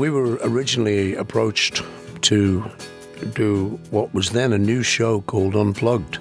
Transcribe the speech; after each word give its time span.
we 0.00 0.08
were 0.08 0.36
originally 0.36 1.14
approached 1.14 1.82
to 2.22 2.64
do 3.34 3.78
what 3.90 4.14
was 4.14 4.30
then 4.30 4.54
a 4.54 4.58
new 4.58 4.82
show 4.82 5.20
called 5.20 5.54
Unplugged. 5.54 6.18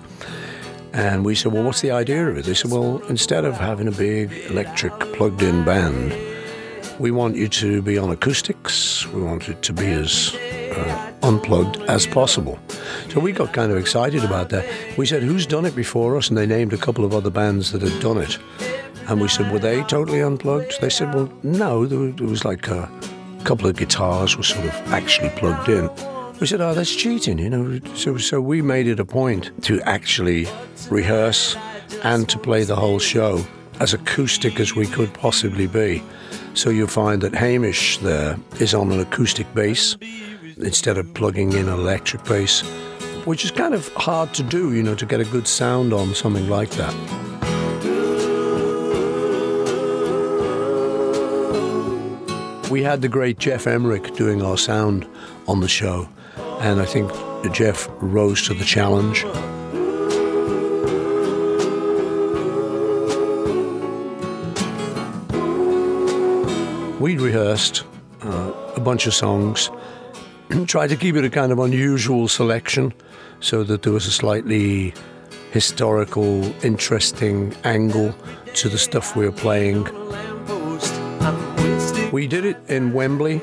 And 0.92 1.24
we 1.24 1.34
said, 1.34 1.54
Well, 1.54 1.64
what's 1.64 1.80
the 1.80 1.92
idea 1.92 2.28
of 2.28 2.38
it? 2.38 2.44
They 2.44 2.56
said, 2.56 2.72
Well, 2.72 3.02
instead 3.08 3.46
of 3.46 3.56
having 3.56 3.88
a 3.88 3.92
big 3.92 4.34
electric 4.50 4.94
plugged 5.14 5.42
in 5.42 5.64
band, 5.64 6.14
we 7.00 7.10
want 7.12 7.38
you 7.38 7.48
to 7.48 7.82
be 7.82 7.98
on 7.98 8.10
acoustics. 8.10 9.08
We 9.08 9.22
want 9.22 9.48
it 9.48 9.62
to 9.62 9.72
be 9.72 9.88
as 9.88 10.36
uh, 10.76 11.14
unplugged 11.24 11.78
as 11.84 12.06
possible. 12.06 12.60
So 13.12 13.22
we 13.22 13.32
got 13.32 13.54
kind 13.54 13.72
of 13.72 13.78
excited 13.78 14.26
about 14.26 14.50
that. 14.50 14.68
We 14.98 15.06
said, 15.06 15.24
Who's 15.24 15.46
done 15.46 15.66
it 15.66 15.76
before 15.76 16.18
us? 16.18 16.28
And 16.28 16.38
they 16.38 16.46
named 16.46 16.74
a 16.74 16.78
couple 16.78 17.06
of 17.06 17.14
other 17.14 17.30
bands 17.30 17.72
that 17.72 17.82
had 17.82 17.98
done 18.02 18.18
it. 18.18 18.38
And 19.08 19.22
we 19.22 19.30
said, 19.30 19.50
Were 19.54 19.60
they 19.60 19.84
totally 19.84 20.22
unplugged? 20.22 20.82
They 20.82 20.90
said, 20.90 21.14
Well, 21.14 21.32
no, 21.44 21.86
there 21.86 22.28
was 22.28 22.44
like 22.44 22.68
a 22.68 22.92
couple 23.50 23.68
of 23.68 23.76
guitars 23.76 24.38
were 24.38 24.44
sort 24.44 24.64
of 24.64 24.94
actually 24.94 25.30
plugged 25.30 25.70
in. 25.70 25.90
We 26.40 26.46
said, 26.46 26.62
"Oh, 26.62 26.76
that's 26.76 26.96
cheating," 26.96 27.40
you 27.40 27.50
know. 27.50 27.80
So, 27.96 28.16
so 28.18 28.40
we 28.40 28.62
made 28.62 28.86
it 28.86 29.00
a 29.00 29.06
point 29.06 29.50
to 29.64 29.82
actually 29.96 30.46
rehearse 30.92 31.58
and 32.04 32.30
to 32.30 32.38
play 32.38 32.64
the 32.64 32.76
whole 32.76 33.00
show 33.00 33.44
as 33.80 33.96
acoustic 33.96 34.60
as 34.60 34.76
we 34.76 34.86
could 34.86 35.12
possibly 35.16 35.66
be. 35.66 36.04
So 36.54 36.70
you'll 36.70 36.96
find 37.04 37.24
that 37.24 37.34
Hamish 37.34 37.98
there 37.98 38.38
is 38.60 38.76
on 38.76 38.92
an 38.92 39.00
acoustic 39.00 39.52
bass 39.56 39.98
instead 40.58 41.00
of 41.00 41.12
plugging 41.16 41.54
in 41.54 41.68
an 41.70 41.74
electric 41.74 42.24
bass, 42.26 42.62
which 43.26 43.44
is 43.44 43.50
kind 43.50 43.74
of 43.74 43.88
hard 43.96 44.32
to 44.36 44.44
do, 44.44 44.76
you 44.76 44.84
know, 44.84 44.94
to 44.94 45.08
get 45.08 45.22
a 45.22 45.26
good 45.26 45.48
sound 45.48 45.92
on 45.92 46.14
something 46.14 46.48
like 46.50 46.70
that. 46.82 47.29
We 52.70 52.84
had 52.84 53.02
the 53.02 53.10
great 53.10 53.40
Geoff 53.40 53.66
Emerick 53.66 54.14
doing 54.14 54.44
our 54.44 54.56
sound 54.56 55.08
on 55.48 55.60
the 55.60 55.68
show, 55.68 56.08
and 56.60 56.80
I 56.80 56.86
think 56.86 57.12
Jeff 57.52 57.90
rose 58.00 58.44
to 58.48 58.54
the 58.54 58.64
challenge. 58.64 59.24
We 67.00 67.18
rehearsed 67.18 67.86
uh, 68.22 68.54
a 68.76 68.80
bunch 68.80 69.08
of 69.08 69.16
songs, 69.16 69.72
tried 70.68 70.90
to 70.90 70.96
keep 70.96 71.16
it 71.16 71.26
a 71.26 71.30
kind 71.32 71.52
of 71.52 71.58
unusual 71.58 72.28
selection 72.28 72.94
so 73.40 73.64
that 73.64 73.82
there 73.82 73.94
was 73.94 74.06
a 74.06 74.12
slightly 74.12 74.94
historical, 75.52 76.44
interesting 76.64 77.56
angle 77.64 78.14
to 78.54 78.70
the 78.70 78.78
stuff 78.78 79.16
we 79.16 79.26
were 79.26 79.32
playing. 79.32 79.88
Mm-hmm. 82.10 82.16
We 82.16 82.28
did 82.28 82.44
it 82.44 82.58
in 82.68 82.92
Wembley, 82.92 83.40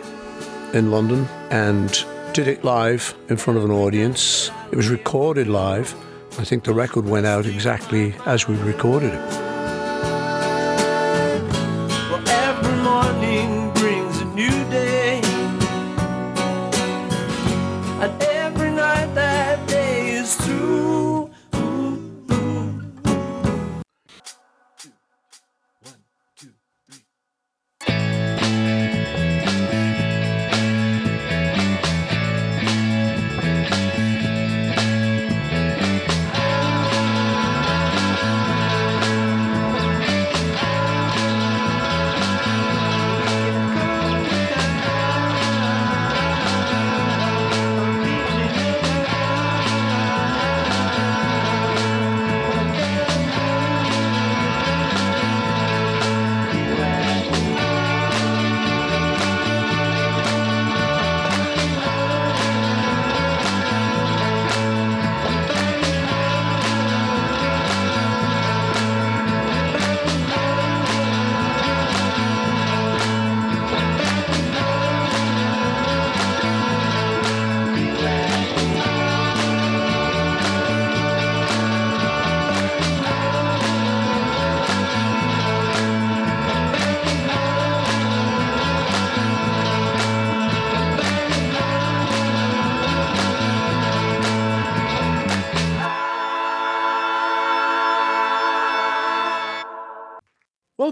in 0.73 0.91
London, 0.91 1.27
and 1.51 2.05
did 2.33 2.49
it 2.49 2.65
live 2.65 3.15
in 3.29 3.37
front 3.37 3.59
of 3.59 3.65
an 3.65 3.71
audience. 3.71 4.51
It 4.73 4.77
was 4.77 4.89
recorded 4.89 5.47
live. 5.47 5.95
I 6.39 6.45
think 6.45 6.65
the 6.65 6.75
record 6.75 7.07
went 7.07 7.27
out 7.27 7.47
exactly 7.47 8.15
as 8.27 8.49
we 8.49 8.57
recorded 8.57 9.15
it. 9.15 9.56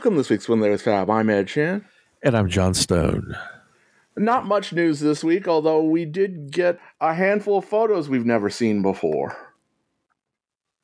Welcome 0.05 0.19
this 0.19 0.29
week's 0.29 0.51
When 0.51 0.61
There's 0.61 0.83
Fab. 0.83 1.09
I'm 1.09 1.31
Ed 1.31 1.49
Chan. 1.49 1.83
And 2.23 2.37
I'm 2.37 2.51
John 2.51 2.75
Stone. 2.75 3.39
Not 4.19 4.45
much 4.45 4.71
news 4.71 5.01
this 5.01 5.25
week, 5.25 5.49
although 5.49 5.83
we 5.83 6.05
did 6.05 6.51
get 6.51 6.79
a 7.01 7.15
handful 7.15 7.57
of 7.57 7.65
photos 7.65 8.07
we've 8.07 8.27
never 8.27 8.51
seen 8.51 8.83
before. 8.83 9.35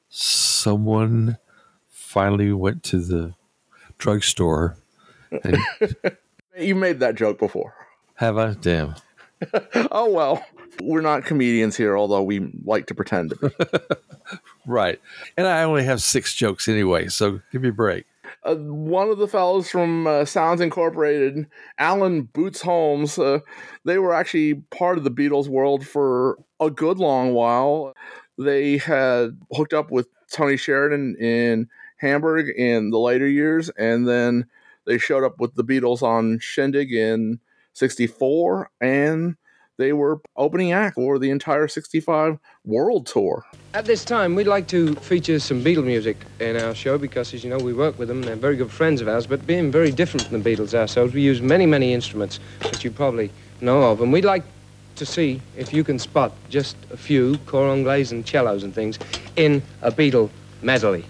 Someone 0.08 1.36
finally 1.86 2.50
went 2.54 2.82
to 2.84 2.98
the 2.98 3.34
drugstore 3.98 4.78
and 5.30 5.58
You 6.58 6.74
made 6.74 7.00
that 7.00 7.14
joke 7.14 7.38
before. 7.38 7.74
have 8.14 8.38
I? 8.38 8.54
damn. 8.54 8.94
Oh 9.90 10.10
well. 10.10 10.42
We're 10.82 11.02
not 11.02 11.26
comedians 11.26 11.76
here, 11.76 11.94
although 11.94 12.22
we 12.22 12.50
like 12.64 12.86
to 12.86 12.94
pretend 12.94 13.30
to 13.30 13.36
be. 13.36 13.50
Right. 14.66 14.98
And 15.36 15.46
I 15.46 15.64
only 15.64 15.84
have 15.84 16.00
six 16.00 16.34
jokes 16.34 16.68
anyway, 16.68 17.08
so 17.08 17.40
give 17.52 17.60
me 17.60 17.68
a 17.68 17.72
break. 17.72 18.06
Uh, 18.42 18.54
one 18.56 19.10
of 19.10 19.18
the 19.18 19.28
fellows 19.28 19.68
from 19.68 20.06
uh, 20.06 20.24
Sounds 20.24 20.60
Incorporated, 20.60 21.46
Alan 21.78 22.22
Boots 22.22 22.62
Holmes, 22.62 23.18
uh, 23.18 23.40
they 23.84 23.98
were 23.98 24.14
actually 24.14 24.54
part 24.70 24.98
of 24.98 25.04
the 25.04 25.10
Beatles 25.10 25.48
world 25.48 25.86
for 25.86 26.38
a 26.58 26.70
good 26.70 26.98
long 26.98 27.34
while. 27.34 27.94
They 28.38 28.78
had 28.78 29.38
hooked 29.52 29.74
up 29.74 29.90
with 29.90 30.08
Tony 30.32 30.56
Sheridan 30.56 31.16
in 31.16 31.68
Hamburg 31.98 32.48
in 32.56 32.90
the 32.90 32.98
later 32.98 33.28
years, 33.28 33.68
and 33.70 34.08
then 34.08 34.46
they 34.86 34.96
showed 34.96 35.24
up 35.24 35.38
with 35.38 35.54
the 35.54 35.64
Beatles 35.64 36.02
on 36.02 36.38
Shindig 36.38 36.92
in 36.92 37.40
64, 37.74 38.70
and 38.80 39.36
they 39.76 39.92
were 39.92 40.20
opening 40.36 40.72
act 40.72 40.94
for 40.94 41.18
the 41.18 41.30
entire 41.30 41.68
65 41.68 42.38
world 42.64 43.06
tour. 43.06 43.44
At 43.72 43.84
this 43.84 44.04
time, 44.04 44.34
we'd 44.34 44.48
like 44.48 44.66
to 44.68 44.96
feature 44.96 45.38
some 45.38 45.62
Beatle 45.62 45.84
music 45.84 46.16
in 46.40 46.56
our 46.56 46.74
show 46.74 46.98
because, 46.98 47.32
as 47.32 47.44
you 47.44 47.50
know, 47.50 47.60
we 47.60 47.72
work 47.72 48.00
with 48.00 48.08
them. 48.08 48.24
They're 48.24 48.34
very 48.34 48.56
good 48.56 48.72
friends 48.72 49.00
of 49.00 49.06
ours, 49.06 49.28
but 49.28 49.46
being 49.46 49.70
very 49.70 49.92
different 49.92 50.26
from 50.26 50.42
the 50.42 50.50
Beatles 50.50 50.74
ourselves, 50.74 51.14
we 51.14 51.22
use 51.22 51.40
many, 51.40 51.66
many 51.66 51.94
instruments 51.94 52.40
that 52.70 52.82
you 52.82 52.90
probably 52.90 53.30
know 53.60 53.84
of. 53.84 54.00
And 54.00 54.12
we'd 54.12 54.24
like 54.24 54.42
to 54.96 55.06
see 55.06 55.40
if 55.56 55.72
you 55.72 55.84
can 55.84 56.00
spot 56.00 56.32
just 56.48 56.76
a 56.90 56.96
few 56.96 57.38
cor 57.46 57.70
anglais 57.70 58.10
and 58.10 58.26
cellos 58.26 58.64
and 58.64 58.74
things 58.74 58.98
in 59.36 59.62
a 59.82 59.92
Beatle 59.92 60.30
medley. 60.62 61.04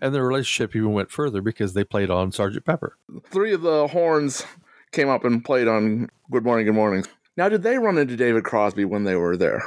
And 0.00 0.14
the 0.14 0.22
relationship 0.22 0.74
even 0.76 0.92
went 0.92 1.10
further 1.10 1.40
because 1.40 1.74
they 1.74 1.84
played 1.84 2.10
on 2.10 2.32
Sergeant 2.32 2.64
Pepper. 2.64 2.96
three 3.30 3.52
of 3.52 3.62
the 3.62 3.88
horns 3.88 4.44
came 4.92 5.08
up 5.08 5.24
and 5.24 5.44
played 5.44 5.68
on 5.68 6.08
Good 6.30 6.44
Morning, 6.44 6.66
Good 6.66 6.74
Morning. 6.74 7.04
Now, 7.36 7.50
did 7.50 7.62
they 7.62 7.78
run 7.78 7.98
into 7.98 8.16
David 8.16 8.44
Crosby 8.44 8.84
when 8.86 9.04
they 9.04 9.14
were 9.14 9.36
there? 9.36 9.62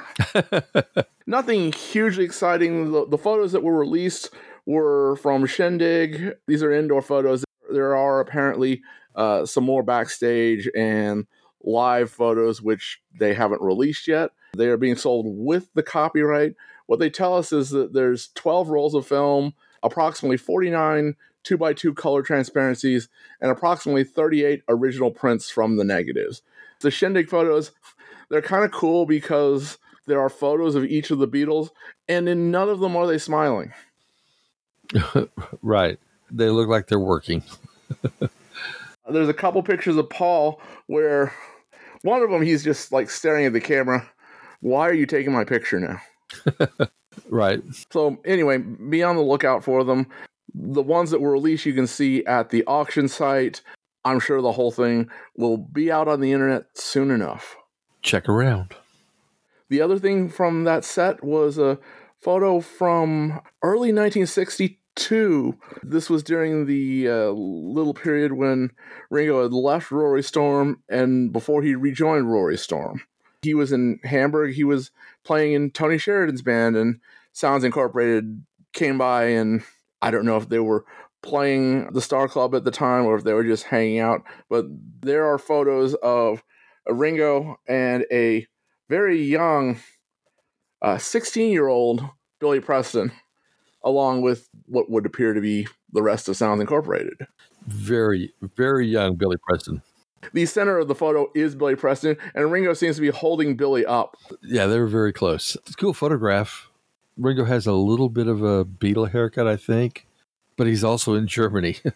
Nothing 1.27 1.71
hugely 1.71 2.25
exciting. 2.25 2.91
The, 2.91 3.07
the 3.07 3.17
photos 3.17 3.51
that 3.51 3.61
were 3.61 3.77
released 3.77 4.31
were 4.65 5.17
from 5.17 5.45
Shindig. 5.45 6.33
These 6.47 6.63
are 6.63 6.71
indoor 6.71 7.03
photos. 7.03 7.43
There 7.71 7.95
are 7.95 8.19
apparently 8.19 8.81
uh, 9.15 9.45
some 9.45 9.63
more 9.65 9.83
backstage 9.83 10.67
and 10.75 11.27
live 11.63 12.09
photos, 12.09 12.61
which 12.61 13.01
they 13.19 13.35
haven't 13.35 13.61
released 13.61 14.07
yet. 14.07 14.31
They 14.57 14.67
are 14.67 14.77
being 14.77 14.95
sold 14.95 15.25
with 15.27 15.69
the 15.75 15.83
copyright. 15.83 16.55
What 16.87 16.99
they 16.99 17.11
tell 17.11 17.35
us 17.35 17.53
is 17.53 17.69
that 17.69 17.93
there's 17.93 18.29
12 18.33 18.69
rolls 18.69 18.95
of 18.95 19.05
film, 19.05 19.53
approximately 19.83 20.37
49 20.37 21.15
2 21.43 21.57
by 21.57 21.73
2 21.73 21.93
color 21.93 22.21
transparencies, 22.21 23.07
and 23.41 23.49
approximately 23.51 24.03
38 24.03 24.63
original 24.67 25.11
prints 25.11 25.49
from 25.49 25.77
the 25.77 25.83
negatives. 25.83 26.41
The 26.81 26.91
Shindig 26.91 27.29
photos, 27.29 27.71
they're 28.29 28.41
kind 28.41 28.63
of 28.63 28.71
cool 28.71 29.05
because 29.05 29.77
there 30.05 30.19
are 30.19 30.29
photos 30.29 30.75
of 30.75 30.85
each 30.85 31.11
of 31.11 31.19
the 31.19 31.27
Beatles, 31.27 31.69
and 32.07 32.27
in 32.27 32.51
none 32.51 32.69
of 32.69 32.79
them 32.79 32.95
are 32.95 33.07
they 33.07 33.17
smiling. 33.17 33.73
Right. 35.61 35.99
They 36.31 36.49
look 36.49 36.67
like 36.67 36.87
they're 36.87 36.99
working. 36.99 37.43
There's 39.09 39.29
a 39.29 39.33
couple 39.33 39.61
pictures 39.63 39.97
of 39.97 40.09
Paul 40.09 40.61
where 40.87 41.33
one 42.01 42.21
of 42.21 42.29
them 42.29 42.41
he's 42.41 42.63
just 42.63 42.91
like 42.91 43.09
staring 43.09 43.45
at 43.45 43.53
the 43.53 43.61
camera. 43.61 44.09
Why 44.61 44.87
are 44.87 44.93
you 44.93 45.05
taking 45.05 45.33
my 45.33 45.43
picture 45.43 45.79
now? 45.79 46.01
Right. 47.29 47.61
So 47.91 48.19
anyway, 48.25 48.57
be 48.57 49.03
on 49.03 49.15
the 49.15 49.21
lookout 49.21 49.63
for 49.63 49.83
them. 49.83 50.07
The 50.53 50.81
ones 50.81 51.11
that 51.11 51.21
were 51.21 51.31
released 51.31 51.65
you 51.65 51.73
can 51.73 51.87
see 51.87 52.25
at 52.25 52.49
the 52.49 52.63
auction 52.65 53.07
site. 53.07 53.61
I'm 54.05 54.19
sure 54.19 54.41
the 54.41 54.53
whole 54.53 54.71
thing 54.71 55.09
will 55.37 55.57
be 55.57 55.91
out 55.91 56.07
on 56.07 56.21
the 56.21 56.31
internet 56.31 56.65
soon 56.73 57.11
enough. 57.11 57.55
Check 58.01 58.29
around. 58.29 58.75
The 59.69 59.81
other 59.81 59.99
thing 59.99 60.29
from 60.29 60.63
that 60.63 60.83
set 60.83 61.23
was 61.23 61.57
a 61.57 61.77
photo 62.19 62.59
from 62.59 63.41
early 63.61 63.93
1962. 63.93 65.57
This 65.83 66.09
was 66.09 66.23
during 66.23 66.65
the 66.65 67.07
uh, 67.07 67.29
little 67.29 67.93
period 67.93 68.33
when 68.33 68.71
Ringo 69.09 69.43
had 69.43 69.53
left 69.53 69.91
Rory 69.91 70.23
Storm 70.23 70.81
and 70.89 71.31
before 71.31 71.61
he 71.61 71.75
rejoined 71.75 72.31
Rory 72.31 72.57
Storm. 72.57 73.01
He 73.41 73.53
was 73.53 73.71
in 73.71 73.99
Hamburg. 74.03 74.53
He 74.53 74.63
was 74.63 74.91
playing 75.23 75.53
in 75.53 75.71
Tony 75.71 75.97
Sheridan's 75.97 76.41
band, 76.41 76.75
and 76.75 76.99
Sounds 77.31 77.63
Incorporated 77.63 78.43
came 78.73 78.97
by, 78.97 79.25
and 79.25 79.63
I 80.01 80.11
don't 80.11 80.25
know 80.25 80.37
if 80.37 80.49
they 80.49 80.59
were 80.59 80.85
playing 81.21 81.91
the 81.91 82.01
Star 82.01 82.27
Club 82.27 82.55
at 82.55 82.63
the 82.63 82.71
time 82.71 83.05
or 83.05 83.15
if 83.15 83.23
they 83.23 83.33
were 83.33 83.43
just 83.43 83.63
hanging 83.63 83.99
out. 83.99 84.23
But 84.49 84.65
there 85.01 85.25
are 85.25 85.37
photos 85.37 85.93
of 85.95 86.43
a 86.87 86.93
Ringo 86.93 87.59
and 87.67 88.05
a 88.11 88.47
very 88.89 89.21
young 89.21 89.79
uh, 90.81 90.97
16 90.97 91.51
year 91.51 91.67
old 91.67 92.03
Billy 92.39 92.59
Preston, 92.59 93.11
along 93.83 94.21
with 94.21 94.49
what 94.65 94.89
would 94.89 95.05
appear 95.05 95.33
to 95.33 95.41
be 95.41 95.67
the 95.91 96.01
rest 96.01 96.27
of 96.29 96.37
Sounds 96.37 96.61
Incorporated. 96.61 97.27
Very, 97.67 98.33
very 98.55 98.87
young 98.87 99.15
Billy 99.15 99.37
Preston. 99.47 99.81
The 100.33 100.45
center 100.45 100.77
of 100.77 100.87
the 100.87 100.95
photo 100.95 101.29
is 101.35 101.55
Billy 101.55 101.75
Preston, 101.75 102.17
and 102.35 102.51
Ringo 102.51 102.73
seems 102.73 102.95
to 102.97 103.01
be 103.01 103.09
holding 103.09 103.55
Billy 103.55 103.85
up. 103.85 104.17
Yeah, 104.41 104.67
they 104.67 104.79
were 104.79 104.87
very 104.87 105.13
close. 105.13 105.55
It's 105.55 105.71
a 105.71 105.75
cool 105.75 105.93
photograph. 105.93 106.69
Ringo 107.17 107.45
has 107.45 107.67
a 107.67 107.73
little 107.73 108.09
bit 108.09 108.27
of 108.27 108.41
a 108.43 108.63
Beatle 108.63 109.11
haircut, 109.11 109.47
I 109.47 109.57
think, 109.57 110.05
but 110.55 110.67
he's 110.67 110.83
also 110.83 111.13
in 111.15 111.27
Germany. 111.27 111.77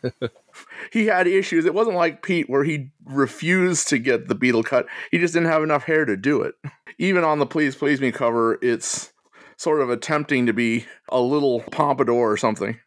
He 0.91 1.07
had 1.07 1.25
issues. 1.25 1.65
It 1.65 1.74
wasn't 1.74 1.95
like 1.95 2.21
Pete, 2.21 2.47
where 2.47 2.63
he 2.63 2.91
refused 3.06 3.88
to 3.88 3.97
get 3.97 4.27
the 4.27 4.35
Beatle 4.35 4.63
cut. 4.63 4.85
He 5.09 5.18
just 5.18 5.33
didn't 5.33 5.50
have 5.50 5.63
enough 5.63 5.85
hair 5.85 6.06
to 6.06 6.15
do 6.15 6.44
it. 6.44 6.53
Even 7.00 7.24
on 7.24 7.39
the 7.39 7.47
Please 7.47 7.75
Please 7.75 8.00
Me 8.00 8.12
cover, 8.12 8.59
it's 8.62 9.12
sort 9.57 9.81
of 9.81 9.89
attempting 9.89 10.45
to 10.45 10.53
be 10.53 10.85
a 11.09 11.19
little 11.19 11.62
pompadour 11.71 12.31
or 12.31 12.38
something. 12.38 12.80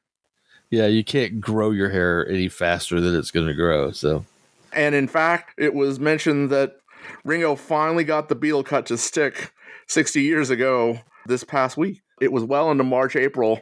yeah, 0.71 0.87
you 0.87 1.03
can't 1.03 1.41
grow 1.41 1.73
your 1.73 1.91
hair 1.91 2.29
any 2.29 2.49
faster 2.49 3.01
than 3.01 3.17
it's 3.17 3.33
going 3.33 3.49
to 3.49 3.55
grow. 3.55 3.91
So, 3.91 4.25
And 4.73 4.95
in 4.95 5.09
fact, 5.09 5.55
it 5.59 5.75
was 5.75 5.99
mentioned 6.01 6.51
that 6.51 6.77
Ringo 7.25 7.55
finally 7.57 8.05
got 8.05 8.29
the 8.29 8.37
Beatle 8.37 8.65
cut 8.65 8.87
to 8.87 8.99
stick 8.99 9.53
60 9.87 10.21
years 10.23 10.51
ago 10.51 11.01
this 11.27 11.45
past 11.45 11.77
week. 11.77 12.03
It 12.21 12.33
was 12.33 12.45
well 12.45 12.71
into 12.71 12.85
March, 12.85 13.17
April 13.17 13.61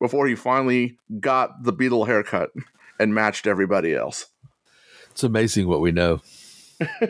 before 0.00 0.26
he 0.28 0.34
finally 0.34 0.96
got 1.20 1.64
the 1.64 1.72
Beatle 1.72 2.06
haircut 2.06 2.50
and 3.00 3.14
matched 3.14 3.46
everybody 3.46 3.94
else. 3.94 4.26
it's 5.10 5.24
amazing 5.24 5.66
what 5.68 5.80
we 5.80 5.90
know. 5.92 6.20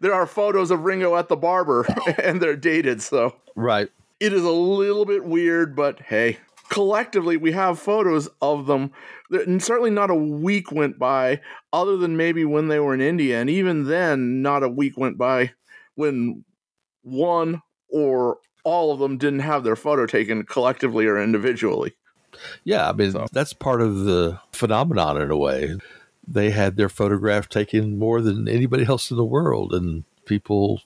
there 0.00 0.14
are 0.14 0.26
photos 0.26 0.70
of 0.70 0.84
Ringo 0.84 1.16
at 1.16 1.28
the 1.28 1.36
barber 1.36 1.86
and 2.22 2.40
they're 2.40 2.56
dated, 2.56 3.02
so 3.02 3.36
Right. 3.54 3.88
it 4.20 4.32
is 4.32 4.42
a 4.44 4.50
little 4.50 5.04
bit 5.04 5.24
weird, 5.24 5.76
but 5.76 6.00
hey. 6.00 6.38
Collectively, 6.70 7.36
we 7.36 7.52
have 7.52 7.78
photos 7.78 8.28
of 8.40 8.66
them. 8.66 8.90
And 9.30 9.62
certainly 9.62 9.90
not 9.90 10.10
a 10.10 10.14
week 10.14 10.70
went 10.72 10.98
by, 10.98 11.40
other 11.72 11.96
than 11.96 12.16
maybe 12.16 12.44
when 12.44 12.68
they 12.68 12.80
were 12.80 12.94
in 12.94 13.00
India. 13.00 13.40
And 13.40 13.48
even 13.50 13.84
then, 13.84 14.42
not 14.42 14.62
a 14.62 14.68
week 14.68 14.96
went 14.96 15.18
by 15.18 15.52
when 15.94 16.44
one 17.02 17.62
or 17.88 18.38
all 18.64 18.92
of 18.92 18.98
them 18.98 19.16
didn't 19.18 19.40
have 19.40 19.64
their 19.64 19.76
photo 19.76 20.06
taken 20.06 20.44
collectively 20.44 21.06
or 21.06 21.20
individually. 21.22 21.94
Yeah, 22.64 22.88
I 22.88 22.92
mean, 22.92 23.12
So- 23.12 23.26
that's 23.32 23.52
part 23.52 23.80
of 23.80 24.04
the 24.04 24.38
phenomenon 24.52 25.20
in 25.20 25.30
a 25.30 25.36
way. 25.36 25.76
They 26.26 26.50
had 26.50 26.76
their 26.76 26.90
photograph 26.90 27.48
taken 27.48 27.98
more 27.98 28.20
than 28.20 28.46
anybody 28.48 28.84
else 28.84 29.10
in 29.10 29.16
the 29.16 29.24
world, 29.24 29.72
and 29.72 30.04
people 30.26 30.82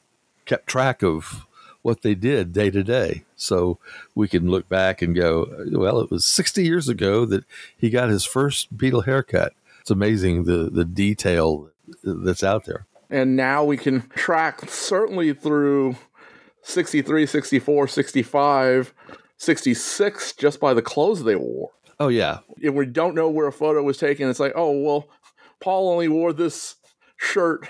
kept 0.47 0.69
track 0.69 1.03
of 1.03 1.47
what 1.83 2.03
they 2.03 2.15
did 2.15 2.53
day 2.53 2.71
to 2.71 2.83
day. 2.83 3.25
So 3.37 3.79
we 4.15 4.29
can 4.29 4.51
look 4.51 4.69
back 4.69 5.03
and 5.03 5.15
go, 5.15 5.67
well, 5.73 6.01
it 6.01 6.11
was 6.11 6.25
60 6.25 6.65
years 6.65 6.89
ago 6.89 7.25
that 7.27 7.45
he 7.77 7.91
got 7.91 8.09
his 8.09 8.25
first 8.25 8.77
Beatle 8.77 9.05
haircut. 9.05 9.53
It's 9.81 9.91
amazing 9.91 10.45
the, 10.45 10.71
the 10.71 10.85
detail 10.85 11.71
that's 12.03 12.45
out 12.45 12.65
there. 12.65 12.87
And 13.11 13.37
now 13.37 13.65
we 13.65 13.77
can 13.77 14.09
track 14.11 14.71
certainly 14.71 15.35
through 15.35 15.97
63, 16.63 17.27
64, 17.27 17.89
65, 17.89 18.95
66 19.37 20.33
just 20.35 20.61
by 20.61 20.73
the 20.73 20.83
clothes 20.83 21.25
they 21.25 21.37
wore. 21.37 21.71
Oh, 21.99 22.09
yeah. 22.09 22.39
if 22.61 22.75
we 22.75 22.87
don't 22.87 23.15
know 23.15 23.29
where 23.29 23.47
a 23.47 23.53
photo 23.53 23.83
was 23.83 23.99
taken, 23.99 24.29
it's 24.29 24.41
like, 24.41 24.53
oh 24.57 24.73
well, 24.81 25.09
Paul 25.61 25.91
only 25.91 26.09
wore 26.09 26.33
this 26.33 26.77
shirt 27.17 27.69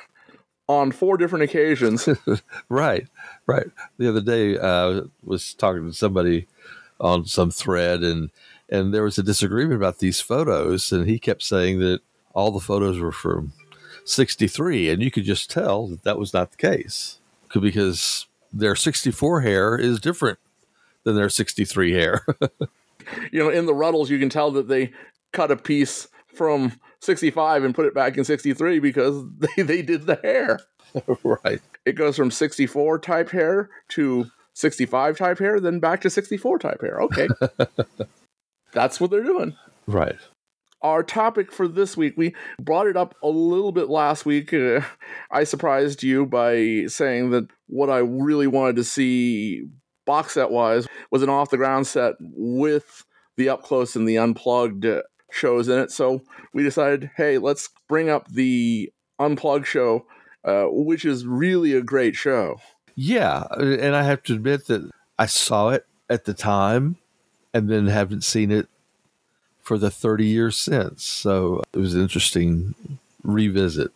on 0.69 0.93
four 0.93 1.17
different 1.17 1.45
occasions. 1.45 2.09
Right, 2.69 3.07
right. 3.47 3.67
The 3.99 4.09
other 4.09 4.21
day, 4.21 4.59
uh, 4.59 5.01
I 5.01 5.03
was 5.23 5.55
talking 5.55 5.87
to 5.87 5.93
somebody 5.93 6.47
on 7.01 7.27
some 7.27 7.51
thread, 7.51 8.03
and 8.03 8.31
and 8.69 8.95
there 8.95 9.03
was 9.03 9.19
a 9.19 9.23
disagreement 9.23 9.77
about 9.77 9.99
these 9.99 10.21
photos, 10.21 10.93
and 10.93 11.09
he 11.09 11.19
kept 11.19 11.43
saying 11.43 11.79
that 11.81 12.01
all 12.35 12.51
the 12.51 12.61
photos 12.61 12.99
were 12.99 13.13
from 13.13 13.53
'63, 14.05 14.91
and 14.91 15.03
you 15.03 15.11
could 15.11 15.25
just 15.25 15.51
tell 15.51 15.87
that 15.89 16.05
that 16.05 16.19
was 16.19 16.33
not 16.33 16.51
the 16.51 16.57
case 16.57 17.19
because 17.53 18.27
their 18.53 18.77
'64 18.77 19.41
hair 19.43 19.77
is 19.77 20.01
different 20.01 20.39
than 21.05 21.15
their 21.15 21.29
'63 21.29 21.93
hair. 21.93 22.27
you 23.33 23.39
know, 23.39 23.51
in 23.51 23.67
the 23.67 23.75
Rutles, 23.75 24.09
you 24.09 24.19
can 24.19 24.29
tell 24.29 24.51
that 24.53 24.69
they 24.69 24.93
cut 25.33 25.51
a 25.51 25.57
piece 25.57 26.09
from 26.35 26.73
65 27.01 27.65
and 27.65 27.75
put 27.75 27.87
it 27.87 27.95
back 27.95 28.17
in 28.17 28.25
63 28.25 28.79
because 28.79 29.25
they, 29.57 29.63
they 29.63 29.83
did 29.83 30.07
the 30.07 30.17
hair. 30.23 30.61
right. 31.23 31.61
It 31.85 31.93
goes 31.93 32.17
from 32.17 32.31
64 32.31 32.99
type 33.01 33.31
hair 33.31 33.71
to 33.91 34.27
65 34.55 35.19
type 35.19 35.39
hair, 35.39 35.61
then 35.61 35.81
back 35.81 36.01
to 36.03 36.11
64 36.11 36.59
type 36.59 36.81
hair. 36.81 37.01
Okay. 37.03 37.29
That's 38.73 39.01
what 39.01 39.11
they're 39.11 39.23
doing. 39.23 39.57
Right. 39.87 40.17
our 40.83 41.03
topic 41.03 41.53
for 41.53 41.69
this 41.69 41.97
week, 41.97 42.15
we 42.17 42.35
brought 42.61 42.87
it 42.87 42.97
up 42.97 43.15
a 43.23 43.29
little 43.29 43.73
bit 43.73 43.89
last 43.89 44.27
week. 44.27 44.53
Uh, 44.53 44.81
I 45.31 45.45
surprised 45.45 46.03
you 46.03 46.27
by 46.27 46.85
saying 46.87 47.31
that 47.31 47.49
what 47.69 47.91
I 47.91 47.99
really 47.99 48.47
wanted 48.47 48.77
to 48.77 48.85
see 48.85 49.65
box 50.07 50.35
set 50.35 50.51
wise 50.51 50.87
was 51.11 51.23
an 51.23 51.29
off 51.29 51.51
the 51.51 51.57
ground 51.57 51.87
set 51.87 52.15
with 52.21 53.05
the 53.37 53.49
up 53.49 53.63
close 53.63 53.97
and 53.97 54.09
the 54.09 54.19
unplugged 54.19 54.87
shows 55.31 55.69
in 55.69 55.79
it. 55.79 55.91
So 55.91 56.23
we 56.53 56.63
decided, 56.63 57.11
hey, 57.17 57.39
let's 57.39 57.69
bring 57.89 58.11
up 58.11 58.29
the 58.29 58.91
unplugged 59.19 59.67
show, 59.67 60.07
uh, 60.45 60.65
which 60.65 61.05
is 61.05 61.27
really 61.27 61.73
a 61.75 61.83
great 61.83 62.17
show. 62.17 62.61
Yeah, 62.95 63.45
and 63.59 63.97
I 63.97 64.03
have 64.03 64.23
to 64.25 64.35
admit 64.35 64.67
that 64.67 64.91
I 65.19 65.27
saw 65.27 65.71
it 65.71 65.87
at 66.11 66.25
the 66.25 66.35
time, 66.35 66.97
and 67.55 67.71
then 67.71 67.87
haven't 67.87 68.25
seen 68.25 68.51
it 68.51 68.69
for 69.63 69.79
the 69.79 69.91
30 69.91 70.27
years 70.27 70.57
since. 70.57 71.05
So 71.05 71.63
it 71.73 71.79
was 71.79 71.95
an 71.95 72.03
interesting 72.03 72.75
revisit. 73.23 73.93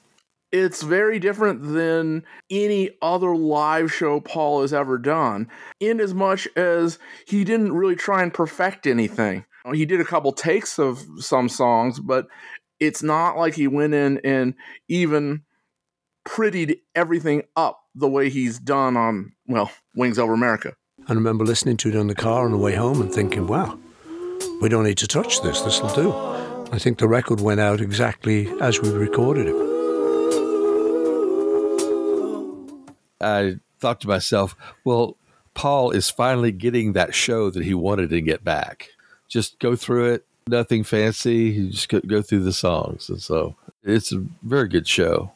it's 0.53 0.83
very 0.83 1.19
different 1.19 1.63
than 1.75 2.25
any 2.51 2.91
other 3.03 3.35
live 3.37 3.93
show 3.93 4.21
Paul 4.21 4.63
has 4.63 4.73
ever 4.73 4.97
done, 4.97 5.49
in 5.81 6.01
as 6.01 6.15
much 6.15 6.49
as 6.57 6.99
he 7.27 7.45
didn't 7.45 7.73
really 7.73 7.97
try 7.97 8.23
and 8.23 8.33
perfect 8.33 8.87
anything. 8.87 9.45
He 9.75 9.85
did 9.85 10.01
a 10.01 10.05
couple 10.05 10.33
takes 10.33 10.79
of 10.79 11.05
some 11.19 11.49
songs, 11.49 11.99
but 11.99 12.29
it's 12.79 13.03
not 13.03 13.37
like 13.37 13.55
he 13.55 13.67
went 13.67 13.95
in 13.95 14.19
and 14.19 14.55
even 14.89 15.43
prettied 16.27 16.79
everything 16.95 17.45
up 17.57 17.81
the 17.95 18.09
way 18.09 18.29
he's 18.29 18.59
done 18.59 18.97
on, 18.97 19.33
well, 19.47 19.71
Wings 19.95 20.19
Over 20.19 20.35
America. 20.35 20.75
I 21.09 21.15
remember 21.15 21.45
listening 21.45 21.79
to 21.79 21.89
it 21.89 21.97
on 21.97 22.09
the 22.09 22.15
car 22.15 22.45
on 22.45 22.51
the 22.51 22.59
way 22.59 22.75
home 22.75 23.01
and 23.01 23.13
thinking, 23.13 23.47
wow, 23.47 23.79
we 24.61 24.69
don't 24.69 24.85
need 24.85 24.99
to 24.99 25.07
touch 25.07 25.41
this. 25.41 25.63
This 25.63 25.81
will 25.81 25.95
do. 25.95 26.13
I 26.75 26.79
think 26.79 26.99
the 26.99 27.09
record 27.09 27.41
went 27.41 27.61
out 27.61 27.81
exactly 27.81 28.49
as 28.61 28.83
we 28.83 28.91
recorded 28.91 29.47
it. 29.47 29.55
I 33.21 33.61
thought 33.79 34.01
to 34.03 34.09
myself, 34.09 34.57
well, 34.85 35.17
Paul 35.55 35.93
is 35.93 36.11
finally 36.11 36.53
getting 36.53 36.93
that 36.93 37.15
show 37.15 37.51
that 37.51 37.65
he 37.65 37.73
wanted 37.73 38.11
to 38.11 38.21
get 38.21 38.45
back. 38.45 38.89
Just 39.29 39.59
go 39.59 39.77
through 39.77 40.13
it, 40.13 40.27
nothing 40.49 40.83
fancy. 40.85 41.37
You 41.37 41.71
just 41.71 41.89
go, 41.89 42.01
go 42.01 42.21
through 42.21 42.45
the 42.45 42.53
songs. 42.53 43.09
And 43.09 43.23
so 43.23 43.55
it's 43.85 44.13
a 44.13 44.25
very 44.43 44.69
good 44.69 44.87
show. 44.89 45.31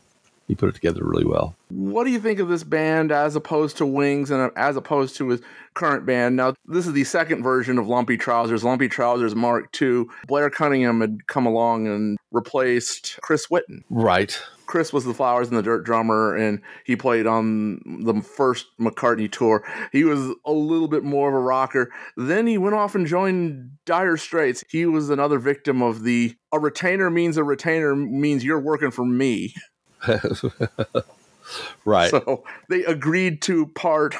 He 0.50 0.56
put 0.56 0.68
it 0.68 0.74
together 0.74 1.04
really 1.04 1.24
well. 1.24 1.54
What 1.68 2.02
do 2.02 2.10
you 2.10 2.18
think 2.18 2.40
of 2.40 2.48
this 2.48 2.64
band 2.64 3.12
as 3.12 3.36
opposed 3.36 3.76
to 3.76 3.86
Wings 3.86 4.32
and 4.32 4.42
uh, 4.42 4.50
as 4.56 4.74
opposed 4.74 5.16
to 5.18 5.28
his 5.28 5.40
current 5.74 6.04
band? 6.04 6.34
Now, 6.34 6.54
this 6.66 6.88
is 6.88 6.92
the 6.92 7.04
second 7.04 7.44
version 7.44 7.78
of 7.78 7.86
Lumpy 7.86 8.16
Trousers, 8.16 8.64
Lumpy 8.64 8.88
Trousers 8.88 9.36
Mark 9.36 9.80
II. 9.80 10.06
Blair 10.26 10.50
Cunningham 10.50 11.02
had 11.02 11.28
come 11.28 11.46
along 11.46 11.86
and 11.86 12.18
replaced 12.32 13.20
Chris 13.22 13.46
Whitten. 13.46 13.84
Right. 13.90 14.42
Chris 14.66 14.92
was 14.92 15.04
the 15.04 15.14
Flowers 15.14 15.48
and 15.48 15.56
the 15.56 15.62
Dirt 15.62 15.84
drummer, 15.84 16.34
and 16.34 16.60
he 16.84 16.94
played 16.96 17.26
on 17.26 17.80
the 18.04 18.20
first 18.22 18.66
McCartney 18.80 19.30
tour. 19.30 19.64
He 19.92 20.04
was 20.04 20.34
a 20.44 20.52
little 20.52 20.86
bit 20.86 21.02
more 21.02 21.28
of 21.28 21.34
a 21.34 21.40
rocker. 21.40 21.92
Then 22.16 22.46
he 22.46 22.56
went 22.56 22.76
off 22.76 22.94
and 22.94 23.06
joined 23.06 23.78
Dire 23.84 24.16
Straits. 24.16 24.62
He 24.68 24.86
was 24.86 25.10
another 25.10 25.38
victim 25.40 25.82
of 25.82 26.02
the 26.02 26.34
a 26.52 26.58
retainer 26.58 27.10
means 27.10 27.36
a 27.36 27.44
retainer 27.44 27.94
means 27.94 28.44
you're 28.44 28.60
working 28.60 28.90
for 28.90 29.04
me. 29.04 29.54
right. 31.84 32.10
So 32.10 32.44
they 32.68 32.84
agreed 32.84 33.42
to 33.42 33.66
part. 33.66 34.14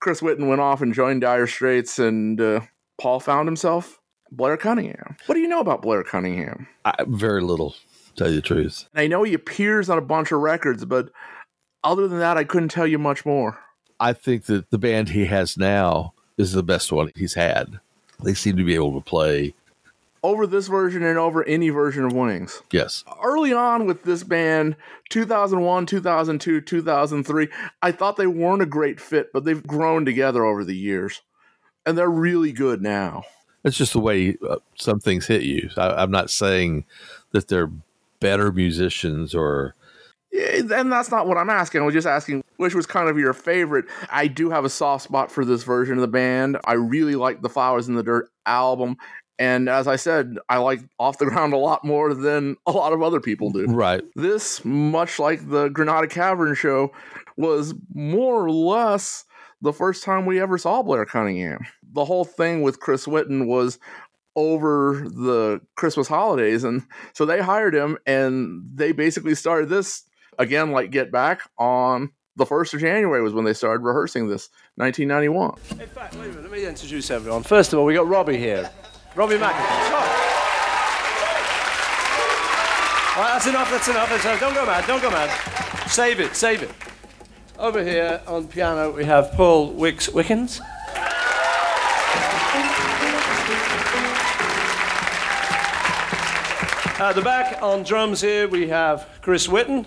Chris 0.00 0.20
Whitten 0.20 0.48
went 0.48 0.60
off 0.60 0.80
and 0.80 0.94
joined 0.94 1.22
Dire 1.22 1.46
Straits, 1.46 1.98
and 1.98 2.40
uh, 2.40 2.60
Paul 2.98 3.20
found 3.20 3.48
himself 3.48 3.98
Blair 4.30 4.56
Cunningham. 4.56 5.16
What 5.26 5.34
do 5.34 5.40
you 5.40 5.48
know 5.48 5.60
about 5.60 5.82
Blair 5.82 6.04
Cunningham? 6.04 6.68
I, 6.84 6.94
very 7.06 7.42
little, 7.42 7.74
tell 8.16 8.28
you 8.28 8.36
the 8.36 8.42
truth. 8.42 8.88
I 8.94 9.06
know 9.06 9.22
he 9.24 9.34
appears 9.34 9.90
on 9.90 9.98
a 9.98 10.02
bunch 10.02 10.30
of 10.32 10.40
records, 10.40 10.84
but 10.84 11.10
other 11.82 12.06
than 12.08 12.18
that, 12.18 12.36
I 12.36 12.44
couldn't 12.44 12.68
tell 12.70 12.86
you 12.86 12.98
much 12.98 13.26
more. 13.26 13.58
I 14.00 14.12
think 14.12 14.44
that 14.44 14.70
the 14.70 14.78
band 14.78 15.10
he 15.10 15.26
has 15.26 15.56
now 15.56 16.14
is 16.36 16.52
the 16.52 16.62
best 16.62 16.92
one 16.92 17.10
he's 17.16 17.34
had. 17.34 17.80
They 18.22 18.34
seem 18.34 18.56
to 18.56 18.64
be 18.64 18.74
able 18.74 18.94
to 18.94 19.04
play. 19.04 19.54
Over 20.22 20.46
this 20.46 20.68
version 20.68 21.02
and 21.02 21.18
over 21.18 21.44
any 21.44 21.68
version 21.68 22.04
of 22.04 22.12
Wings. 22.12 22.62
Yes. 22.72 23.04
Early 23.22 23.52
on 23.52 23.86
with 23.86 24.02
this 24.02 24.24
band, 24.24 24.76
2001, 25.10 25.86
2002, 25.86 26.60
2003, 26.60 27.48
I 27.82 27.92
thought 27.92 28.16
they 28.16 28.26
weren't 28.26 28.62
a 28.62 28.66
great 28.66 29.00
fit, 29.00 29.32
but 29.32 29.44
they've 29.44 29.66
grown 29.66 30.04
together 30.04 30.44
over 30.44 30.64
the 30.64 30.76
years. 30.76 31.22
And 31.86 31.96
they're 31.96 32.10
really 32.10 32.52
good 32.52 32.82
now. 32.82 33.22
It's 33.64 33.76
just 33.76 33.92
the 33.92 34.00
way 34.00 34.36
uh, 34.48 34.56
some 34.74 35.00
things 35.00 35.26
hit 35.26 35.42
you. 35.42 35.70
I, 35.76 36.02
I'm 36.02 36.10
not 36.10 36.30
saying 36.30 36.84
that 37.32 37.48
they're 37.48 37.70
better 38.20 38.52
musicians 38.52 39.34
or 39.34 39.74
Yeah, 40.32 40.60
And 40.74 40.92
that's 40.92 41.10
not 41.10 41.26
what 41.26 41.38
I'm 41.38 41.50
asking. 41.50 41.80
I 41.80 41.84
was 41.84 41.94
just 41.94 42.06
asking 42.06 42.42
which 42.58 42.74
was 42.74 42.86
kind 42.86 43.08
of 43.08 43.18
your 43.18 43.32
favorite. 43.32 43.86
I 44.10 44.26
do 44.26 44.50
have 44.50 44.64
a 44.64 44.68
soft 44.68 45.04
spot 45.04 45.30
for 45.30 45.44
this 45.44 45.62
version 45.62 45.94
of 45.94 46.00
the 46.02 46.08
band. 46.08 46.58
I 46.64 46.74
really 46.74 47.14
like 47.14 47.40
the 47.40 47.48
Flowers 47.48 47.88
in 47.88 47.94
the 47.94 48.02
Dirt 48.02 48.30
album. 48.44 48.96
And 49.38 49.68
as 49.68 49.86
I 49.86 49.96
said, 49.96 50.36
I 50.48 50.58
like 50.58 50.80
Off 50.98 51.18
the 51.18 51.26
Ground 51.30 51.52
a 51.52 51.58
lot 51.58 51.84
more 51.84 52.14
than 52.14 52.56
a 52.66 52.72
lot 52.72 52.92
of 52.92 53.02
other 53.02 53.20
people 53.20 53.50
do. 53.50 53.66
right. 53.66 54.02
This, 54.16 54.64
much 54.64 55.18
like 55.18 55.48
the 55.48 55.68
Granada 55.68 56.08
Cavern 56.08 56.54
show, 56.54 56.92
was 57.36 57.74
more 57.94 58.44
or 58.44 58.50
less 58.50 59.24
the 59.62 59.72
first 59.72 60.04
time 60.04 60.26
we 60.26 60.40
ever 60.40 60.58
saw 60.58 60.82
Blair 60.82 61.04
Cunningham. 61.04 61.60
The 61.92 62.04
whole 62.04 62.24
thing 62.24 62.62
with 62.62 62.80
Chris 62.80 63.06
Whitten 63.06 63.46
was 63.46 63.78
over 64.36 65.04
the 65.08 65.60
Christmas 65.74 66.06
holidays. 66.06 66.62
And 66.64 66.82
so 67.12 67.26
they 67.26 67.40
hired 67.40 67.74
him 67.74 67.98
and 68.06 68.62
they 68.72 68.92
basically 68.92 69.34
started 69.34 69.68
this 69.68 70.04
again, 70.38 70.70
like 70.70 70.90
Get 70.92 71.10
Back 71.10 71.42
on 71.58 72.10
the 72.36 72.46
1st 72.46 72.74
of 72.74 72.80
January 72.80 73.20
was 73.20 73.32
when 73.32 73.44
they 73.44 73.52
started 73.52 73.82
rehearsing 73.82 74.28
this, 74.28 74.48
1991. 74.76 75.58
In 75.80 75.88
fact, 75.88 76.14
wait 76.14 76.26
a 76.26 76.28
minute, 76.28 76.42
let 76.42 76.52
me 76.52 76.64
introduce 76.64 77.10
everyone. 77.10 77.42
First 77.42 77.72
of 77.72 77.80
all, 77.80 77.84
we 77.84 77.94
got 77.94 78.06
Robbie 78.06 78.36
here. 78.36 78.70
Robbie 79.18 79.34
McIntosh. 79.34 79.90
Right, 83.16 83.30
that's 83.32 83.48
enough, 83.48 83.68
that's 83.68 83.88
enough, 83.88 84.08
that's 84.08 84.24
enough. 84.24 84.38
Don't 84.38 84.54
go 84.54 84.64
mad, 84.64 84.86
don't 84.86 85.02
go 85.02 85.10
mad. 85.10 85.90
Save 85.90 86.20
it, 86.20 86.36
save 86.36 86.62
it. 86.62 86.70
Over 87.58 87.82
here 87.82 88.22
on 88.28 88.46
piano, 88.46 88.92
we 88.92 89.04
have 89.06 89.32
Paul 89.32 89.72
Wix 89.72 90.08
Wickens. 90.08 90.60
At 97.00 97.14
the 97.16 97.22
back 97.22 97.60
on 97.60 97.82
drums 97.82 98.20
here, 98.20 98.46
we 98.46 98.68
have 98.68 99.08
Chris 99.20 99.48
Whitten. 99.48 99.84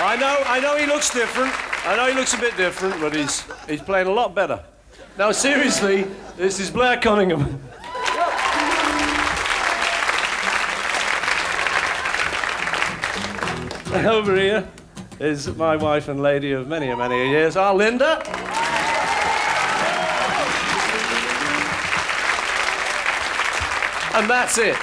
I 0.00 0.16
know, 0.18 0.42
I 0.46 0.58
know 0.58 0.76
he 0.76 0.86
looks 0.86 1.14
different. 1.14 1.52
I 1.86 1.94
know 1.94 2.08
he 2.08 2.14
looks 2.14 2.34
a 2.34 2.40
bit 2.40 2.56
different, 2.56 3.00
but 3.00 3.14
he's 3.14 3.44
he's 3.68 3.82
playing 3.82 4.08
a 4.08 4.12
lot 4.12 4.34
better. 4.34 4.64
Now, 5.16 5.30
seriously, 5.30 6.08
this 6.36 6.58
is 6.58 6.72
Blair 6.72 6.96
Cunningham. 6.96 7.60
Over 13.94 14.34
here 14.34 14.68
is 15.20 15.54
my 15.54 15.76
wife 15.76 16.08
and 16.08 16.20
lady 16.20 16.50
of 16.50 16.66
many 16.66 16.88
and 16.88 16.98
many 16.98 17.30
years, 17.30 17.56
our 17.56 17.72
Linda. 17.72 18.20
And 24.16 24.28
that's 24.28 24.58
it. 24.58 24.76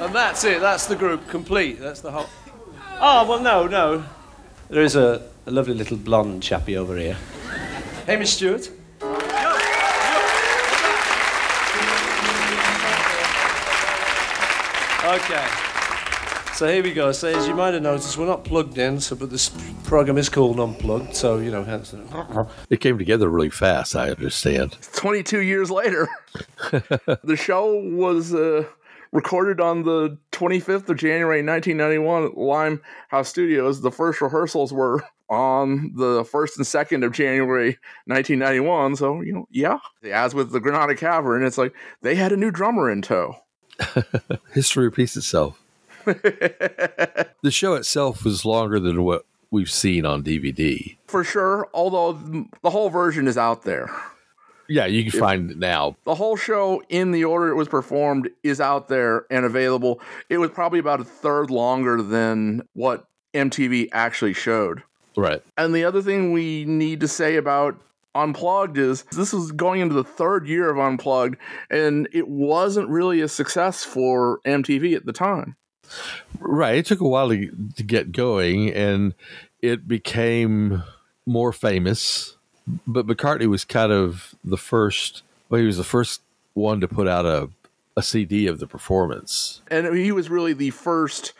And 0.00 0.14
that's 0.14 0.44
it. 0.44 0.60
That's 0.62 0.86
the 0.86 0.96
group 0.96 1.28
complete. 1.28 1.78
That's 1.78 2.00
the 2.00 2.10
whole. 2.10 2.30
Oh, 2.98 3.28
well, 3.28 3.40
no, 3.40 3.66
no. 3.66 4.04
There 4.70 4.82
is 4.82 4.96
a, 4.96 5.28
a 5.44 5.50
lovely 5.50 5.74
little 5.74 5.98
blonde 5.98 6.42
chappie 6.42 6.78
over 6.78 6.96
here. 6.96 7.18
Hamish 8.06 8.30
Stewart. 8.30 8.70
Okay. 15.08 15.48
So 16.52 16.68
here 16.68 16.82
we 16.82 16.92
go. 16.92 17.12
So 17.12 17.28
as 17.28 17.48
you 17.48 17.54
might 17.54 17.72
have 17.72 17.82
noticed, 17.82 18.18
we're 18.18 18.26
not 18.26 18.44
plugged 18.44 18.76
in, 18.76 19.00
so 19.00 19.16
but 19.16 19.30
this 19.30 19.48
program 19.84 20.18
is 20.18 20.28
called 20.28 20.60
Unplugged, 20.60 21.16
so 21.16 21.38
you 21.38 21.50
know, 21.50 21.64
hence 21.64 21.94
It 22.68 22.76
came 22.80 22.98
together 22.98 23.30
really 23.30 23.48
fast, 23.48 23.96
I 23.96 24.10
understand. 24.10 24.76
22 24.92 25.40
years 25.40 25.70
later. 25.70 26.10
the 27.24 27.38
show 27.38 27.74
was 27.74 28.34
uh, 28.34 28.64
recorded 29.10 29.62
on 29.62 29.84
the 29.84 30.18
25th 30.32 30.90
of 30.90 30.98
January 30.98 31.42
1991 31.42 32.24
at 32.24 32.36
Limehouse 32.36 33.30
Studios. 33.30 33.80
The 33.80 33.90
first 33.90 34.20
rehearsals 34.20 34.74
were 34.74 35.02
on 35.30 35.92
the 35.94 36.22
1st 36.24 36.56
and 36.58 36.66
2nd 36.66 37.06
of 37.06 37.12
January 37.12 37.78
1991. 38.04 38.96
So, 38.96 39.22
you 39.22 39.32
know, 39.32 39.48
yeah. 39.50 39.78
As 40.12 40.34
with 40.34 40.52
the 40.52 40.60
Granada 40.60 40.94
Cavern, 40.94 41.44
it's 41.44 41.56
like 41.56 41.72
they 42.02 42.14
had 42.14 42.32
a 42.32 42.36
new 42.36 42.50
drummer 42.50 42.90
in 42.90 43.00
tow. 43.00 43.36
History 44.52 44.84
repeats 44.84 45.16
itself. 45.16 45.62
the 46.04 47.50
show 47.50 47.74
itself 47.74 48.24
was 48.24 48.44
longer 48.44 48.80
than 48.80 49.04
what 49.04 49.24
we've 49.50 49.70
seen 49.70 50.04
on 50.06 50.22
DVD. 50.22 50.96
For 51.06 51.24
sure, 51.24 51.68
although 51.74 52.12
the 52.62 52.70
whole 52.70 52.90
version 52.90 53.26
is 53.26 53.36
out 53.36 53.62
there. 53.62 53.90
Yeah, 54.68 54.84
you 54.84 55.10
can 55.10 55.18
find 55.18 55.50
it 55.50 55.58
now. 55.58 55.96
The 56.04 56.14
whole 56.14 56.36
show, 56.36 56.82
in 56.90 57.10
the 57.10 57.24
order 57.24 57.48
it 57.48 57.54
was 57.54 57.68
performed, 57.68 58.28
is 58.42 58.60
out 58.60 58.88
there 58.88 59.24
and 59.30 59.46
available. 59.46 60.00
It 60.28 60.38
was 60.38 60.50
probably 60.50 60.78
about 60.78 61.00
a 61.00 61.04
third 61.04 61.50
longer 61.50 62.02
than 62.02 62.62
what 62.74 63.06
MTV 63.32 63.88
actually 63.92 64.34
showed. 64.34 64.82
Right. 65.16 65.42
And 65.56 65.74
the 65.74 65.84
other 65.84 66.02
thing 66.02 66.32
we 66.32 66.66
need 66.66 67.00
to 67.00 67.08
say 67.08 67.36
about 67.36 67.80
Unplugged 68.18 68.78
is 68.78 69.04
this 69.12 69.32
was 69.32 69.52
going 69.52 69.80
into 69.80 69.94
the 69.94 70.04
third 70.04 70.46
year 70.46 70.70
of 70.70 70.78
Unplugged, 70.78 71.36
and 71.70 72.08
it 72.12 72.28
wasn't 72.28 72.88
really 72.88 73.20
a 73.20 73.28
success 73.28 73.84
for 73.84 74.40
MTV 74.44 74.96
at 74.96 75.06
the 75.06 75.12
time. 75.12 75.56
Right. 76.38 76.76
It 76.76 76.86
took 76.86 77.00
a 77.00 77.08
while 77.08 77.28
to, 77.30 77.50
to 77.76 77.82
get 77.82 78.12
going 78.12 78.72
and 78.72 79.14
it 79.62 79.88
became 79.88 80.82
more 81.26 81.52
famous. 81.52 82.36
But 82.86 83.06
McCartney 83.06 83.46
was 83.46 83.64
kind 83.64 83.92
of 83.92 84.34
the 84.44 84.58
first, 84.58 85.22
well, 85.48 85.60
he 85.60 85.66
was 85.66 85.78
the 85.78 85.84
first 85.84 86.20
one 86.54 86.80
to 86.80 86.88
put 86.88 87.08
out 87.08 87.24
a, 87.24 87.48
a 87.96 88.02
CD 88.02 88.46
of 88.46 88.58
the 88.58 88.66
performance. 88.66 89.62
And 89.68 89.96
he 89.96 90.12
was 90.12 90.28
really 90.28 90.52
the 90.52 90.70
first 90.70 91.32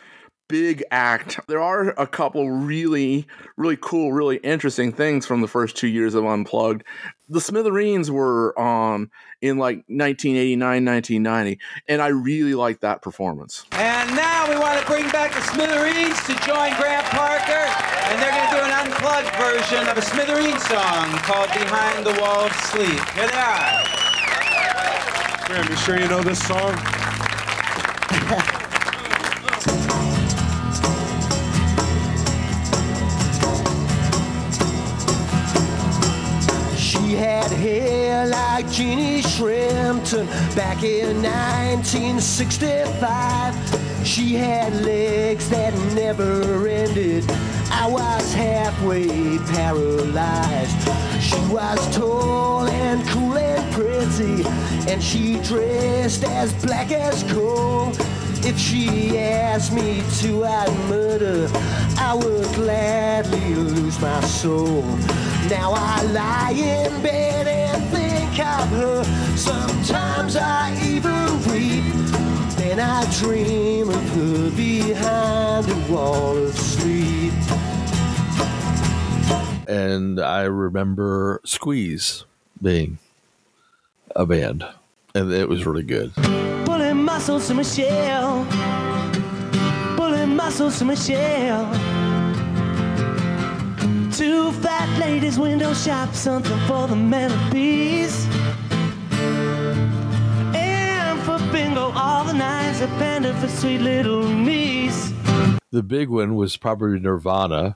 big 0.49 0.83
act. 0.91 1.39
There 1.47 1.61
are 1.61 1.91
a 1.97 2.05
couple 2.05 2.51
really, 2.51 3.25
really 3.55 3.77
cool, 3.79 4.11
really 4.11 4.37
interesting 4.37 4.91
things 4.91 5.25
from 5.25 5.39
the 5.39 5.47
first 5.47 5.77
two 5.77 5.87
years 5.87 6.15
of 6.15 6.25
Unplugged. 6.25 6.83
The 7.29 7.39
Smithereens 7.39 8.11
were 8.11 8.57
on 8.59 9.11
in 9.41 9.57
like 9.57 9.85
1989, 9.87 10.83
1990, 10.83 11.59
and 11.87 12.01
I 12.01 12.07
really 12.07 12.55
liked 12.55 12.81
that 12.81 13.01
performance. 13.01 13.65
And 13.71 14.15
now 14.15 14.49
we 14.49 14.57
want 14.59 14.81
to 14.81 14.85
bring 14.87 15.07
back 15.11 15.33
the 15.33 15.41
Smithereens 15.41 16.19
to 16.25 16.33
join 16.43 16.75
Graham 16.75 17.05
Parker, 17.13 17.63
and 18.09 18.19
they're 18.19 18.33
going 18.33 18.49
to 18.49 18.55
do 18.57 18.63
an 18.65 18.73
unplugged 18.73 19.33
version 19.37 19.87
of 19.87 19.97
a 19.97 20.01
Smithereens 20.01 20.65
song 20.65 21.13
called 21.23 21.47
Behind 21.53 22.05
the 22.05 22.19
Wall 22.19 22.45
of 22.49 22.53
Sleep. 22.73 22.99
Here 23.13 23.27
they 23.29 23.37
are. 23.37 23.85
Graham, 25.45 25.69
you 25.69 25.77
sure 25.77 25.99
you 25.99 26.07
know 26.07 26.23
this 26.23 26.45
song? 26.45 26.75
Jeannie 38.71 39.21
Shrimpton 39.21 40.27
back 40.55 40.83
in 40.83 41.21
1965. 41.23 43.55
She 44.05 44.35
had 44.35 44.73
legs 44.85 45.49
that 45.49 45.73
never 45.95 46.67
ended. 46.67 47.25
I 47.71 47.87
was 47.89 48.31
halfway 48.33 49.39
paralyzed. 49.53 50.77
She 51.21 51.39
was 51.51 51.95
tall 51.95 52.67
and 52.67 53.03
cool 53.07 53.37
and 53.37 53.73
pretty, 53.73 54.43
and 54.91 55.01
she 55.01 55.39
dressed 55.41 56.23
as 56.23 56.53
black 56.63 56.91
as 56.91 57.23
coal. 57.31 57.91
If 58.45 58.57
she 58.57 59.17
asked 59.17 59.73
me 59.73 60.01
to, 60.19 60.45
I'd 60.45 60.71
murder. 60.89 61.49
I 61.97 62.13
would 62.13 62.45
gladly 62.53 63.55
lose 63.55 63.99
my 63.99 64.21
soul. 64.21 64.83
Now 65.49 65.73
I 65.75 66.03
lie 66.03 66.51
in 66.51 67.01
bed 67.01 67.47
her. 68.69 69.03
Sometimes 69.35 70.35
I 70.35 70.77
even 70.83 71.27
weep. 71.51 71.83
Then 72.57 72.79
I 72.79 73.05
dream 73.19 73.89
of 73.89 74.09
her 74.15 74.49
behind 74.51 75.69
a 75.69 75.91
wall 75.91 76.37
of 76.37 76.57
sleep. 76.57 77.33
And 79.67 80.19
I 80.19 80.43
remember 80.43 81.41
Squeeze 81.45 82.25
being 82.61 82.97
a 84.15 84.25
band, 84.25 84.65
and 85.13 85.31
it 85.31 85.47
was 85.47 85.65
really 85.65 85.83
good. 85.83 86.13
Pulling 86.65 87.03
muscles 87.03 87.47
to 87.47 87.53
Michelle. 87.53 88.45
Pulling 89.95 90.35
muscles 90.35 90.79
to 90.79 90.85
Michelle. 90.85 91.71
Two 94.11 94.51
fat 94.53 94.89
ladies 94.99 95.37
window 95.39 95.73
shop, 95.73 96.13
something 96.13 96.59
for 96.67 96.87
the 96.87 96.95
mantelpiece. 96.95 98.27
All 101.99 102.23
the 102.23 102.33
nines, 102.33 102.79
a 102.79 102.87
panda 102.97 103.33
for 103.41 103.49
sweet 103.49 103.79
little 103.79 104.23
niece. 104.23 105.11
The 105.71 105.83
big 105.83 106.07
one 106.07 106.35
was 106.35 106.55
probably 106.55 106.97
Nirvana, 106.97 107.75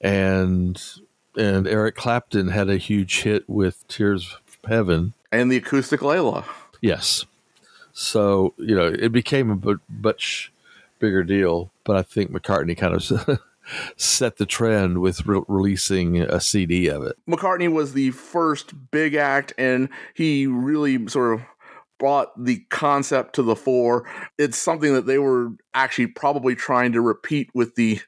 and 0.00 0.80
and 1.36 1.66
Eric 1.66 1.96
Clapton 1.96 2.48
had 2.48 2.68
a 2.68 2.76
huge 2.76 3.22
hit 3.22 3.48
with 3.48 3.86
Tears 3.88 4.36
from 4.46 4.70
Heaven. 4.70 5.12
And 5.32 5.50
the 5.50 5.56
acoustic 5.56 6.00
Layla. 6.00 6.44
Yes. 6.80 7.24
So, 7.92 8.54
you 8.58 8.76
know, 8.76 8.86
it 8.86 9.10
became 9.10 9.50
a 9.50 9.80
much 9.88 10.52
bigger 11.00 11.24
deal, 11.24 11.72
but 11.84 11.96
I 11.96 12.02
think 12.02 12.30
McCartney 12.30 12.76
kind 12.76 12.94
of 12.94 13.40
set 13.96 14.36
the 14.36 14.46
trend 14.46 14.98
with 14.98 15.26
re- 15.26 15.42
releasing 15.48 16.18
a 16.20 16.40
CD 16.40 16.86
of 16.88 17.02
it. 17.02 17.16
McCartney 17.28 17.70
was 17.70 17.92
the 17.92 18.12
first 18.12 18.90
big 18.92 19.14
act, 19.14 19.52
and 19.58 19.88
he 20.14 20.46
really 20.46 21.08
sort 21.08 21.34
of 21.34 21.42
brought 21.98 22.28
the 22.42 22.64
concept 22.70 23.34
to 23.34 23.42
the 23.42 23.56
fore. 23.56 24.08
It's 24.38 24.58
something 24.58 24.94
that 24.94 25.06
they 25.06 25.18
were 25.18 25.50
actually 25.74 26.08
probably 26.08 26.54
trying 26.54 26.92
to 26.92 27.00
repeat 27.00 27.50
with 27.54 27.74
the 27.74 28.00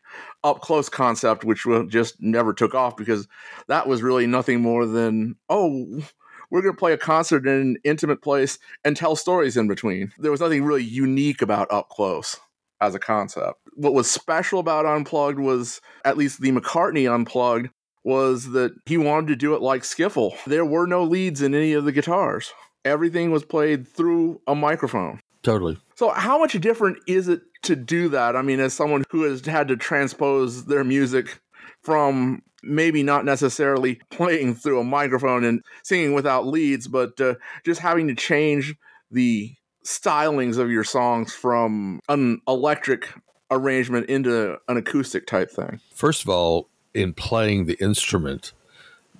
up 0.45 0.61
close 0.61 0.89
concept, 0.89 1.45
which 1.45 1.67
just 1.89 2.17
never 2.21 2.53
took 2.53 2.75
off 2.75 2.97
because 2.97 3.29
that 3.69 3.87
was 3.87 4.03
really 4.03 4.27
nothing 4.27 4.61
more 4.61 4.87
than, 4.87 5.37
oh, 5.49 6.03
we're 6.51 6.63
going 6.63 6.75
to 6.75 6.79
play 6.79 6.93
a 6.93 6.99
concert 6.99 7.47
in 7.47 7.53
an 7.53 7.77
intimate 7.85 8.23
place 8.23 8.59
and 8.85 8.97
tell 8.97 9.17
stories 9.17 9.57
in 9.57 9.69
between. 9.69 10.13
There 10.19 10.31
was 10.31 10.41
nothing 10.41 10.65
really 10.65 10.85
unique 10.85 11.43
about 11.43 11.71
up 11.71 11.89
close 11.89 12.39
as 12.81 12.95
a 12.95 12.99
concept. 12.99 13.57
What 13.75 13.95
was 13.95 14.11
special 14.11 14.59
about 14.59 14.87
Unplugged 14.87 15.39
was, 15.39 15.81
at 16.05 16.17
least 16.17 16.41
the 16.41 16.51
McCartney 16.51 17.13
Unplugged, 17.13 17.69
was 18.03 18.51
that 18.51 18.73
he 18.87 18.97
wanted 18.97 19.29
to 19.29 19.37
do 19.37 19.55
it 19.55 19.63
like 19.63 19.83
Skiffle. 19.83 20.33
There 20.45 20.65
were 20.65 20.87
no 20.87 21.05
leads 21.05 21.43
in 21.43 21.55
any 21.55 21.75
of 21.75 21.85
the 21.85 21.93
guitars. 21.93 22.53
Everything 22.85 23.31
was 23.31 23.45
played 23.45 23.87
through 23.87 24.41
a 24.47 24.55
microphone. 24.55 25.21
Totally. 25.43 25.79
So, 25.95 26.11
how 26.11 26.39
much 26.39 26.59
different 26.61 26.99
is 27.07 27.29
it 27.29 27.43
to 27.63 27.77
do 27.77 28.09
that? 28.11 28.37
I 28.37 28.43
mean, 28.43 28.61
as 28.61 28.75
someone 28.75 29.05
who 29.11 29.23
has 29.23 29.45
had 29.45 29.69
to 29.69 29.77
transpose 29.77 30.67
their 30.67 30.85
music 30.85 31.41
from 31.83 32.43
maybe 32.63 33.03
not 33.03 33.25
necessarily 33.25 34.01
playing 34.11 34.55
through 34.55 34.81
a 34.81 34.85
microphone 34.85 35.45
and 35.45 35.63
singing 35.83 36.13
without 36.13 36.47
leads, 36.47 36.89
but 36.89 37.19
uh, 37.21 37.35
just 37.65 37.81
having 37.81 38.09
to 38.09 38.15
change 38.15 38.75
the 39.11 39.55
stylings 39.85 40.59
of 40.59 40.71
your 40.71 40.85
songs 40.85 41.35
from 41.35 42.01
an 42.09 42.41
electric 42.47 43.09
arrangement 43.51 44.09
into 44.09 44.59
an 44.69 44.77
acoustic 44.77 45.27
type 45.27 45.51
thing. 45.51 45.81
First 45.95 46.23
of 46.23 46.29
all, 46.29 46.69
in 46.95 47.15
playing 47.15 47.65
the 47.65 47.83
instrument, 47.83 48.53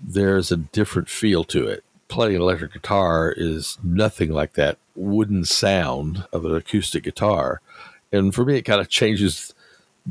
there's 0.03 0.53
a 0.53 0.57
different 0.57 1.09
feel 1.09 1.45
to 1.45 1.67
it. 1.67 1.85
Playing 2.11 2.37
an 2.37 2.43
electric 2.43 2.73
guitar 2.73 3.33
is 3.35 3.79
nothing 3.83 4.31
like 4.33 4.55
that 4.55 4.79
wooden 4.95 5.45
sound 5.45 6.27
of 6.33 6.45
an 6.45 6.55
acoustic 6.55 7.05
guitar. 7.05 7.61
And 8.13 8.35
for 8.35 8.45
me, 8.45 8.57
it 8.57 8.63
kind 8.63 8.81
of 8.81 8.89
changes 8.89 9.55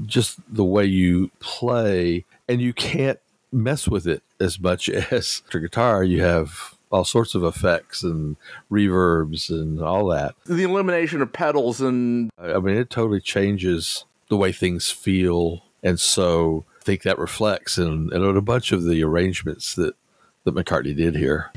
just 0.05 0.39
the 0.51 0.63
way 0.63 0.85
you 0.85 1.29
play, 1.39 2.25
and 2.47 2.61
you 2.61 2.73
can't 2.73 3.19
mess 3.51 3.87
with 3.87 4.07
it 4.07 4.23
as 4.39 4.59
much 4.59 4.89
as 5.11 5.43
the 5.51 5.59
guitar. 5.59 6.03
You 6.03 6.21
have 6.21 6.75
all 6.91 7.05
sorts 7.05 7.35
of 7.35 7.43
effects 7.43 8.01
and 8.01 8.35
reverbs 8.71 9.49
and 9.49 9.81
all 9.81 10.07
that. 10.07 10.35
The 10.45 10.63
elimination 10.63 11.21
of 11.21 11.33
pedals 11.33 11.81
and 11.81 12.31
I 12.37 12.53
I 12.53 12.59
mean, 12.59 12.77
it 12.77 12.89
totally 12.89 13.21
changes 13.21 14.05
the 14.29 14.37
way 14.37 14.51
things 14.51 14.89
feel. 14.89 15.63
And 15.83 15.99
so 15.99 16.65
I 16.79 16.83
think 16.83 17.03
that 17.03 17.19
reflects 17.19 17.77
in, 17.77 18.09
in 18.13 18.23
a 18.23 18.41
bunch 18.41 18.71
of 18.71 18.83
the 18.85 19.03
arrangements 19.03 19.75
that, 19.75 19.95
that 20.51 20.65
McCartney 20.65 20.95
did 20.95 21.15
here. 21.15 21.51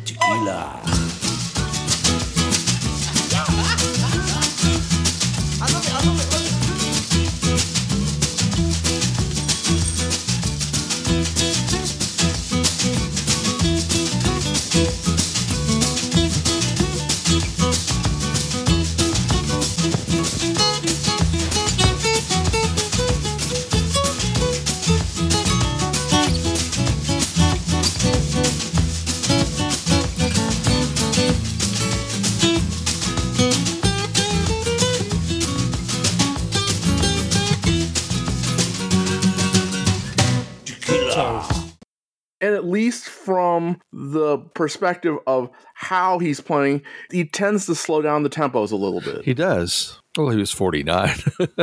And 42.43 42.55
at 42.55 42.65
least 42.65 43.09
from 43.09 43.81
the 43.93 44.39
perspective 44.39 45.17
of 45.27 45.49
how 45.75 46.19
he's 46.19 46.41
playing, 46.41 46.83
he 47.11 47.25
tends 47.25 47.67
to 47.67 47.75
slow 47.75 48.03
down 48.03 48.25
the 48.25 48.29
tempos 48.29 48.73
a 48.73 48.77
little 48.77 49.01
bit. 49.01 49.25
He 49.25 49.33
does. 49.33 50.01
Well, 50.19 50.29
he 50.29 50.37
was 50.37 50.51
49. 50.51 51.09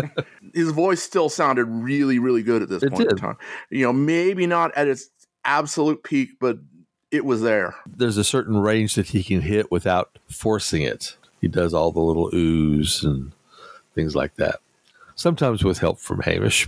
His 0.54 0.72
voice 0.72 1.04
still 1.04 1.30
sounded 1.30 1.65
really, 1.65 2.18
really 2.18 2.42
good 2.42 2.63
at 2.63 2.70
this 2.70 2.82
It 2.82 2.92
point 2.92 3.12
in 3.12 3.18
time. 3.18 3.38
You 3.70 3.86
know, 3.86 3.94
maybe 3.94 4.48
not 4.48 4.76
at 4.76 4.88
its 4.88 5.10
absolute 5.44 6.02
peak, 6.04 6.30
but 6.39 6.58
it 7.12 7.26
was 7.26 7.42
there. 7.42 7.76
There's 7.86 8.18
a 8.18 8.24
certain 8.24 8.58
range 8.58 8.96
that 8.96 9.08
he 9.08 9.22
can 9.22 9.42
hit 9.42 9.70
without 9.70 10.18
forcing 10.32 10.82
it. 10.82 11.18
He 11.42 11.48
does 11.48 11.74
all 11.74 11.92
the 11.92 12.00
little 12.00 12.32
oohs 12.32 13.04
and 13.04 13.34
things 13.94 14.15
like 14.15 14.36
that. 14.36 14.62
Sometimes 15.15 15.63
with 15.63 15.80
help 15.80 16.00
from 16.00 16.22
Hamish. 16.22 16.68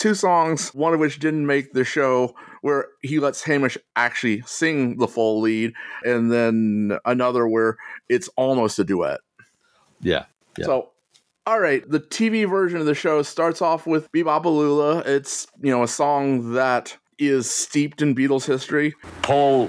Two 0.00 0.14
songs, 0.14 0.70
one 0.70 0.94
of 0.94 1.00
which 1.00 1.18
didn't 1.18 1.46
make 1.46 1.74
the 1.74 1.84
show, 1.84 2.34
where 2.62 2.86
he 3.02 3.20
lets 3.20 3.42
Hamish 3.42 3.76
actually 3.96 4.42
sing 4.46 4.96
the 4.96 5.06
full 5.06 5.42
lead, 5.42 5.74
and 6.04 6.32
then 6.32 6.98
another 7.04 7.46
where 7.46 7.76
it's 8.08 8.28
almost 8.36 8.78
a 8.78 8.84
duet. 8.84 9.20
Yeah. 10.00 10.24
Yeah. 10.56 10.64
So, 10.64 10.88
all 11.46 11.60
right, 11.60 11.86
the 11.86 12.00
TV 12.00 12.48
version 12.48 12.80
of 12.80 12.86
the 12.86 12.94
show 12.94 13.20
starts 13.20 13.60
off 13.60 13.86
with 13.86 14.10
Be-Bop-A-Lula. 14.10 15.02
It's, 15.04 15.46
you 15.62 15.70
know, 15.70 15.82
a 15.82 15.88
song 15.88 16.54
that 16.54 16.96
is 17.18 17.50
steeped 17.50 18.00
in 18.00 18.14
Beatles 18.14 18.46
history. 18.46 18.94
Paul 19.20 19.68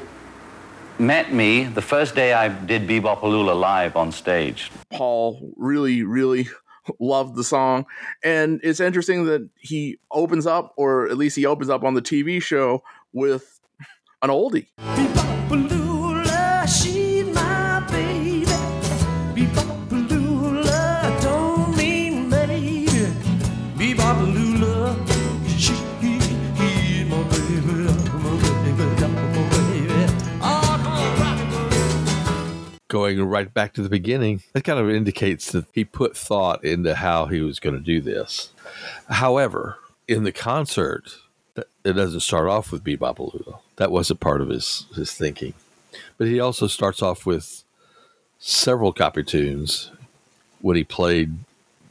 met 0.98 1.34
me 1.34 1.66
the 1.66 1.82
first 1.82 2.16
day 2.16 2.32
I 2.32 2.48
did 2.48 2.88
Be-Bop-A-Lula 2.88 3.52
live 3.52 3.98
on 3.98 4.14
stage. 4.14 4.72
Paul 4.92 5.54
really, 5.58 6.04
really 6.04 6.48
loved 7.00 7.36
the 7.36 7.44
song. 7.44 7.86
And 8.24 8.60
it's 8.64 8.80
interesting 8.80 9.26
that 9.26 9.50
he 9.60 10.00
opens 10.12 10.46
up, 10.46 10.74
or 10.78 11.08
at 11.08 11.18
least 11.18 11.36
he 11.36 11.46
opens 11.46 11.70
up 11.70 11.84
on 11.84 11.94
the 11.94 12.02
TV 12.02 12.42
show 12.42 12.84
with 13.14 13.60
an 14.22 14.30
oldie. 14.30 14.68
Going 32.92 33.24
right 33.24 33.54
back 33.54 33.72
to 33.76 33.82
the 33.82 33.88
beginning, 33.88 34.44
that 34.52 34.66
kind 34.66 34.78
of 34.78 34.90
indicates 34.90 35.54
that 35.54 35.64
he 35.72 35.86
put 35.86 36.18
thought 36.18 36.62
into 36.66 36.94
how 36.94 37.28
he 37.28 37.40
was 37.40 37.58
going 37.58 37.78
to 37.78 37.82
do 37.82 38.02
this. 38.02 38.52
However, 39.10 39.78
in 40.10 40.26
the 40.26 40.34
concert, 40.34 41.06
it 41.56 41.94
doesn't 41.94 42.20
start 42.20 42.50
off 42.50 42.70
with 42.70 42.84
Be-Bop-A-Lula. 42.84 43.60
That 43.78 43.94
wasn't 43.94 44.20
part 44.20 44.42
of 44.42 44.50
his, 44.50 44.88
his 44.94 45.14
thinking. 45.14 45.54
But 46.18 46.28
he 46.28 46.42
also 46.42 46.68
starts 46.68 47.02
off 47.02 47.26
with 47.26 47.64
several 48.40 48.92
copy 48.92 49.24
tunes 49.24 49.90
when 50.60 50.76
he 50.76 50.84
played 50.84 51.38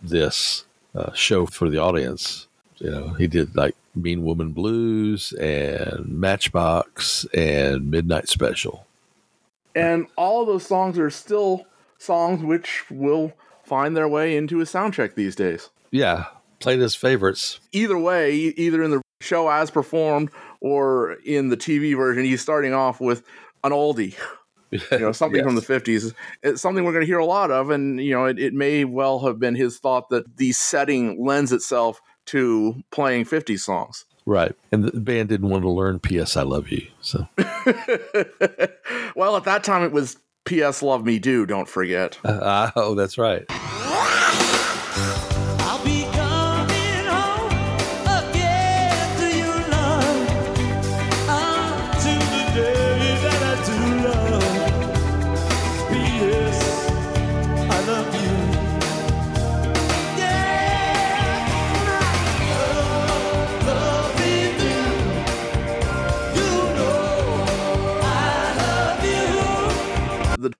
this 0.02 0.66
uh, 0.94 1.14
show 1.14 1.46
for 1.46 1.70
the 1.70 1.78
audience. 1.78 2.46
You 2.76 2.90
know, 2.90 3.08
he 3.14 3.26
did 3.26 3.56
like 3.56 3.74
Mean 3.94 4.22
Woman 4.22 4.52
Blues 4.52 5.32
and 5.32 6.08
Matchbox 6.08 7.24
and 7.32 7.90
Midnight 7.90 8.28
Special. 8.28 8.86
And 9.74 10.06
all 10.16 10.42
of 10.42 10.48
those 10.48 10.66
songs 10.66 10.98
are 10.98 11.10
still 11.10 11.66
songs 11.98 12.42
which 12.42 12.84
will 12.90 13.32
find 13.64 13.96
their 13.96 14.08
way 14.08 14.36
into 14.36 14.58
his 14.58 14.72
soundtrack 14.72 15.14
these 15.14 15.36
days. 15.36 15.70
Yeah, 15.90 16.26
played 16.58 16.80
his 16.80 16.94
favorites. 16.94 17.60
Either 17.72 17.98
way, 17.98 18.34
either 18.34 18.82
in 18.82 18.90
the 18.90 19.02
show 19.20 19.48
as 19.48 19.70
performed 19.70 20.30
or 20.60 21.12
in 21.24 21.48
the 21.48 21.56
TV 21.56 21.96
version, 21.96 22.24
he's 22.24 22.40
starting 22.40 22.72
off 22.72 23.00
with 23.00 23.22
an 23.64 23.72
oldie. 23.72 24.16
You 24.92 24.98
know, 25.00 25.10
something 25.10 25.42
from 25.42 25.56
the 25.56 25.62
50s. 25.62 26.14
It's 26.44 26.62
something 26.62 26.84
we're 26.84 26.92
going 26.92 27.02
to 27.02 27.06
hear 27.08 27.18
a 27.18 27.26
lot 27.26 27.50
of. 27.50 27.70
And, 27.70 28.00
you 28.00 28.12
know, 28.12 28.26
it, 28.26 28.38
it 28.38 28.54
may 28.54 28.84
well 28.84 29.18
have 29.26 29.40
been 29.40 29.56
his 29.56 29.80
thought 29.80 30.10
that 30.10 30.36
the 30.36 30.52
setting 30.52 31.26
lends 31.26 31.50
itself 31.50 32.00
to 32.26 32.80
playing 32.92 33.24
50s 33.24 33.58
songs. 33.58 34.04
Right. 34.30 34.54
And 34.70 34.84
the 34.84 35.00
band 35.00 35.28
didn't 35.28 35.48
want 35.48 35.64
to 35.64 35.68
learn 35.68 35.98
P.S. 35.98 36.36
I 36.36 36.42
Love 36.42 36.68
You. 36.68 36.86
So, 37.00 37.26
well, 39.16 39.36
at 39.36 39.42
that 39.42 39.64
time, 39.64 39.82
it 39.82 39.90
was 39.90 40.18
P.S. 40.44 40.84
Love 40.84 41.04
Me 41.04 41.18
Do, 41.18 41.46
don't 41.46 41.68
forget. 41.68 42.16
uh, 42.24 42.70
oh, 42.76 42.94
that's 42.94 43.18
right. 43.18 43.44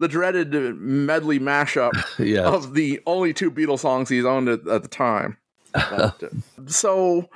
The, 0.01 0.09
dreaded 0.09 0.53
medley 0.79 1.39
mashup 1.39 1.93
Yeah. 2.19 2.49
of 2.49 2.75
the 2.75 3.01
only 3.07 3.33
two 3.33 3.51
Beatles 3.51 3.81
songs 3.81 4.09
he's 4.09 4.25
owned 4.25 4.49
at, 4.49 4.67
at 4.67 4.83
the 4.83 4.89
time. 4.89 5.37
But, 5.73 6.23
uh, 6.23 6.29
so 6.67 7.29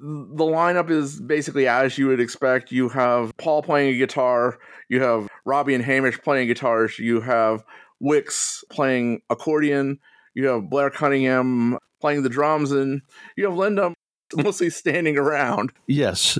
the 0.00 0.44
lineup 0.44 0.90
is 0.90 1.20
basically 1.20 1.68
as 1.68 1.98
you 1.98 2.08
would 2.08 2.20
expect. 2.20 2.72
You 2.72 2.88
have 2.88 3.36
Paul 3.36 3.62
playing 3.62 3.94
a 3.94 3.98
guitar, 3.98 4.58
you 4.88 5.02
have 5.02 5.28
Robbie 5.44 5.74
and 5.74 5.84
Hamish 5.84 6.20
playing 6.22 6.48
guitars, 6.48 6.98
you 6.98 7.20
have 7.20 7.64
Wix 8.00 8.64
playing 8.70 9.22
accordion, 9.30 10.00
you 10.34 10.46
have 10.46 10.68
Blair 10.70 10.90
Cunningham 10.90 11.78
playing 12.00 12.22
the 12.22 12.28
drums, 12.28 12.72
and 12.72 13.02
you 13.36 13.44
have 13.44 13.54
Linda 13.56 13.94
mostly 14.34 14.70
standing 14.70 15.16
around. 15.18 15.72
Yes. 15.86 16.38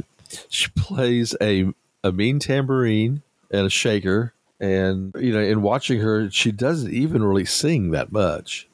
She 0.49 0.69
plays 0.77 1.37
a, 1.41 1.67
a 2.03 2.11
mean 2.11 2.39
tambourine 2.39 3.23
and 3.51 3.67
a 3.67 3.71
shaker. 3.71 4.33
And, 4.63 5.13
you 5.19 5.33
know, 5.33 5.41
in 5.41 5.61
watching 5.61 6.01
her, 6.01 6.31
she 6.31 6.53
doesn't 6.53 6.93
even 6.93 7.25
really 7.25 7.45
sing 7.45 7.91
that 7.91 8.13
much. 8.13 8.69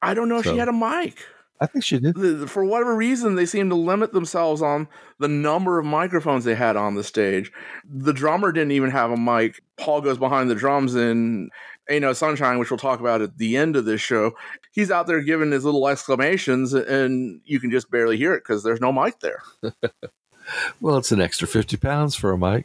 I 0.00 0.14
don't 0.14 0.28
know 0.28 0.38
if 0.38 0.44
she 0.44 0.56
had 0.56 0.68
a 0.68 0.72
mic. 0.72 1.26
I 1.60 1.66
think 1.66 1.84
she 1.84 1.98
did. 1.98 2.48
For 2.48 2.64
whatever 2.64 2.94
reason, 2.94 3.34
they 3.34 3.44
seem 3.44 3.68
to 3.70 3.74
limit 3.74 4.12
themselves 4.12 4.62
on 4.62 4.86
the 5.18 5.26
number 5.26 5.80
of 5.80 5.84
microphones 5.84 6.44
they 6.44 6.54
had 6.54 6.76
on 6.76 6.94
the 6.94 7.02
stage. 7.02 7.50
The 7.84 8.12
drummer 8.12 8.52
didn't 8.52 8.70
even 8.70 8.90
have 8.90 9.10
a 9.10 9.16
mic. 9.16 9.60
Paul 9.76 10.02
goes 10.02 10.18
behind 10.18 10.48
the 10.48 10.54
drums 10.54 10.94
in 10.94 11.50
Ain't 11.90 12.02
No 12.02 12.12
Sunshine, 12.12 12.60
which 12.60 12.70
we'll 12.70 12.78
talk 12.78 13.00
about 13.00 13.20
at 13.20 13.38
the 13.38 13.56
end 13.56 13.74
of 13.74 13.86
this 13.86 14.00
show. 14.00 14.36
He's 14.70 14.92
out 14.92 15.08
there 15.08 15.20
giving 15.20 15.50
his 15.50 15.64
little 15.64 15.88
exclamations, 15.88 16.74
and 16.74 17.40
you 17.44 17.58
can 17.58 17.72
just 17.72 17.90
barely 17.90 18.16
hear 18.16 18.34
it 18.34 18.44
because 18.46 18.62
there's 18.62 18.80
no 18.80 18.92
mic 18.92 19.18
there. 19.18 19.42
Well, 20.80 20.96
it's 20.96 21.12
an 21.12 21.20
extra 21.20 21.46
50 21.46 21.76
pounds 21.76 22.14
for 22.14 22.32
a 22.32 22.38
mic. 22.38 22.64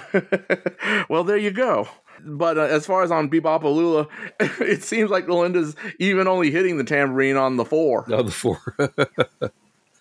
well, 1.08 1.24
there 1.24 1.36
you 1.36 1.50
go. 1.50 1.88
But 2.24 2.56
uh, 2.56 2.62
as 2.62 2.86
far 2.86 3.02
as 3.02 3.10
on 3.10 3.28
Be-Bop-A-Lula, 3.28 4.06
it 4.40 4.82
seems 4.84 5.10
like 5.10 5.26
Melinda's 5.26 5.74
even 5.98 6.28
only 6.28 6.50
hitting 6.50 6.76
the 6.76 6.84
tambourine 6.84 7.36
on 7.36 7.56
the 7.56 7.64
four. 7.64 8.04
No, 8.08 8.22
the 8.22 8.30
four. 8.30 8.60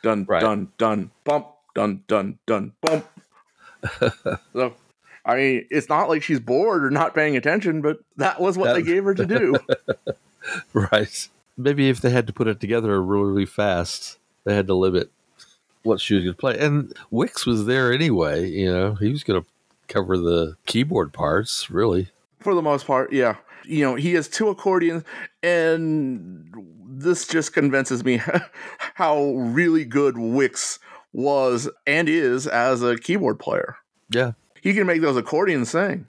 dun 0.04 0.26
Right. 0.26 0.42
dun 0.42 0.68
dun 0.78 1.12
bump 1.24 1.48
dun 1.76 2.04
dun 2.08 2.38
dun 2.46 2.74
bump. 2.82 3.06
so, 4.54 4.74
I 5.26 5.36
mean, 5.36 5.68
it's 5.72 5.90
not 5.90 6.10
like 6.10 6.22
she's 6.24 6.40
bored 6.40 6.84
or 6.84 6.92
not 6.92 7.16
paying 7.16 7.36
attention, 7.38 7.82
but 7.82 8.00
that 8.18 8.40
was 8.40 8.58
what 8.58 8.74
they 8.76 8.84
gave 8.84 9.04
her 9.04 9.16
to 9.16 9.26
do. 9.26 9.56
right. 10.74 11.28
Maybe 11.58 11.90
if 11.90 12.02
they 12.02 12.10
had 12.12 12.28
to 12.28 12.34
put 12.34 12.48
it 12.48 12.60
together 12.60 13.02
really, 13.02 13.32
really 13.32 13.46
fast, 13.46 14.20
they 14.44 14.56
had 14.56 14.68
to 14.68 14.74
limit 14.76 15.12
what 15.84 16.00
she 16.00 16.14
was 16.16 16.24
going 16.24 16.34
to 16.36 16.40
play. 16.40 16.58
And 16.60 16.94
Wix 17.10 17.46
was 17.46 17.66
there 17.66 17.92
anyway. 17.92 18.48
You 18.50 18.72
know, 18.72 18.94
he 18.96 19.10
was 19.10 19.24
going 19.24 19.42
to 19.42 19.48
cover 19.92 20.18
the 20.18 20.56
keyboard 20.66 21.14
parts, 21.14 21.70
really. 21.70 22.10
For 22.40 22.56
the 22.56 22.62
most 22.62 22.88
part, 22.88 23.12
yeah. 23.14 23.36
You 23.64 23.84
know, 23.84 23.96
he 23.96 24.14
has 24.14 24.28
two 24.28 24.50
accordions, 24.50 25.04
and 25.44 26.52
this 26.88 27.28
just 27.28 27.54
convinces 27.54 28.04
me 28.04 28.22
how 28.96 29.24
really 29.34 29.86
good 29.86 30.18
Wix 30.18 30.80
was 31.14 31.70
and 31.86 32.10
is 32.10 32.48
as 32.48 32.82
a 32.82 32.98
keyboard 32.98 33.40
player. 33.40 33.78
Yeah. 34.10 34.32
He 34.62 34.74
can 34.74 34.88
make 34.88 35.02
those 35.02 35.18
accordions 35.18 35.70
sing. 35.70 36.08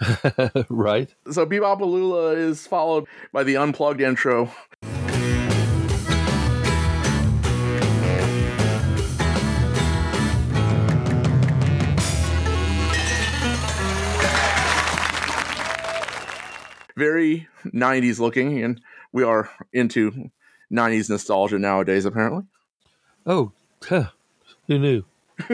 right. 0.68 1.14
So 1.30 1.46
Be-Bop-A-Lula 1.46 2.32
is 2.32 2.66
followed 2.66 3.06
by 3.32 3.44
the 3.44 3.56
unplugged 3.56 4.00
intro. 4.00 4.50
Very 17.02 17.48
90s 17.66 18.20
looking, 18.20 18.62
and 18.62 18.80
we 19.10 19.24
are 19.24 19.50
into 19.72 20.30
90s 20.72 21.10
nostalgia 21.10 21.58
nowadays, 21.58 22.04
apparently. 22.04 22.44
Oh, 23.26 23.50
huh. 23.82 24.10
who 24.68 24.78
knew? 24.78 25.04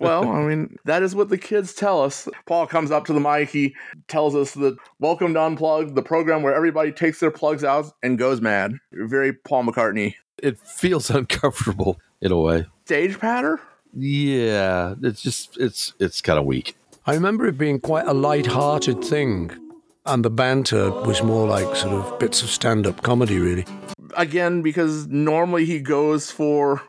well, 0.00 0.26
I 0.30 0.40
mean, 0.46 0.78
that 0.86 1.02
is 1.02 1.14
what 1.14 1.28
the 1.28 1.36
kids 1.36 1.74
tell 1.74 2.00
us. 2.00 2.30
Paul 2.46 2.66
comes 2.66 2.90
up 2.90 3.04
to 3.06 3.12
the 3.12 3.20
mic. 3.20 3.50
He 3.50 3.74
tells 4.08 4.34
us 4.34 4.54
that 4.54 4.78
welcome 5.00 5.34
to 5.34 5.42
Unplugged, 5.42 5.94
the 5.94 6.02
program 6.02 6.42
where 6.42 6.54
everybody 6.54 6.92
takes 6.92 7.20
their 7.20 7.30
plugs 7.30 7.62
out 7.62 7.92
and 8.02 8.16
goes 8.16 8.40
mad. 8.40 8.78
Very 8.90 9.34
Paul 9.34 9.64
McCartney. 9.64 10.14
It 10.38 10.58
feels 10.58 11.10
uncomfortable 11.10 12.00
in 12.22 12.32
a 12.32 12.40
way. 12.40 12.64
Stage 12.86 13.18
patter? 13.18 13.60
Yeah, 13.92 14.94
it's 15.02 15.20
just 15.20 15.58
it's 15.58 15.92
it's 15.98 16.22
kind 16.22 16.38
of 16.38 16.46
weak. 16.46 16.74
I 17.04 17.12
remember 17.12 17.46
it 17.48 17.58
being 17.58 17.80
quite 17.80 18.06
a 18.06 18.14
light-hearted 18.14 19.04
thing, 19.04 19.50
and 20.06 20.24
the 20.24 20.30
banter 20.30 20.90
was 20.90 21.22
more 21.22 21.46
like 21.46 21.76
sort 21.76 21.94
of 21.94 22.18
bits 22.18 22.42
of 22.42 22.50
stand-up 22.50 23.02
comedy, 23.02 23.38
really. 23.38 23.64
Again, 24.16 24.62
because 24.62 25.06
normally 25.06 25.64
he 25.64 25.80
goes 25.80 26.30
for 26.30 26.82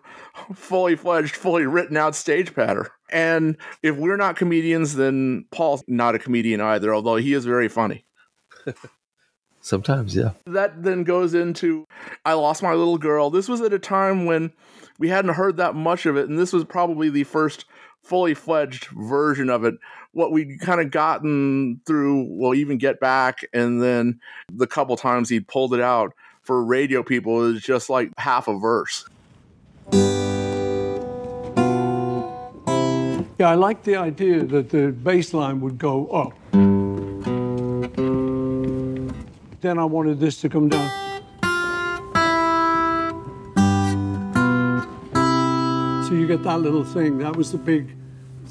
fully 0.54 0.96
fledged, 0.96 1.36
fully 1.36 1.66
written 1.66 1.98
out 1.98 2.16
stage 2.16 2.54
patter. 2.54 2.92
And 3.12 3.58
if 3.82 3.96
we're 3.96 4.18
not 4.18 4.36
comedians, 4.36 4.96
then 4.96 5.46
Paul's 5.52 5.84
not 5.88 6.16
a 6.16 6.20
comedian 6.20 6.62
either, 6.62 6.94
although 6.94 7.18
he 7.18 7.34
is 7.34 7.46
very 7.46 7.70
funny. 7.70 8.06
Sometimes, 9.62 10.14
yeah. 10.14 10.32
that 10.46 10.84
then 10.84 11.06
goes 11.06 11.34
into 11.34 11.86
I 12.26 12.34
lost 12.34 12.62
my 12.62 12.74
little 12.74 12.98
girl. 12.98 13.30
This 13.30 13.48
was 13.48 13.62
at 13.62 13.72
a 13.72 13.80
time 13.80 14.26
when 14.26 14.52
we 15.00 15.08
hadn't 15.08 15.36
heard 15.36 15.56
that 15.58 15.74
much 15.74 16.06
of 16.06 16.18
it, 16.18 16.28
and 16.28 16.38
this 16.38 16.52
was 16.52 16.66
probably 16.66 17.10
the 17.10 17.24
first 17.24 17.64
fully 18.04 18.34
fledged 18.34 18.86
version 18.88 19.50
of 19.50 19.64
it. 19.64 19.76
What 20.12 20.32
we'd 20.32 20.60
kind 20.60 20.80
of 20.80 20.92
gotten 20.92 21.82
through, 21.86 22.28
well, 22.30 22.54
even 22.54 22.78
get 22.78 23.00
back, 23.00 23.40
and 23.54 23.82
then 23.82 24.20
the 24.52 24.68
couple 24.68 24.96
times 24.96 25.30
he'd 25.30 25.48
pulled 25.48 25.74
it 25.74 25.82
out 25.82 26.14
for 26.44 26.64
radio 26.64 27.02
people 27.02 27.44
is 27.46 27.64
just 27.64 27.90
like 27.90 28.12
half 28.18 28.48
a 28.48 28.60
verse. 28.60 29.06
Yeah, 33.40 33.50
I 33.50 33.56
like 33.56 33.84
the 33.84 33.96
idea 33.96 34.44
that 34.44 34.70
the 34.70 34.92
bass 34.92 35.34
line 35.34 35.60
would 35.62 35.78
go 35.78 36.08
up. 36.08 36.34
Then 39.62 39.80
I 39.80 39.86
wanted 39.86 40.20
this 40.20 40.40
to 40.42 40.50
come 40.50 40.70
down. 40.70 41.03
So 46.14 46.20
you 46.20 46.28
get 46.28 46.44
that 46.44 46.62
little 46.62 46.84
thing. 46.84 47.18
That 47.18 47.36
was 47.36 47.52
the 47.52 47.58
big 47.58 47.96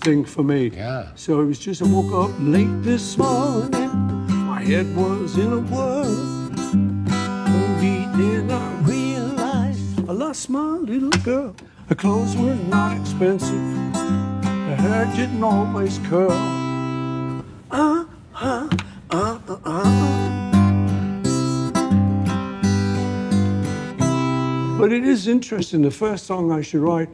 thing 0.00 0.24
for 0.24 0.42
me. 0.42 0.70
Yeah. 0.70 1.12
So 1.14 1.40
it 1.40 1.44
was 1.44 1.60
just 1.60 1.80
I 1.80 1.84
woke 1.86 2.12
up 2.12 2.34
late 2.40 2.82
this 2.82 3.16
morning. 3.16 4.26
My 4.48 4.60
head 4.60 4.96
was 4.96 5.38
in 5.38 5.52
a 5.52 5.60
whirl. 5.60 6.04
Only 7.54 8.08
then 8.18 8.50
I 8.50 8.74
realized 8.80 10.00
I 10.10 10.12
lost 10.12 10.50
my 10.50 10.78
little 10.78 11.10
girl. 11.22 11.54
Her 11.88 11.94
clothes 11.94 12.36
were 12.36 12.56
not 12.66 13.00
expensive. 13.00 13.62
Her 13.94 14.76
hair 14.76 15.04
didn't 15.14 15.44
always 15.44 16.00
curl. 16.08 16.32
Uh, 17.70 18.06
uh, 18.34 18.68
uh, 19.08 19.38
uh, 19.48 19.56
uh. 19.64 20.48
But 24.80 24.92
it 24.92 25.04
is 25.04 25.28
interesting. 25.28 25.82
The 25.82 25.92
first 25.92 26.26
song 26.26 26.50
I 26.50 26.60
should 26.60 26.80
write 26.80 27.08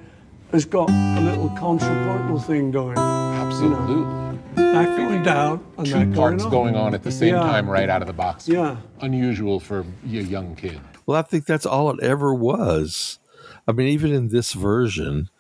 has 0.52 0.64
got 0.64 0.90
a 0.90 1.20
little 1.20 1.48
contrapuntal 1.50 2.38
thing 2.40 2.70
going. 2.70 2.96
Absolutely. 2.98 4.38
That 4.54 4.96
going 4.96 5.22
down 5.22 5.64
and 5.76 5.86
Two 5.86 5.92
that 5.92 5.98
going 6.04 6.14
parts 6.14 6.44
up. 6.44 6.50
going 6.50 6.74
on 6.76 6.94
at 6.94 7.02
the 7.02 7.12
same 7.12 7.34
Yeah. 7.34 7.40
time 7.40 7.68
right 7.68 7.88
out 7.88 8.00
of 8.02 8.06
the 8.08 8.12
box. 8.14 8.48
Yeah. 8.48 8.76
Unusual 9.00 9.60
for 9.60 9.80
a 9.80 9.84
young 10.06 10.54
kid. 10.56 10.80
Well, 11.06 11.18
I 11.18 11.22
think 11.22 11.46
that's 11.46 11.64
all 11.66 11.90
it 11.90 12.02
ever 12.02 12.34
was. 12.34 13.18
I 13.66 13.72
mean, 13.72 13.88
even 13.88 14.12
in 14.12 14.28
this 14.28 14.52
version, 14.52 15.30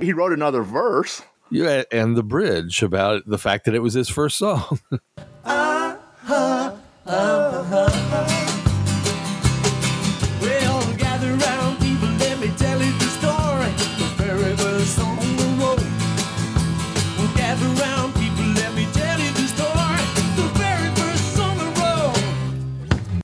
He 0.00 0.12
wrote 0.12 0.32
another 0.32 0.62
verse. 0.62 1.22
yeah, 1.50 1.82
and 1.92 2.16
the 2.16 2.22
bridge 2.22 2.82
about 2.82 3.22
the 3.26 3.38
fact 3.38 3.64
that 3.66 3.74
it 3.74 3.80
was 3.82 3.94
his 3.94 4.08
first 4.08 4.36
song. 4.38 4.80
Ah, 5.46 5.96
well, 6.28 6.78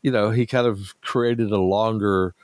you 0.03 0.11
know, 0.11 0.31
he 0.31 0.47
kind 0.47 0.67
of 0.67 0.95
created 1.01 1.51
a 1.51 1.59
longer 1.59 2.35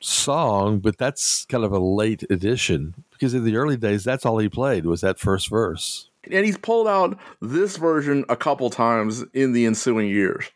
song, 0.00 0.80
but 0.80 0.98
that's 0.98 1.44
kind 1.46 1.64
of 1.64 1.72
a 1.72 1.78
late 1.78 2.24
addition 2.30 2.94
because 3.12 3.34
in 3.34 3.44
the 3.44 3.56
early 3.56 3.76
days, 3.76 4.04
that's 4.04 4.26
all 4.26 4.38
he 4.38 4.48
played 4.48 4.86
was 4.86 5.00
that 5.00 5.18
first 5.18 5.48
verse. 5.48 6.10
And 6.30 6.44
he's 6.44 6.58
pulled 6.58 6.88
out 6.88 7.18
this 7.40 7.76
version 7.76 8.24
a 8.28 8.36
couple 8.36 8.70
times 8.70 9.24
in 9.34 9.52
the 9.52 9.66
ensuing 9.66 10.08
years. 10.08 10.50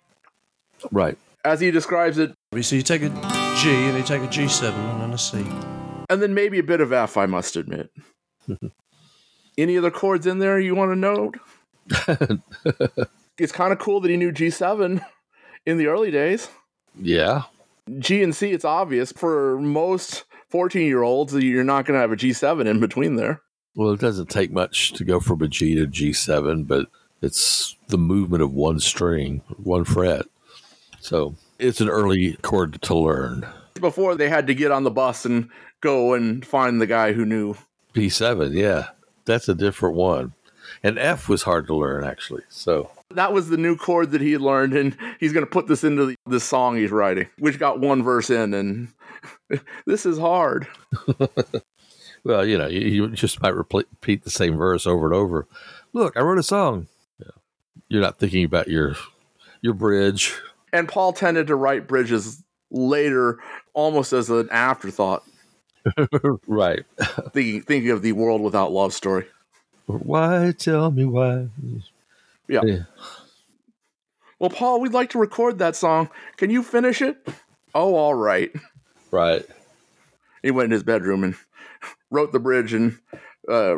Right. 0.91 1.19
As 1.45 1.61
he 1.61 1.71
describes 1.71 2.19
it, 2.19 2.35
So 2.61 2.77
you 2.77 2.83
take 2.83 3.03
a 3.03 3.09
G 3.59 3.71
and 3.71 3.97
you 3.97 4.03
take 4.03 4.23
a 4.23 4.27
G7 4.27 4.73
and 4.73 5.01
then 5.01 5.13
a 5.13 5.19
C. 5.19 5.45
and 6.11 6.23
then 6.23 6.35
maybe 6.35 6.59
a 6.59 6.63
bit 6.63 6.81
of 6.81 6.93
F, 6.93 7.17
I 7.17 7.27
must 7.27 7.57
admit. 7.57 7.91
Any 9.59 9.77
other 9.77 9.91
chords 9.91 10.27
in 10.27 10.39
there 10.39 10.59
you 10.59 10.75
want 10.75 10.93
to 10.93 10.97
note? 10.97 11.37
it's 13.39 13.53
kind 13.53 13.73
of 13.73 13.79
cool 13.79 14.01
that 14.01 14.11
he 14.11 14.17
knew 14.17 14.31
G7 14.33 15.05
in 15.69 15.77
the 15.77 15.87
early 15.87 16.11
days. 16.11 16.49
Yeah. 16.99 17.43
G 17.99 18.23
and 18.23 18.35
C, 18.35 18.53
it's 18.53 18.65
obvious. 18.65 19.13
For 19.13 19.61
most 19.61 20.25
14 20.49 20.87
year 20.87 21.03
olds, 21.03 21.35
you're 21.35 21.63
not 21.63 21.85
going 21.85 21.95
to 21.95 22.01
have 22.01 22.11
a 22.11 22.17
G7 22.17 22.67
in 22.67 22.81
between 22.81 23.17
there. 23.17 23.43
Well, 23.77 23.93
it 23.93 24.01
doesn't 24.01 24.31
take 24.31 24.51
much 24.51 24.95
to 24.95 25.05
go 25.05 25.21
from 25.21 25.43
a 25.43 25.49
G 25.49 25.75
to 25.75 25.87
G7, 25.87 26.67
but 26.67 26.87
it's 27.21 27.77
the 27.89 27.99
movement 27.99 28.43
of 28.43 28.55
one 28.55 28.81
string, 28.81 29.43
one 29.63 29.85
fret. 29.85 30.25
So 31.01 31.37
it's 31.59 31.83
an 31.83 31.91
early 31.91 32.33
chord 32.41 32.81
to 32.81 32.95
learn. 32.95 33.47
Before 33.79 34.15
they 34.15 34.31
had 34.31 34.47
to 34.47 34.55
get 34.55 34.73
on 34.73 34.85
the 34.85 34.91
bus 34.91 35.27
and 35.27 35.51
go 35.83 36.15
and 36.15 36.45
find 36.45 36.81
the 36.81 36.87
guy 36.87 37.13
who 37.13 37.27
knew. 37.27 37.57
B7, 37.95 38.55
yeah. 38.55 38.89
That's 39.27 39.51
a 39.51 39.55
different 39.55 39.97
one. 39.97 40.33
And 40.83 40.99
F 40.99 41.29
was 41.29 41.43
hard 41.43 41.67
to 41.67 41.75
learn, 41.75 42.05
actually. 42.05 42.45
So 42.49 42.91
That 43.11 43.33
was 43.33 43.49
the 43.49 43.57
new 43.57 43.77
chord 43.77 44.11
that 44.11 44.21
he 44.21 44.33
had 44.33 44.43
learned, 44.43 44.75
and 44.75 44.97
he's 45.19 45.33
going 45.33 45.45
to 45.45 45.51
put 45.51 45.67
this 45.67 45.83
into 45.83 46.07
the, 46.07 46.17
this 46.27 46.45
song 46.45 46.77
he's 46.77 46.91
writing, 46.91 47.29
which 47.39 47.59
got 47.59 47.81
one 47.81 48.03
verse 48.03 48.29
in, 48.31 48.53
and 48.53 48.89
this 49.87 50.05
is 50.05 50.19
hard. 50.19 50.67
Well, 52.25 52.45
you 52.45 52.59
know, 52.59 52.67
you, 52.67 52.81
you 52.81 53.09
just 53.09 53.41
might 53.43 53.55
repeat 53.55 54.25
the 54.25 54.31
same 54.31 54.57
verse 54.57 54.87
over 54.87 55.07
and 55.07 55.15
over. 55.15 55.47
Look, 55.93 56.17
I 56.17 56.21
wrote 56.21 56.39
a 56.39 56.43
song. 56.43 56.89
Yeah. 57.19 57.31
You're 57.89 58.03
not 58.03 58.19
thinking 58.19 58.45
about 58.45 58.69
your 58.69 58.97
your 59.63 59.75
bridge. 59.75 60.35
And 60.73 60.89
Paul 60.89 61.13
tended 61.13 61.47
to 61.47 61.57
write 61.57 61.89
bridges 61.89 62.43
later, 62.71 63.39
almost 63.73 64.13
as 64.13 64.29
an 64.29 64.49
afterthought, 64.51 65.25
right. 66.47 66.85
thinking, 67.33 67.63
thinking 67.63 67.91
of 67.91 68.03
the 68.03 68.13
world 68.13 68.43
without 68.43 68.73
love 68.73 68.93
story. 68.93 69.25
Why 69.87 70.53
tell 70.57 70.91
me 70.91 71.07
why? 71.07 71.49
Yeah. 72.49 72.63
Yeah. 72.65 72.83
Well, 74.39 74.51
Paul, 74.51 74.81
we'd 74.81 74.93
like 74.93 75.11
to 75.11 75.19
record 75.19 75.59
that 75.59 75.77
song. 75.77 76.11
Can 76.37 76.51
you 76.51 76.63
finish 76.63 77.03
it? 77.03 77.17
Oh, 77.75 77.95
all 77.95 78.15
right. 78.15 78.51
Right. 79.11 79.45
He 80.43 80.51
went 80.51 80.67
in 80.67 80.71
his 80.71 80.85
bedroom 80.85 81.25
and 81.25 81.35
wrote 82.11 82.33
the 82.33 82.39
bridge 82.39 82.73
and 82.73 82.99
uh, 83.49 83.77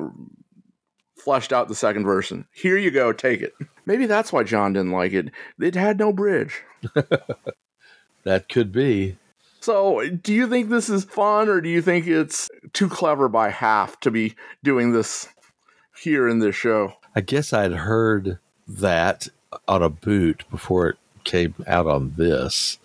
fleshed 1.17 1.53
out 1.53 1.69
the 1.69 1.75
second 1.75 2.05
verse. 2.05 2.31
And 2.31 2.45
here 2.53 2.77
you 2.77 2.91
go, 2.91 3.13
take 3.13 3.41
it. 3.41 3.55
Maybe 3.87 4.07
that's 4.07 4.33
why 4.33 4.43
John 4.45 4.75
didn't 4.75 4.93
like 4.93 5.13
it. 5.13 5.31
It 5.59 5.75
had 5.75 5.99
no 5.99 6.13
bridge. 6.13 6.63
That 8.25 8.49
could 8.49 8.73
be. 8.73 9.17
So, 9.61 10.09
do 10.09 10.33
you 10.33 10.49
think 10.49 10.69
this 10.69 10.89
is 10.89 11.05
fun, 11.05 11.49
or 11.49 11.61
do 11.61 11.69
you 11.69 11.83
think 11.83 12.07
it's 12.07 12.51
too 12.73 12.89
clever 12.89 13.29
by 13.29 13.51
half 13.51 14.01
to 14.01 14.11
be 14.11 14.35
doing 14.63 14.93
this 14.93 15.29
here 16.03 16.29
in 16.29 16.39
this 16.39 16.57
show? 16.57 16.95
I 17.15 17.21
guess 17.21 17.53
I'd 17.53 17.73
heard 17.73 18.39
that 18.79 19.29
on 19.67 19.83
a 19.83 19.89
boot 19.89 20.45
before 20.51 20.89
it 20.89 20.97
came 21.25 21.55
out 21.67 21.87
on 21.87 22.15
this. 22.17 22.79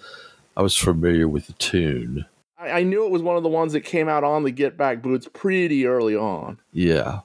I 0.57 0.61
was 0.61 0.75
familiar 0.75 1.27
with 1.27 1.47
the 1.47 1.53
tune. 1.53 2.25
I, 2.57 2.71
I 2.71 2.83
knew 2.83 3.05
it 3.05 3.11
was 3.11 3.21
one 3.21 3.37
of 3.37 3.43
the 3.43 3.49
ones 3.49 3.73
that 3.73 3.81
came 3.81 4.07
out 4.07 4.23
on 4.23 4.43
the 4.43 4.51
Get 4.51 4.77
Back 4.77 5.01
boots 5.01 5.27
pretty 5.33 5.85
early 5.85 6.15
on. 6.15 6.59
Yeah. 6.71 7.21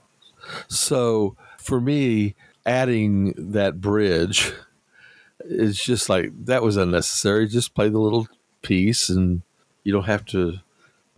So 0.69 1.37
for 1.59 1.81
me, 1.81 2.35
adding 2.67 3.35
that 3.37 3.81
bridge 3.81 4.53
is 5.45 5.83
just 5.83 6.09
like 6.09 6.33
that 6.47 6.63
was 6.63 6.77
unnecessary. 6.77 7.49
Just 7.49 7.75
play 7.75 7.89
the 7.89 7.99
little 7.99 8.29
piece 8.63 9.09
and 9.09 9.43
you 9.85 9.93
don't 9.93 10.05
have 10.05 10.25
to 10.27 10.59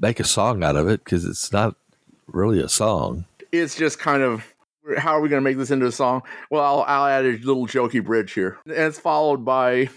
make 0.00 0.20
a 0.20 0.24
song 0.24 0.62
out 0.62 0.76
of 0.76 0.88
it 0.88 1.05
because 1.05 1.24
it's 1.24 1.52
not 1.52 1.76
really 2.26 2.61
a 2.61 2.68
song. 2.68 3.24
It's 3.50 3.76
just 3.76 3.98
kind 3.98 4.22
of 4.22 4.52
how 4.99 5.12
are 5.12 5.21
we 5.21 5.29
going 5.29 5.42
to 5.42 5.45
make 5.45 5.57
this 5.57 5.71
into 5.71 5.87
a 5.87 5.92
song? 5.92 6.23
Well, 6.51 6.62
I'll, 6.62 6.83
I'll 6.87 7.07
add 7.07 7.25
a 7.25 7.38
little 7.38 7.66
jokey 7.66 8.05
bridge 8.05 8.33
here, 8.33 8.59
and 8.64 8.75
it's 8.75 8.99
followed 8.99 9.45
by 9.45 9.88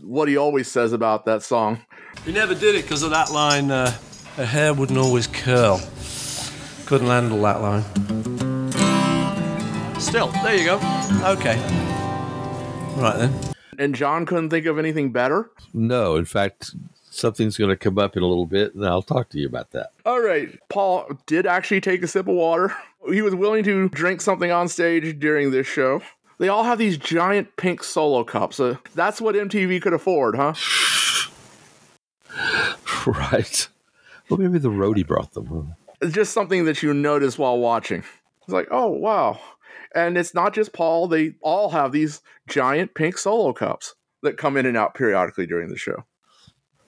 what 0.00 0.28
he 0.28 0.36
always 0.36 0.68
says 0.68 0.92
about 0.92 1.24
that 1.26 1.42
song. 1.42 1.80
We 2.26 2.32
never 2.32 2.54
did 2.54 2.74
it 2.74 2.82
because 2.82 3.02
of 3.02 3.10
that 3.10 3.30
line. 3.30 3.70
Uh, 3.70 3.92
her 4.36 4.46
hair 4.46 4.74
wouldn't 4.74 4.98
always 4.98 5.26
curl. 5.26 5.80
Couldn't 6.86 7.06
handle 7.08 7.40
that 7.42 7.60
line. 7.62 7.82
Still, 10.00 10.28
there 10.42 10.56
you 10.56 10.64
go. 10.64 10.76
Okay. 11.24 11.56
Right 12.96 13.16
then. 13.18 13.34
And 13.78 13.94
John 13.94 14.24
couldn't 14.24 14.50
think 14.50 14.66
of 14.66 14.78
anything 14.78 15.12
better. 15.12 15.50
No, 15.74 16.16
in 16.16 16.24
fact, 16.24 16.74
something's 17.16 17.56
going 17.56 17.70
to 17.70 17.76
come 17.76 17.98
up 17.98 18.16
in 18.16 18.22
a 18.22 18.26
little 18.26 18.46
bit 18.46 18.74
and 18.74 18.86
I'll 18.86 19.02
talk 19.02 19.30
to 19.30 19.38
you 19.38 19.46
about 19.46 19.70
that. 19.72 19.90
All 20.04 20.20
right, 20.20 20.58
Paul 20.68 21.08
did 21.26 21.46
actually 21.46 21.80
take 21.80 22.02
a 22.02 22.08
sip 22.08 22.28
of 22.28 22.34
water. 22.34 22.74
He 23.08 23.22
was 23.22 23.36
willing 23.36 23.62
to 23.62 23.88
drink 23.90 24.20
something 24.20 24.50
on 24.50 24.66
stage 24.66 25.20
during 25.20 25.52
this 25.52 25.68
show. 25.68 26.02
They 26.38 26.48
all 26.48 26.64
have 26.64 26.76
these 26.76 26.98
giant 26.98 27.56
pink 27.56 27.84
solo 27.84 28.24
cups. 28.24 28.58
Uh, 28.58 28.78
that's 28.96 29.20
what 29.20 29.36
MTV 29.36 29.80
could 29.80 29.92
afford, 29.92 30.34
huh? 30.34 30.54
right. 33.06 33.68
Well, 34.28 34.40
maybe 34.40 34.58
the 34.58 34.70
roadie 34.70 35.06
brought 35.06 35.34
them. 35.34 35.76
It's 36.02 36.12
just 36.12 36.32
something 36.32 36.64
that 36.64 36.82
you 36.82 36.92
notice 36.92 37.38
while 37.38 37.58
watching. 37.58 38.02
It's 38.42 38.52
like, 38.52 38.66
oh, 38.72 38.88
wow. 38.88 39.38
And 39.94 40.18
it's 40.18 40.34
not 40.34 40.52
just 40.52 40.72
Paul, 40.72 41.06
they 41.06 41.34
all 41.40 41.70
have 41.70 41.92
these 41.92 42.22
giant 42.48 42.94
pink 42.94 43.18
solo 43.18 43.52
cups 43.52 43.94
that 44.22 44.36
come 44.36 44.56
in 44.56 44.66
and 44.66 44.76
out 44.76 44.94
periodically 44.94 45.46
during 45.46 45.68
the 45.68 45.78
show. 45.78 46.04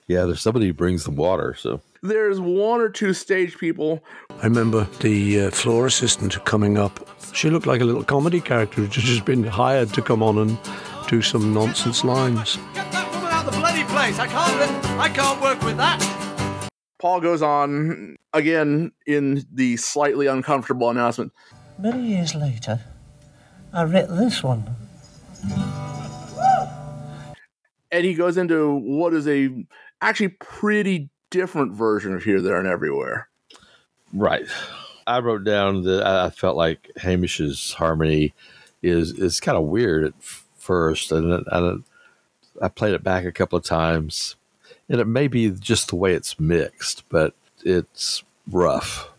Yeah, 0.09 0.25
there's 0.25 0.41
somebody 0.41 0.65
who 0.65 0.73
brings 0.73 1.03
the 1.03 1.11
water. 1.11 1.53
So 1.53 1.81
There's 2.01 2.39
one 2.39 2.81
or 2.81 2.89
two 2.89 3.13
stage 3.13 3.59
people. 3.59 4.03
I 4.41 4.45
remember 4.45 4.85
the 5.01 5.41
uh, 5.41 5.51
floor 5.51 5.85
assistant 5.85 6.43
coming 6.45 6.79
up. 6.79 7.07
She 7.31 7.51
looked 7.51 7.67
like 7.67 7.79
a 7.79 7.85
little 7.85 8.03
comedy 8.03 8.41
character 8.41 8.81
who'd 8.81 8.89
just 8.89 9.23
been 9.23 9.43
hired 9.43 9.93
to 9.93 10.01
come 10.01 10.23
on 10.23 10.39
and 10.39 10.57
do 11.07 11.21
some 11.21 11.53
nonsense 11.53 12.03
lines. 12.03 12.57
Get 12.73 12.91
that 12.91 13.11
woman 13.13 13.31
out 13.31 13.45
of 13.45 13.53
the 13.53 13.59
bloody 13.59 13.83
place. 13.83 14.17
I 14.17 14.25
can't. 14.25 14.85
I 14.99 15.09
can't 15.09 15.39
work 15.43 15.61
with 15.61 15.77
that. 15.77 16.01
Paul 16.97 17.21
goes 17.21 17.43
on 17.43 18.15
again 18.33 18.91
in 19.05 19.45
the 19.53 19.77
slightly 19.77 20.25
uncomfortable 20.25 20.89
announcement. 20.89 21.33
Many 21.77 22.07
years 22.07 22.33
later, 22.33 22.81
I 23.71 23.83
read 23.83 24.09
this 24.09 24.41
one. 24.41 24.75
And 27.91 28.05
he 28.05 28.15
goes 28.15 28.37
into 28.37 28.75
what 28.75 29.13
is 29.13 29.27
a 29.27 29.65
actually 30.01 30.29
pretty 30.29 31.09
different 31.29 31.73
version 31.73 32.13
of 32.15 32.23
Here, 32.23 32.41
There, 32.41 32.57
and 32.59 32.67
Everywhere. 32.67 33.27
Right. 34.13 34.45
I 35.05 35.19
wrote 35.19 35.43
down 35.43 35.83
that 35.83 36.05
I 36.05 36.25
I 36.25 36.29
felt 36.29 36.55
like 36.57 36.91
Hamish's 36.97 37.73
harmony 37.73 38.33
is 38.81 39.11
is 39.11 39.39
kind 39.39 39.57
of 39.57 39.65
weird 39.65 40.03
at 40.05 40.13
first, 40.57 41.11
and, 41.11 41.31
it- 41.31 41.43
and 41.51 41.83
I 42.61 42.67
played 42.67 42.93
it 42.93 43.03
back 43.03 43.25
a 43.25 43.31
couple 43.31 43.57
of 43.57 43.63
times, 43.65 44.35
and 44.87 44.99
it 45.01 45.05
may 45.07 45.27
be 45.27 45.49
just 45.51 45.89
the 45.89 45.95
way 45.95 46.13
it's 46.13 46.39
mixed, 46.39 47.07
but 47.09 47.33
it's 47.63 48.23
rough. 48.51 49.09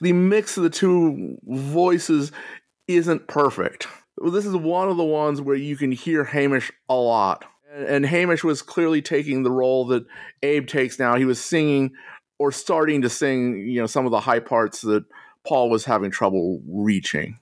The 0.00 0.12
mix 0.12 0.56
of 0.56 0.62
the 0.62 0.70
two 0.70 1.38
voices 1.46 2.32
isn't 2.86 3.26
perfect. 3.26 3.86
This 4.32 4.46
is 4.46 4.54
one 4.56 4.88
of 4.88 4.96
the 4.96 5.04
ones 5.04 5.40
where 5.40 5.56
you 5.56 5.76
can 5.76 5.92
hear 5.92 6.24
Hamish 6.24 6.72
a 6.88 6.94
lot. 6.94 7.44
And- 7.72 7.86
And 7.86 8.06
Hamish 8.06 8.42
was 8.44 8.62
clearly 8.62 9.02
taking 9.02 9.42
the 9.42 9.50
role 9.50 9.86
that 9.88 10.06
Abe 10.42 10.66
takes 10.66 10.98
now. 10.98 11.16
He 11.16 11.24
was 11.24 11.40
singing 11.40 11.92
or 12.38 12.50
starting 12.52 13.02
to 13.02 13.08
sing, 13.10 13.58
you 13.68 13.80
know, 13.80 13.86
some 13.86 14.04
of 14.06 14.10
the 14.12 14.20
high 14.20 14.40
parts 14.40 14.80
that 14.82 15.04
Paul 15.46 15.70
was 15.70 15.84
having 15.84 16.10
trouble 16.10 16.60
reaching. 16.68 17.38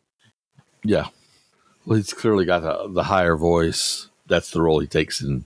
Yeah. 0.85 1.07
Well, 1.85 1.97
he's 1.97 2.13
clearly 2.13 2.45
got 2.45 2.61
the, 2.61 2.89
the 2.93 3.05
higher 3.05 3.37
voice. 3.37 4.09
That's 4.27 4.51
the 4.51 4.61
role 4.63 4.81
he 4.81 4.87
takes 4.87 5.21
in 5.21 5.45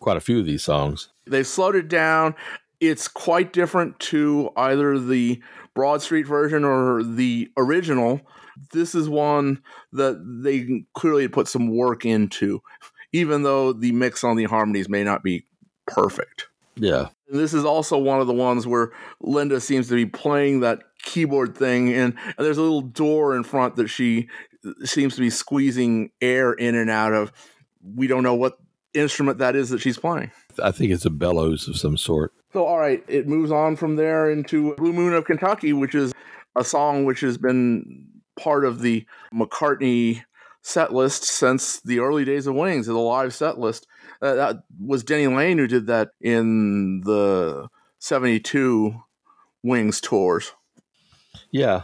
quite 0.00 0.16
a 0.16 0.20
few 0.20 0.38
of 0.40 0.46
these 0.46 0.62
songs. 0.62 1.08
They've 1.26 1.46
slowed 1.46 1.76
it 1.76 1.88
down. 1.88 2.34
It's 2.80 3.06
quite 3.08 3.52
different 3.52 3.98
to 4.00 4.50
either 4.56 4.98
the 4.98 5.40
Broad 5.74 6.02
Street 6.02 6.26
version 6.26 6.64
or 6.64 7.02
the 7.02 7.50
original. 7.56 8.20
This 8.72 8.94
is 8.94 9.08
one 9.08 9.62
that 9.92 10.22
they 10.42 10.84
clearly 10.94 11.28
put 11.28 11.48
some 11.48 11.74
work 11.74 12.04
into, 12.04 12.62
even 13.12 13.42
though 13.42 13.72
the 13.72 13.92
mix 13.92 14.24
on 14.24 14.36
the 14.36 14.44
harmonies 14.44 14.88
may 14.88 15.04
not 15.04 15.22
be 15.22 15.46
perfect. 15.86 16.48
Yeah. 16.76 17.08
This 17.28 17.54
is 17.54 17.64
also 17.64 17.96
one 17.96 18.20
of 18.20 18.26
the 18.26 18.34
ones 18.34 18.66
where 18.66 18.92
Linda 19.20 19.60
seems 19.60 19.88
to 19.88 19.94
be 19.94 20.06
playing 20.06 20.60
that 20.60 20.82
keyboard 21.02 21.56
thing, 21.56 21.92
and, 21.92 22.14
and 22.24 22.46
there's 22.46 22.58
a 22.58 22.62
little 22.62 22.82
door 22.82 23.34
in 23.36 23.42
front 23.42 23.76
that 23.76 23.88
she 23.88 24.28
seems 24.84 25.14
to 25.14 25.20
be 25.20 25.30
squeezing 25.30 26.10
air 26.20 26.52
in 26.52 26.74
and 26.74 26.90
out 26.90 27.12
of. 27.12 27.32
We 27.82 28.06
don't 28.06 28.22
know 28.22 28.34
what 28.34 28.58
instrument 28.94 29.38
that 29.38 29.56
is 29.56 29.70
that 29.70 29.80
she's 29.80 29.98
playing. 29.98 30.30
I 30.62 30.70
think 30.70 30.92
it's 30.92 31.06
a 31.06 31.10
bellows 31.10 31.68
of 31.68 31.76
some 31.76 31.96
sort. 31.96 32.32
So, 32.52 32.66
all 32.66 32.78
right, 32.78 33.02
it 33.08 33.26
moves 33.26 33.50
on 33.50 33.76
from 33.76 33.96
there 33.96 34.30
into 34.30 34.74
Blue 34.74 34.92
Moon 34.92 35.14
of 35.14 35.24
Kentucky, 35.24 35.72
which 35.72 35.94
is 35.94 36.12
a 36.54 36.62
song 36.62 37.04
which 37.04 37.20
has 37.20 37.38
been 37.38 38.06
part 38.38 38.64
of 38.64 38.82
the 38.82 39.06
McCartney 39.34 40.22
set 40.60 40.92
list 40.92 41.24
since 41.24 41.80
the 41.80 41.98
early 41.98 42.24
days 42.24 42.46
of 42.46 42.54
Wings, 42.54 42.86
the 42.86 42.94
live 42.94 43.34
set 43.34 43.58
list. 43.58 43.86
Uh, 44.20 44.34
that 44.34 44.56
was 44.84 45.02
Denny 45.02 45.26
Laine 45.26 45.58
who 45.58 45.66
did 45.66 45.86
that 45.86 46.10
in 46.20 47.00
the 47.00 47.68
72 47.98 48.94
Wings 49.62 50.00
tours. 50.00 50.52
Yeah. 51.50 51.82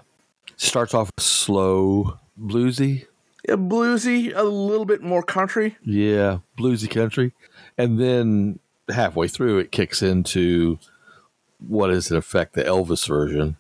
Starts 0.57 0.95
off 0.95 1.11
slow, 1.19 2.19
bluesy. 2.39 3.07
Yeah, 3.49 3.57
bluesy, 3.57 4.33
a 4.35 4.43
little 4.43 4.85
bit 4.85 5.03
more 5.03 5.23
country. 5.23 5.77
Yeah, 5.83 6.39
bluesy 6.59 6.91
country. 6.91 7.33
And 7.77 7.99
then 7.99 8.59
halfway 8.91 9.29
through, 9.29 9.59
it 9.59 9.73
kicks 9.73 10.03
into 10.03 10.79
what 11.59 11.91
is 11.91 12.11
in 12.11 12.17
effect 12.17 12.55
the 12.55 12.65
Elvis 12.65 13.07
version. 13.07 13.57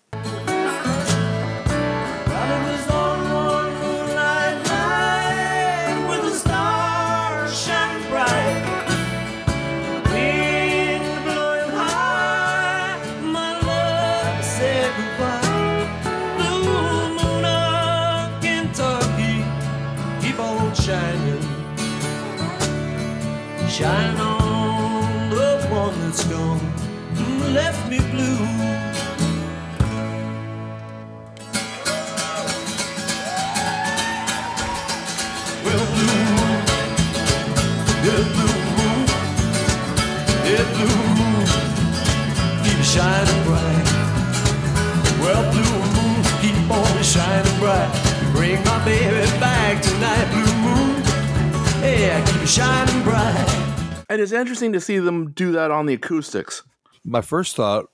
Shining 52.48 53.02
bright. 53.04 54.04
And 54.08 54.20
it's 54.22 54.32
interesting 54.32 54.72
to 54.72 54.80
see 54.80 54.98
them 54.98 55.32
do 55.32 55.52
that 55.52 55.70
on 55.70 55.84
the 55.86 55.94
acoustics. 55.94 56.62
My 57.04 57.20
first 57.20 57.54
thought 57.56 57.90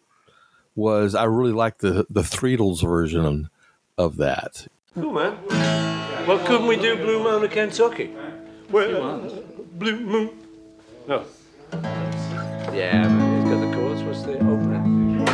was 0.77 1.15
I 1.15 1.25
really 1.25 1.53
like 1.53 1.79
the 1.79 2.07
the 2.09 2.23
Threetles 2.23 2.81
version 2.83 3.49
of 3.99 4.17
that. 4.19 4.67
Cool, 4.95 5.13
man. 5.13 5.37
Well, 6.27 6.39
couldn't 6.47 6.69
we 6.69 6.77
do 6.77 6.97
Blue 6.97 7.23
Moon 7.23 7.43
of 7.45 7.51
Kentucky? 7.51 8.15
Well, 8.71 9.29
Blue 9.75 10.01
Moon. 10.01 10.31
No. 11.09 11.25
Yeah, 12.73 13.09
man, 13.09 13.43
he's 13.43 13.51
got 13.53 13.61
the 13.71 13.77
chords. 13.77 14.03
What's 14.03 14.23
the 14.23 14.35
opening? 14.39 15.27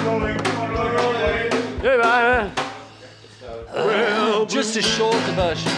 Hey, 1.80 1.96
man. 1.98 2.52
Well, 3.74 4.46
Just 4.46 4.76
a 4.76 4.83
shorter 4.83 5.18
version. 5.33 5.72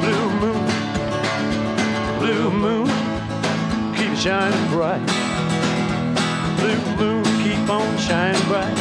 Blue 0.00 0.30
moon, 0.40 0.63
blue 2.24 2.50
moon, 2.50 2.86
keep 3.94 4.16
shining 4.16 4.66
bright. 4.70 5.04
Blue 6.58 6.80
moon, 6.96 7.22
keep 7.44 7.68
on 7.68 7.98
shining 7.98 8.40
bright. 8.48 8.74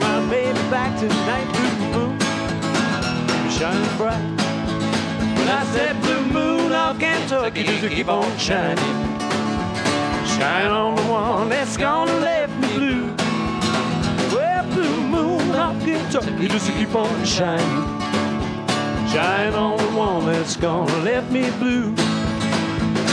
My 0.00 0.18
baby 0.28 0.58
back 0.68 0.98
tonight, 0.98 1.46
blue 1.54 1.76
moon, 1.94 2.18
keep 3.28 3.50
shining 3.56 3.96
bright. 3.96 4.26
When 5.38 5.48
I 5.48 5.64
said 5.72 6.00
blue 6.02 6.24
moon 6.26 6.72
of 6.72 6.98
Kentucky, 6.98 7.62
just 7.62 7.88
keep 7.94 8.08
on 8.08 8.36
shining. 8.36 8.96
Shine 10.34 10.66
on 10.66 10.96
the 10.96 11.02
one 11.02 11.50
that's 11.50 11.76
gonna 11.76 12.18
left 12.18 12.52
me 12.58 12.68
blue. 12.74 13.06
Well, 14.34 14.64
blue 14.74 15.00
moon 15.06 15.54
of 15.54 15.80
Kentucky, 15.84 16.48
just 16.48 16.68
keep 16.72 16.94
on 16.96 17.24
shining. 17.24 17.82
Shine 19.08 19.54
on 19.54 19.76
the 19.76 19.90
one 19.96 20.26
that's 20.26 20.56
gonna 20.56 20.96
left 21.04 21.30
me 21.30 21.48
blue. 21.60 22.01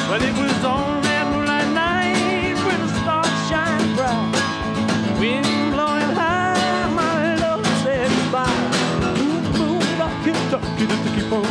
Well, 0.09 0.23
it 0.23 0.33
was 0.33 0.65
on 0.65 1.03
that 1.03 1.27
moonlight 1.31 1.67
night 1.71 2.55
when 2.65 2.79
the 2.81 2.87
stars 2.99 3.29
shine 3.47 3.95
bright. 3.95 5.19
Wind 5.19 5.71
blowing 5.71 6.15
high, 6.17 6.89
my 6.95 7.35
love 7.35 7.63
said 7.83 8.09
goodbye. 8.09 8.49
Moon, 9.01 9.43
moon, 9.53 10.01
I 10.01 10.09
can't 10.25 10.49
talk 10.49 10.65
you 10.79 10.87
to 10.87 10.95
keep 11.13 11.31
on. 11.31 11.45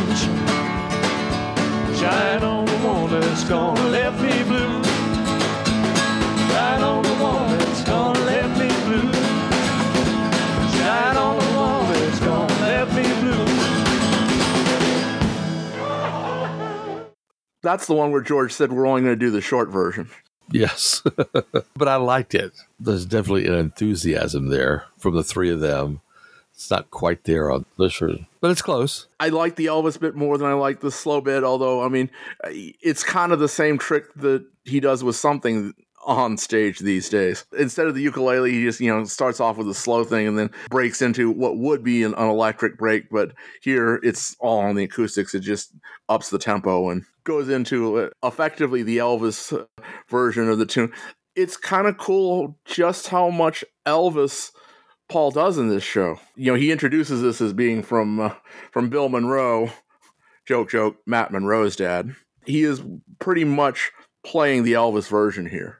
Shine 1.95 2.43
on 2.43 2.65
the 2.65 2.77
one 2.85 3.09
that's 3.09 3.45
gonna 3.45 3.87
left 3.87 4.19
me 4.19 4.43
blue. 4.43 4.88
That's 17.61 17.87
the 17.87 17.93
one 17.93 18.11
where 18.11 18.21
George 18.21 18.53
said 18.53 18.71
we're 18.71 18.87
only 18.87 19.01
going 19.01 19.13
to 19.13 19.19
do 19.19 19.31
the 19.31 19.41
short 19.41 19.69
version. 19.69 20.09
Yes. 20.51 21.03
but 21.75 21.87
I 21.87 21.97
liked 21.97 22.33
it. 22.33 22.53
There's 22.79 23.05
definitely 23.05 23.47
an 23.47 23.53
enthusiasm 23.53 24.47
there 24.47 24.85
from 24.97 25.15
the 25.15 25.23
three 25.23 25.51
of 25.51 25.59
them. 25.59 26.01
It's 26.53 26.69
not 26.69 26.91
quite 26.91 27.23
there 27.23 27.49
on 27.51 27.65
this 27.77 27.97
version, 27.97 28.27
but 28.41 28.51
it's 28.51 28.61
close. 28.61 29.07
I 29.17 29.29
like 29.29 29.55
the 29.55 29.67
Elvis 29.67 29.97
bit 29.97 30.15
more 30.15 30.37
than 30.37 30.47
I 30.47 30.53
like 30.53 30.81
the 30.81 30.91
slow 30.91 31.21
bit, 31.21 31.45
although, 31.45 31.81
I 31.81 31.87
mean, 31.87 32.09
it's 32.43 33.01
kind 33.01 33.31
of 33.31 33.39
the 33.39 33.47
same 33.47 33.77
trick 33.77 34.13
that 34.15 34.45
he 34.65 34.81
does 34.81 35.01
with 35.01 35.15
something 35.15 35.73
on 36.05 36.37
stage 36.37 36.79
these 36.79 37.09
days. 37.09 37.45
Instead 37.57 37.87
of 37.87 37.95
the 37.95 38.01
ukulele, 38.01 38.51
he 38.51 38.63
just, 38.63 38.79
you 38.79 38.89
know, 38.89 39.03
starts 39.03 39.39
off 39.39 39.57
with 39.57 39.69
a 39.69 39.73
slow 39.73 40.03
thing 40.03 40.27
and 40.27 40.37
then 40.37 40.49
breaks 40.69 41.01
into 41.01 41.29
what 41.31 41.57
would 41.57 41.83
be 41.83 42.03
an, 42.03 42.13
an 42.15 42.29
electric 42.29 42.77
break. 42.77 43.09
But 43.09 43.33
here 43.61 43.99
it's 44.03 44.35
all 44.39 44.59
on 44.59 44.75
the 44.75 44.85
acoustics. 44.85 45.35
It 45.35 45.41
just 45.41 45.73
ups 46.07 46.29
the 46.29 46.39
tempo 46.39 46.89
and 46.89 47.03
goes 47.23 47.49
into 47.49 47.97
uh, 47.97 48.09
effectively 48.23 48.83
the 48.83 48.97
Elvis 48.97 49.57
uh, 49.57 49.65
version 50.09 50.49
of 50.49 50.57
the 50.57 50.65
tune. 50.65 50.91
It's 51.35 51.57
kind 51.57 51.87
of 51.87 51.97
cool 51.97 52.57
just 52.65 53.09
how 53.09 53.29
much 53.29 53.63
Elvis 53.85 54.51
Paul 55.09 55.31
does 55.31 55.57
in 55.57 55.69
this 55.69 55.83
show. 55.83 56.19
You 56.35 56.51
know, 56.51 56.57
he 56.57 56.71
introduces 56.71 57.21
this 57.21 57.41
as 57.41 57.53
being 57.53 57.83
from 57.83 58.19
uh, 58.19 58.33
from 58.71 58.89
Bill 58.89 59.09
Monroe. 59.09 59.71
Joke, 60.45 60.71
joke. 60.71 60.97
Matt 61.05 61.31
Monro's 61.31 61.75
dad. 61.75 62.15
He 62.45 62.63
is 62.63 62.81
pretty 63.19 63.43
much 63.43 63.91
playing 64.23 64.63
the 64.63 64.73
Elvis 64.73 65.07
version 65.07 65.45
here. 65.45 65.78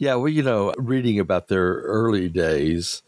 Yeah, 0.00 0.14
well, 0.14 0.30
you 0.30 0.42
know, 0.42 0.72
reading 0.78 1.20
about 1.20 1.48
their 1.48 1.74
early 1.82 2.30
days, 2.30 3.02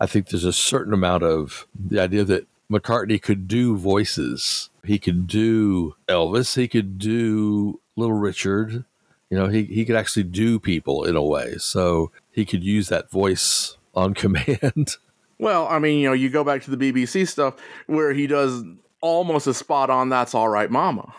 I 0.00 0.06
think 0.06 0.28
there's 0.28 0.46
a 0.46 0.52
certain 0.52 0.94
amount 0.94 1.22
of 1.22 1.66
the 1.78 2.00
idea 2.00 2.24
that 2.24 2.48
McCartney 2.72 3.20
could 3.20 3.46
do 3.46 3.76
voices. 3.76 4.70
He 4.82 4.98
could 4.98 5.26
do 5.26 5.94
Elvis. 6.08 6.56
He 6.56 6.66
could 6.66 6.98
do 6.98 7.80
Little 7.96 8.16
Richard. 8.16 8.86
You 9.28 9.38
know, 9.38 9.48
he, 9.48 9.64
he 9.64 9.84
could 9.84 9.94
actually 9.94 10.22
do 10.22 10.58
people 10.58 11.04
in 11.04 11.16
a 11.16 11.22
way. 11.22 11.56
So 11.58 12.12
he 12.32 12.46
could 12.46 12.64
use 12.64 12.88
that 12.88 13.10
voice 13.10 13.76
on 13.94 14.14
command. 14.14 14.96
Well, 15.38 15.68
I 15.68 15.78
mean, 15.78 16.00
you 16.00 16.08
know, 16.08 16.14
you 16.14 16.30
go 16.30 16.44
back 16.44 16.62
to 16.62 16.74
the 16.74 16.78
BBC 16.78 17.28
stuff 17.28 17.56
where 17.86 18.14
he 18.14 18.26
does 18.26 18.64
almost 19.02 19.46
a 19.46 19.52
spot 19.52 19.90
on 19.90 20.08
That's 20.08 20.34
All 20.34 20.48
Right 20.48 20.70
Mama. 20.70 21.14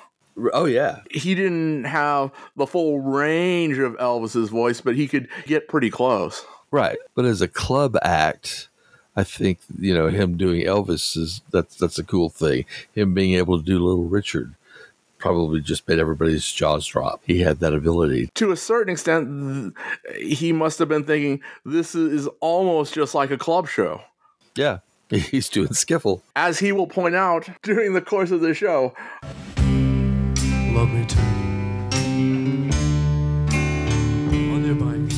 Oh, 0.53 0.65
yeah. 0.65 1.01
He 1.11 1.35
didn't 1.35 1.85
have 1.85 2.31
the 2.55 2.67
full 2.67 2.99
range 2.99 3.77
of 3.77 3.93
Elvis's 3.97 4.49
voice, 4.49 4.81
but 4.81 4.95
he 4.95 5.07
could 5.07 5.27
get 5.45 5.67
pretty 5.67 5.89
close. 5.89 6.45
Right. 6.71 6.97
But 7.15 7.25
as 7.25 7.41
a 7.41 7.47
club 7.47 7.97
act, 8.03 8.69
I 9.15 9.23
think, 9.23 9.59
you 9.79 9.93
know, 9.93 10.07
him 10.07 10.37
doing 10.37 10.61
Elvis 10.61 11.17
is 11.17 11.41
that's 11.51 11.75
that's 11.75 11.99
a 11.99 12.03
cool 12.03 12.29
thing. 12.29 12.65
Him 12.93 13.13
being 13.13 13.33
able 13.33 13.57
to 13.57 13.63
do 13.63 13.79
Little 13.79 14.05
Richard 14.05 14.55
probably 15.17 15.59
just 15.59 15.87
made 15.87 15.99
everybody's 15.99 16.49
jaws 16.51 16.87
drop. 16.87 17.21
He 17.25 17.41
had 17.41 17.59
that 17.59 17.73
ability. 17.73 18.29
To 18.35 18.51
a 18.51 18.57
certain 18.57 18.93
extent, 18.93 19.75
he 20.17 20.53
must 20.53 20.79
have 20.79 20.87
been 20.87 21.03
thinking 21.03 21.41
this 21.65 21.93
is 21.93 22.27
almost 22.39 22.93
just 22.93 23.13
like 23.13 23.29
a 23.29 23.37
club 23.37 23.67
show. 23.67 24.01
Yeah, 24.55 24.79
he's 25.09 25.49
doing 25.49 25.69
skiffle. 25.69 26.21
As 26.35 26.59
he 26.59 26.71
will 26.71 26.87
point 26.87 27.15
out 27.15 27.49
during 27.61 27.93
the 27.93 28.01
course 28.01 28.31
of 28.31 28.41
the 28.41 28.53
show. 28.53 28.93
Love 30.79 30.93
me 30.93 31.05
too. 31.05 31.19
On 34.53 34.63
your 34.63 34.75
bike. 34.75 35.11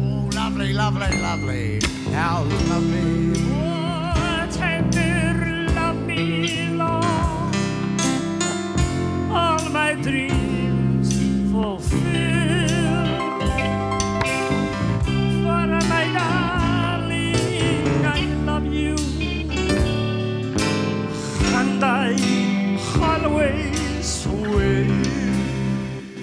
Oh, 0.00 0.30
lovely, 0.34 0.72
lovely, 0.72 1.18
lovely. 1.20 1.80
How 2.10 2.44
lovely. 2.70 2.91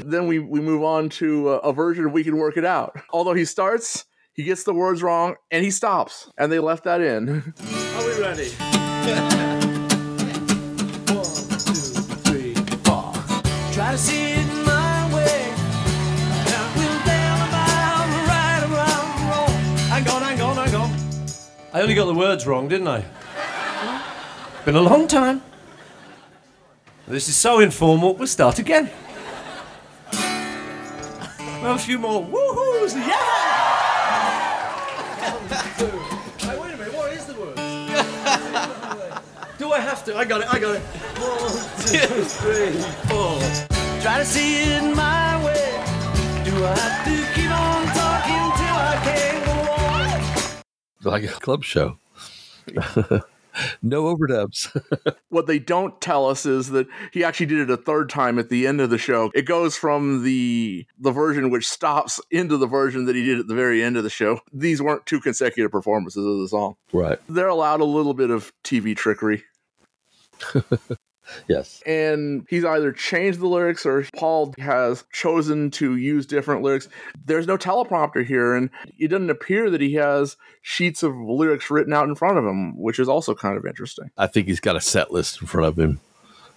Then 0.10 0.26
we, 0.26 0.40
we 0.40 0.60
move 0.60 0.84
on 0.84 1.10
to 1.10 1.50
a, 1.52 1.58
a 1.58 1.72
version 1.72 2.06
of 2.06 2.12
We 2.12 2.24
Can 2.24 2.36
Work 2.36 2.58
It 2.58 2.66
Out. 2.66 3.00
Although 3.12 3.36
he 3.36 3.46
starts, 3.46 4.06
he 4.34 4.44
gets 4.44 4.64
the 4.64 4.74
words 4.74 5.04
wrong, 5.04 5.36
and 5.52 5.64
he 5.64 5.70
stops. 5.70 6.32
And 6.36 6.52
they 6.52 6.58
left 6.58 6.84
that 6.86 7.00
in. 7.00 7.30
Are 7.96 8.04
we 8.04 8.20
ready? 8.20 8.50
One, 11.14 11.24
two, 11.60 11.74
three, 12.26 12.56
four. 12.84 13.14
Try 13.72 13.92
to 13.92 13.98
see 14.00 14.32
it 14.32 14.48
my 14.66 15.14
way. 15.14 15.54
Now 16.48 16.74
we'll 16.76 17.06
down 17.06 17.48
about 17.48 18.10
right 18.28 18.64
around 18.64 19.30
wrong. 19.30 19.52
Hang 19.90 20.08
on, 20.08 20.22
hang 20.24 20.42
on, 20.42 20.56
hang 20.56 20.74
on. 20.76 20.90
I 21.72 21.82
only 21.82 21.94
got 21.94 22.06
the 22.06 22.16
words 22.16 22.48
wrong, 22.48 22.68
didn't 22.68 22.88
I? 22.88 23.06
Been 24.66 24.76
a 24.76 24.82
long 24.82 25.08
time. 25.08 25.44
This 27.08 27.30
is 27.30 27.36
so 27.36 27.60
informal, 27.60 28.16
we'll 28.16 28.28
start 28.28 28.58
again. 28.58 28.90
We'll 31.62 31.72
have 31.72 31.82
a 31.82 31.84
few 31.84 32.00
more 32.00 32.24
woohoos, 32.24 32.96
yeah! 32.96 33.20
Hey, 36.40 36.58
wait 36.58 36.74
a 36.74 36.78
minute, 36.78 36.94
what 36.94 37.12
is 37.12 37.26
the 37.26 37.34
words? 37.34 37.60
Do 39.58 39.74
I 39.74 39.80
have 39.82 40.06
to? 40.06 40.16
I 40.16 40.24
got 40.24 40.40
it, 40.40 40.48
I 40.54 40.58
got 40.58 40.78
it. 40.78 40.82
One, 41.20 41.52
two, 41.86 42.24
three, 42.24 42.72
four. 43.10 43.42
Try 44.02 44.20
to 44.20 44.26
see 44.26 44.62
it 44.72 44.96
my 44.96 45.44
way. 45.44 45.84
Do 46.46 46.64
I 46.64 46.80
have 46.80 47.04
to 47.04 47.16
keep 47.36 47.52
on 47.52 47.86
talking 47.88 48.52
till 48.56 48.78
I 48.80 48.96
can't 49.04 49.46
go 49.46 49.52
on? 51.12 51.12
Like 51.12 51.24
a 51.26 51.28
club 51.28 51.66
show. 51.66 52.00
no 53.82 54.16
overdubs. 54.16 54.70
what 55.30 55.48
they 55.48 55.60
don't 55.60 56.00
tell 56.02 56.28
us 56.28 56.46
is 56.46 56.70
that 56.70 56.88
he 57.12 57.24
actually 57.24 57.48
did 57.48 57.60
it 57.60 57.70
a 57.70 57.78
third 57.78 58.10
time 58.10 58.40
at 58.40 58.50
the 58.50 58.68
end 58.68 58.82
of 58.82 58.90
the 58.90 58.98
show. 58.98 59.32
It 59.34 59.46
goes 59.46 59.76
from 59.76 60.24
the 60.24 60.86
the 61.00 61.12
version 61.12 61.50
which 61.50 61.68
stops 61.68 62.20
into 62.32 62.58
the 62.58 62.68
version 62.68 63.06
that 63.06 63.16
he 63.16 63.26
did 63.26 63.40
at 63.40 63.48
the 63.48 63.56
very 63.56 63.84
end 63.84 63.98
of 63.98 64.04
the 64.04 64.10
show. 64.10 64.40
These 64.54 64.82
weren't 64.82 65.06
two 65.06 65.20
consecutive 65.20 65.72
performances 65.72 66.26
of 66.26 66.40
the 66.40 66.48
song. 66.48 66.76
right. 66.94 67.20
They're 67.28 67.48
allowed 67.48 67.82
a 67.82 67.86
little 67.86 68.14
bit 68.14 68.30
of 68.30 68.52
TV 68.64 68.96
trickery. 68.96 69.44
Yes. 71.48 71.82
and 71.86 72.46
he's 72.50 72.66
either 72.66 72.92
changed 72.92 73.40
the 73.40 73.48
lyrics 73.48 73.86
or 73.86 74.06
Paul 74.16 74.54
has 74.60 75.04
chosen 75.12 75.72
to 75.72 75.96
use 75.96 76.26
different 76.26 76.62
lyrics. 76.62 76.88
There's 77.26 77.48
no 77.48 77.58
teleprompter 77.58 78.26
here, 78.26 78.56
and 78.56 78.70
it 78.98 79.10
doesn't 79.10 79.30
appear 79.30 79.70
that 79.70 79.82
he 79.82 79.94
has 79.94 80.38
sheets 80.62 81.04
of 81.04 81.16
lyrics 81.16 81.70
written 81.70 81.94
out 81.94 82.08
in 82.08 82.16
front 82.16 82.38
of 82.38 82.44
him, 82.46 82.78
which 82.80 83.00
is 83.00 83.10
also 83.10 83.34
kind 83.36 83.58
of 83.58 83.66
interesting. 83.66 84.10
I 84.18 84.28
think 84.28 84.48
he's 84.48 84.60
got 84.60 84.76
a 84.76 84.82
set 84.82 85.12
list 85.12 85.42
in 85.42 85.48
front 85.48 85.68
of 85.68 85.78
him, 85.80 86.00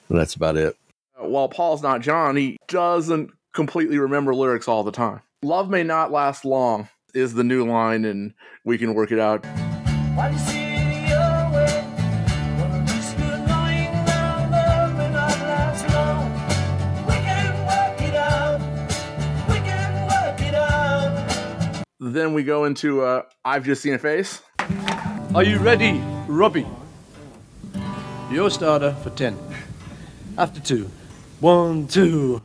and 0.08 0.18
that's 0.18 0.34
about 0.34 0.56
it. 0.56 0.76
Uh, 1.20 1.26
While 1.26 1.48
Paul's 1.48 1.82
not 1.82 2.00
John, 2.00 2.36
he 2.36 2.56
doesn't 2.68 3.30
completely 3.52 3.98
remember 3.98 4.34
lyrics 4.34 4.68
all 4.68 4.82
the 4.82 4.92
time. 4.92 5.20
Love 5.42 5.68
may 5.68 5.82
not 5.82 6.10
last 6.12 6.44
long 6.44 6.88
is 7.14 7.34
the 7.34 7.44
new 7.44 7.66
line, 7.66 8.04
and 8.04 8.32
we 8.64 8.78
can 8.78 8.94
work 8.94 9.12
it 9.12 9.18
out. 9.18 9.44
Then 22.04 22.34
we 22.34 22.42
go 22.42 22.64
into 22.64 23.02
uh, 23.02 23.22
I've 23.44 23.64
Just 23.64 23.82
Seen 23.82 23.94
a 23.94 23.98
Face. 23.98 24.42
Are 25.36 25.44
you 25.44 25.60
ready, 25.60 26.02
Robbie? 26.26 26.66
Your 28.28 28.50
starter 28.50 28.92
for 29.04 29.10
10. 29.10 29.38
After 30.36 30.60
two. 30.60 30.90
One, 31.38 31.86
two. 31.86 32.42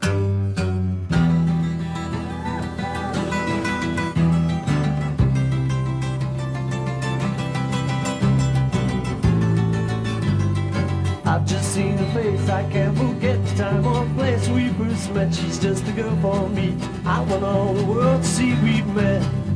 I've 11.26 11.46
just 11.48 11.74
seen 11.74 11.98
her 11.98 12.14
face, 12.14 12.48
I 12.48 12.62
can't 12.72 12.96
forget 12.96 13.44
the 13.44 13.56
time 13.56 13.88
or 13.88 14.08
place 14.16 14.48
we 14.50 14.70
first 14.74 15.12
met. 15.14 15.34
She's 15.34 15.58
just 15.58 15.88
a 15.88 15.92
girl 15.94 16.16
for 16.22 16.48
me. 16.50 16.78
I 17.06 17.22
want 17.22 17.44
all 17.44 17.74
the 17.74 17.86
world 17.86 18.22
to 18.22 18.28
see 18.28 18.54
we've 18.62 18.86
met. 18.94 19.47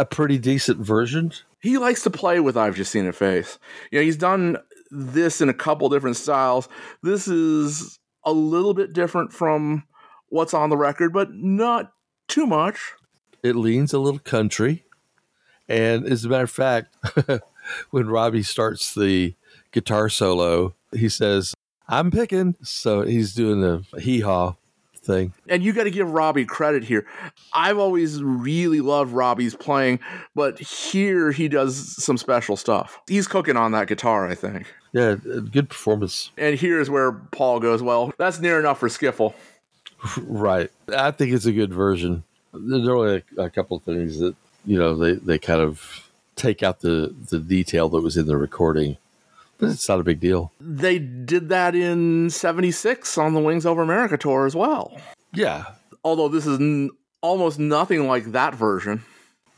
A 0.00 0.06
pretty 0.06 0.38
decent 0.38 0.78
version. 0.78 1.32
he 1.60 1.76
likes 1.76 2.02
to 2.04 2.10
play 2.10 2.40
with 2.40 2.56
I've 2.56 2.74
just 2.74 2.90
seen 2.90 3.06
a 3.06 3.12
face. 3.12 3.58
You 3.90 3.98
know, 3.98 4.04
he's 4.04 4.16
done 4.16 4.56
this 4.90 5.42
in 5.42 5.50
a 5.50 5.54
couple 5.54 5.90
different 5.90 6.16
styles. 6.16 6.70
This 7.02 7.28
is 7.28 7.98
a 8.24 8.32
little 8.32 8.72
bit 8.72 8.94
different 8.94 9.30
from 9.30 9.84
what's 10.30 10.54
on 10.54 10.70
the 10.70 10.76
record, 10.78 11.12
but 11.12 11.34
not 11.34 11.92
too 12.28 12.46
much. 12.46 12.94
It 13.42 13.56
leans 13.56 13.92
a 13.92 13.98
little 13.98 14.20
country. 14.20 14.84
And 15.68 16.06
as 16.06 16.24
a 16.24 16.30
matter 16.30 16.44
of 16.44 16.50
fact, 16.50 16.96
when 17.90 18.08
Robbie 18.08 18.42
starts 18.42 18.94
the 18.94 19.34
guitar 19.70 20.08
solo, 20.08 20.74
he 20.92 21.10
says, 21.10 21.52
I'm 21.88 22.10
picking. 22.10 22.56
So 22.62 23.02
he's 23.02 23.34
doing 23.34 23.60
the 23.60 23.84
hee 24.00 24.20
haw 24.20 24.54
thing. 25.02 25.32
And 25.48 25.62
you 25.62 25.72
got 25.72 25.84
to 25.84 25.90
give 25.90 26.10
Robbie 26.10 26.44
credit 26.44 26.84
here. 26.84 27.06
I've 27.52 27.78
always 27.78 28.22
really 28.22 28.80
loved 28.80 29.12
Robbie's 29.12 29.54
playing, 29.54 30.00
but 30.34 30.58
here 30.58 31.32
he 31.32 31.48
does 31.48 32.02
some 32.02 32.16
special 32.16 32.56
stuff. 32.56 33.00
He's 33.06 33.26
cooking 33.26 33.56
on 33.56 33.72
that 33.72 33.88
guitar, 33.88 34.28
I 34.28 34.34
think. 34.34 34.72
Yeah, 34.92 35.14
good 35.14 35.68
performance. 35.68 36.30
And 36.36 36.58
here's 36.58 36.90
where 36.90 37.12
Paul 37.12 37.60
goes, 37.60 37.82
Well, 37.82 38.12
that's 38.18 38.40
near 38.40 38.58
enough 38.58 38.78
for 38.78 38.88
Skiffle. 38.88 39.34
Right. 40.22 40.70
I 40.88 41.10
think 41.10 41.32
it's 41.32 41.44
a 41.44 41.52
good 41.52 41.74
version. 41.74 42.24
There's 42.54 42.88
only 42.88 43.22
a, 43.36 43.42
a 43.42 43.50
couple 43.50 43.76
of 43.76 43.82
things 43.82 44.18
that, 44.18 44.34
you 44.64 44.78
know, 44.78 44.96
they, 44.96 45.12
they 45.12 45.38
kind 45.38 45.60
of 45.60 46.08
take 46.36 46.62
out 46.62 46.80
the, 46.80 47.14
the 47.28 47.38
detail 47.38 47.90
that 47.90 48.00
was 48.00 48.16
in 48.16 48.26
the 48.26 48.38
recording, 48.38 48.96
it's 49.60 49.88
not 49.88 50.00
a 50.00 50.04
big 50.04 50.20
deal. 50.20 50.52
They 50.60 50.98
did 50.98 51.48
that 51.50 51.74
in 51.74 52.30
76 52.30 53.18
on 53.18 53.34
the 53.34 53.40
Wings 53.40 53.66
Over 53.66 53.82
America 53.82 54.16
tour 54.16 54.46
as 54.46 54.54
well. 54.54 54.96
Yeah. 55.32 55.64
Although 56.04 56.28
this 56.28 56.46
is 56.46 56.58
n- 56.58 56.90
almost 57.22 57.58
nothing 57.58 58.06
like 58.06 58.32
that 58.32 58.54
version. 58.54 59.02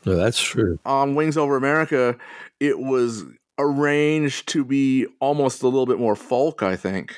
No, 0.05 0.15
that's 0.15 0.41
true. 0.41 0.79
On 0.85 1.15
Wings 1.15 1.37
Over 1.37 1.55
America, 1.55 2.17
it 2.59 2.79
was 2.79 3.23
arranged 3.57 4.47
to 4.49 4.65
be 4.65 5.07
almost 5.19 5.61
a 5.63 5.67
little 5.67 5.85
bit 5.85 5.99
more 5.99 6.15
folk, 6.15 6.63
I 6.63 6.75
think. 6.75 7.15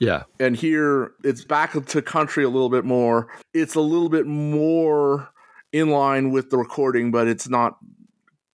Yeah. 0.00 0.24
And 0.38 0.56
here 0.56 1.12
it's 1.24 1.44
back 1.44 1.72
to 1.86 2.02
country 2.02 2.44
a 2.44 2.48
little 2.48 2.68
bit 2.68 2.84
more. 2.84 3.28
It's 3.54 3.74
a 3.74 3.80
little 3.80 4.08
bit 4.10 4.26
more 4.26 5.30
in 5.72 5.90
line 5.90 6.30
with 6.30 6.50
the 6.50 6.58
recording, 6.58 7.10
but 7.10 7.26
it's 7.26 7.48
not 7.48 7.78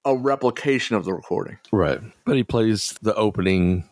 a 0.05 0.17
replication 0.17 0.97
of 0.97 1.05
the 1.05 1.15
recording. 1.15 1.59
Right. 1.71 2.01
But 2.25 2.37
he 2.37 2.43
plays 2.43 2.95
the 3.03 3.15
opening 3.15 3.85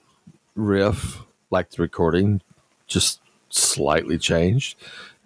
riff 0.55 1.23
like 1.51 1.71
the 1.71 1.83
recording, 1.83 2.43
just 2.87 3.21
slightly 3.49 4.19
changed. 4.19 4.77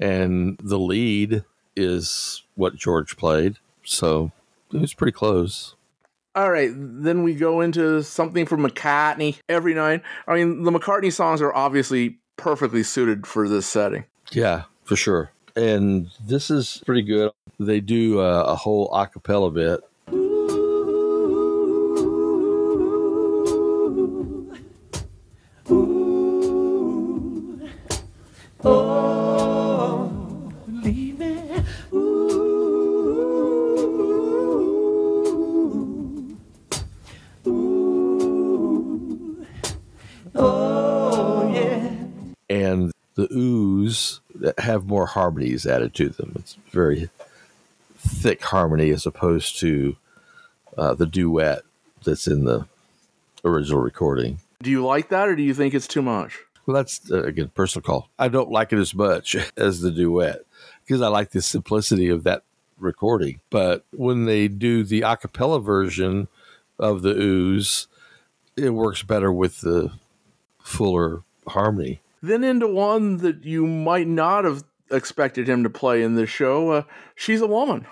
And 0.00 0.58
the 0.62 0.78
lead 0.78 1.44
is 1.76 2.42
what 2.54 2.76
George 2.76 3.16
played. 3.16 3.56
So 3.84 4.32
it 4.72 4.80
was 4.80 4.94
pretty 4.94 5.12
close. 5.12 5.74
All 6.36 6.50
right, 6.50 6.72
then 6.74 7.22
we 7.22 7.34
go 7.34 7.60
into 7.60 8.02
something 8.02 8.44
from 8.44 8.66
McCartney 8.66 9.38
every 9.48 9.72
night. 9.72 10.02
I 10.26 10.34
mean, 10.34 10.64
the 10.64 10.72
McCartney 10.72 11.12
songs 11.12 11.40
are 11.40 11.54
obviously 11.54 12.18
perfectly 12.36 12.82
suited 12.82 13.24
for 13.24 13.48
this 13.48 13.66
setting. 13.66 14.04
Yeah, 14.32 14.64
for 14.82 14.96
sure. 14.96 15.30
And 15.54 16.10
this 16.26 16.50
is 16.50 16.82
pretty 16.84 17.02
good. 17.02 17.30
They 17.60 17.78
do 17.78 18.18
a, 18.18 18.46
a 18.46 18.56
whole 18.56 18.90
acapella 18.90 19.54
bit. 19.54 19.80
The 43.14 43.28
oohs 43.28 44.20
have 44.58 44.86
more 44.86 45.06
harmonies 45.06 45.66
added 45.66 45.94
to 45.94 46.08
them. 46.08 46.32
It's 46.36 46.56
very 46.70 47.10
thick 47.96 48.42
harmony 48.42 48.90
as 48.90 49.06
opposed 49.06 49.58
to 49.60 49.96
uh, 50.76 50.94
the 50.94 51.06
duet 51.06 51.62
that's 52.04 52.26
in 52.26 52.44
the 52.44 52.66
original 53.44 53.80
recording. 53.80 54.38
Do 54.62 54.70
you 54.70 54.84
like 54.84 55.08
that 55.10 55.28
or 55.28 55.36
do 55.36 55.42
you 55.42 55.54
think 55.54 55.74
it's 55.74 55.86
too 55.86 56.02
much? 56.02 56.38
Well, 56.66 56.74
that's 56.74 57.10
uh, 57.10 57.22
again 57.24 57.50
personal 57.54 57.82
call. 57.82 58.08
I 58.18 58.28
don't 58.28 58.50
like 58.50 58.72
it 58.72 58.78
as 58.78 58.94
much 58.94 59.36
as 59.56 59.80
the 59.80 59.90
duet 59.90 60.44
because 60.84 61.00
I 61.00 61.08
like 61.08 61.30
the 61.30 61.42
simplicity 61.42 62.08
of 62.08 62.24
that 62.24 62.42
recording. 62.78 63.40
But 63.50 63.84
when 63.92 64.24
they 64.24 64.48
do 64.48 64.82
the 64.84 65.02
a 65.02 65.16
cappella 65.16 65.60
version 65.60 66.28
of 66.78 67.02
the 67.02 67.14
oohs, 67.14 67.86
it 68.56 68.70
works 68.70 69.02
better 69.02 69.32
with 69.32 69.60
the 69.60 69.92
fuller 70.62 71.22
harmony. 71.46 72.00
Then 72.24 72.42
into 72.42 72.66
one 72.66 73.18
that 73.18 73.44
you 73.44 73.66
might 73.66 74.06
not 74.08 74.44
have 74.44 74.64
expected 74.90 75.46
him 75.46 75.62
to 75.62 75.68
play 75.68 76.02
in 76.02 76.14
this 76.14 76.30
show. 76.30 76.70
Uh, 76.70 76.82
She's 77.14 77.42
a 77.42 77.46
woman, 77.46 77.86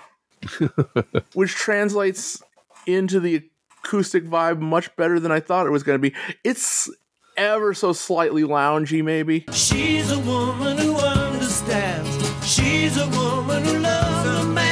which 1.34 1.50
translates 1.50 2.42
into 2.86 3.20
the 3.20 3.42
acoustic 3.84 4.24
vibe 4.24 4.58
much 4.58 4.94
better 4.96 5.20
than 5.20 5.30
I 5.30 5.40
thought 5.40 5.66
it 5.66 5.70
was 5.70 5.82
going 5.82 6.00
to 6.00 6.10
be. 6.10 6.16
It's 6.44 6.88
ever 7.36 7.74
so 7.74 7.92
slightly 7.92 8.42
loungy, 8.42 9.04
maybe. 9.04 9.44
She's 9.52 10.10
a 10.10 10.20
woman 10.20 10.78
who 10.78 10.96
understands. 10.96 12.08
She's 12.46 12.96
a 12.96 13.08
woman 13.10 13.62
who 13.64 13.80
loves 13.80 14.44
a 14.44 14.48
man. 14.48 14.71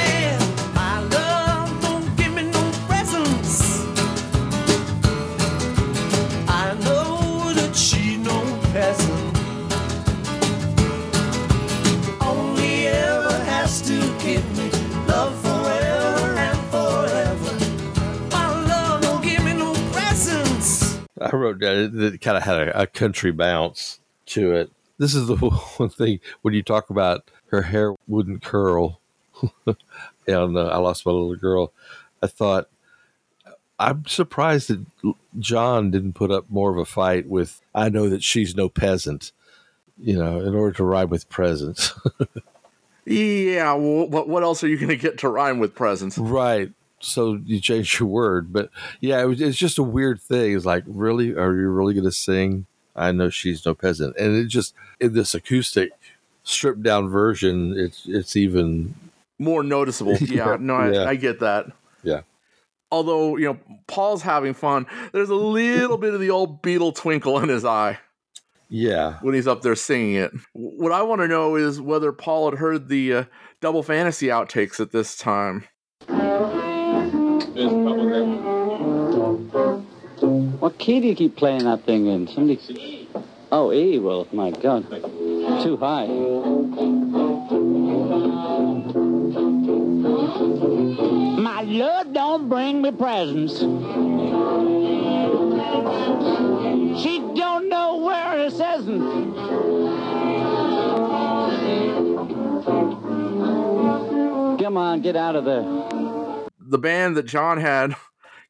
I 21.21 21.35
wrote 21.35 21.59
down 21.59 21.75
it, 21.75 22.13
it 22.13 22.21
kind 22.21 22.37
of 22.37 22.43
had 22.43 22.67
a, 22.67 22.81
a 22.81 22.87
country 22.87 23.31
bounce 23.31 23.99
to 24.27 24.53
it. 24.53 24.71
This 24.97 25.15
is 25.15 25.27
the 25.27 25.35
one 25.77 25.89
thing 25.89 26.19
when 26.41 26.53
you 26.53 26.63
talk 26.63 26.89
about 26.89 27.29
her 27.47 27.61
hair 27.63 27.95
wouldn't 28.07 28.43
curl, 28.43 28.99
and 30.27 30.57
uh, 30.57 30.67
I 30.67 30.77
lost 30.77 31.05
my 31.05 31.11
little 31.11 31.35
girl. 31.35 31.73
I 32.23 32.27
thought 32.27 32.69
I'm 33.79 34.05
surprised 34.05 34.69
that 34.69 35.13
John 35.39 35.91
didn't 35.91 36.13
put 36.13 36.31
up 36.31 36.45
more 36.49 36.71
of 36.71 36.77
a 36.77 36.85
fight 36.85 37.27
with. 37.27 37.61
I 37.73 37.89
know 37.89 38.09
that 38.09 38.23
she's 38.23 38.55
no 38.55 38.69
peasant, 38.69 39.31
you 39.97 40.15
know, 40.15 40.39
in 40.39 40.53
order 40.53 40.75
to 40.77 40.83
rhyme 40.83 41.09
with 41.09 41.29
presents. 41.29 41.93
Yeah, 43.03 43.73
wh- 43.75 44.09
what 44.09 44.27
what 44.29 44.43
else 44.43 44.63
are 44.63 44.67
you 44.67 44.77
going 44.77 44.89
to 44.89 44.95
get 44.95 45.17
to 45.19 45.29
rhyme 45.29 45.59
with 45.59 45.73
presents? 45.73 46.17
right. 46.17 46.71
So 47.01 47.39
you 47.45 47.59
change 47.59 47.99
your 47.99 48.07
word, 48.09 48.53
but 48.53 48.69
yeah, 48.99 49.21
it 49.21 49.25
was, 49.25 49.41
it's 49.41 49.57
just 49.57 49.77
a 49.79 49.83
weird 49.83 50.21
thing. 50.21 50.55
It's 50.55 50.65
like, 50.65 50.83
really, 50.85 51.35
are 51.35 51.55
you 51.55 51.69
really 51.69 51.93
going 51.93 52.05
to 52.05 52.11
sing? 52.11 52.67
I 52.95 53.11
know 53.11 53.29
she's 53.29 53.65
no 53.65 53.73
peasant, 53.73 54.15
and 54.17 54.35
it 54.35 54.45
just 54.47 54.73
in 54.99 55.13
this 55.13 55.33
acoustic, 55.33 55.91
stripped 56.43 56.83
down 56.83 57.09
version, 57.09 57.73
it's 57.77 58.03
it's 58.05 58.35
even 58.35 58.93
More 59.39 59.63
noticeable. 59.63 60.17
Yeah, 60.21 60.57
no, 60.59 60.75
I, 60.75 60.91
Yeah. 60.91 61.05
I 61.05 61.15
get 61.15 61.39
that. 61.39 61.67
yeah. 62.03 62.21
Although, 62.91 63.37
you 63.37 63.45
know, 63.45 63.57
Paul's 63.87 64.21
having 64.21 64.53
fun, 64.53 64.85
there's 65.13 65.29
a 65.29 65.35
little 65.35 65.97
bit 65.97 66.13
of 66.13 66.19
the 66.19 66.29
old 66.29 66.61
Beatle 66.61 66.93
twinkle 66.93 67.39
in 67.39 67.47
his 67.47 67.63
eye 67.63 67.97
Yeah. 68.67 69.17
when 69.21 69.33
he's 69.33 69.47
up 69.47 69.61
there 69.61 69.75
singing 69.75 70.15
it. 70.15 70.31
What 70.51 70.91
I 70.91 71.01
want 71.01 71.21
to 71.21 71.27
know 71.29 71.55
is 71.55 71.79
whether 71.79 72.11
Paul 72.11 72.49
had 72.49 72.59
heard 72.59 72.89
the 72.89 73.13
uh, 73.13 73.23
Double 73.61 73.81
Fantasy 73.81 74.27
outtakes 74.27 74.81
at 74.81 74.91
this 74.91 75.15
time. 75.15 75.63
What 80.59 80.77
key 80.79 80.99
do 80.99 81.07
you 81.07 81.15
keep 81.15 81.35
playing 81.35 81.65
that 81.65 81.83
thing 81.83 82.07
in? 82.07 82.27
Somebody. 82.27 83.07
Oh, 83.51 83.71
E. 83.71 83.99
Well, 83.99 84.27
my 84.31 84.49
God, 84.49 84.89
too 85.61 85.77
high. 85.77 86.07
My 91.39 91.61
love 91.61 92.13
don't 92.13 92.49
bring 92.49 92.81
me 92.81 92.91
presents. 92.91 93.59
She 97.03 97.19
don't 97.35 97.69
know 97.69 97.97
where 97.97 98.39
it 98.39 98.53
isn't. 98.53 99.35
Come 104.57 104.77
on, 104.77 105.01
get 105.01 105.15
out 105.15 105.35
of 105.35 105.45
there. 105.45 106.10
The 106.71 106.77
band 106.77 107.17
that 107.17 107.25
John 107.25 107.59
had 107.59 107.95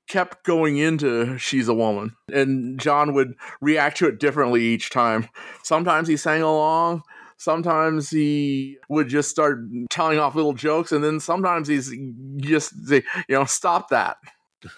kept 0.08 0.44
going 0.46 0.78
into 0.78 1.38
She's 1.38 1.68
a 1.68 1.74
Woman, 1.74 2.16
and 2.32 2.80
John 2.80 3.14
would 3.14 3.34
react 3.60 3.98
to 3.98 4.08
it 4.08 4.20
differently 4.20 4.62
each 4.62 4.90
time. 4.90 5.28
Sometimes 5.64 6.08
he 6.08 6.16
sang 6.18 6.42
along, 6.42 7.04
sometimes 7.38 8.10
he 8.10 8.78
would 8.90 9.10
just 9.10 9.30
start 9.30 9.60
telling 9.90 10.20
off 10.20 10.36
little 10.36 10.54
jokes, 10.54 10.92
and 10.92 11.04
then 11.04 11.20
sometimes 11.20 11.68
he's 11.68 11.94
just 12.38 12.74
you 12.90 13.04
know, 13.30 13.46
stop 13.46 13.90
that. 13.90 14.18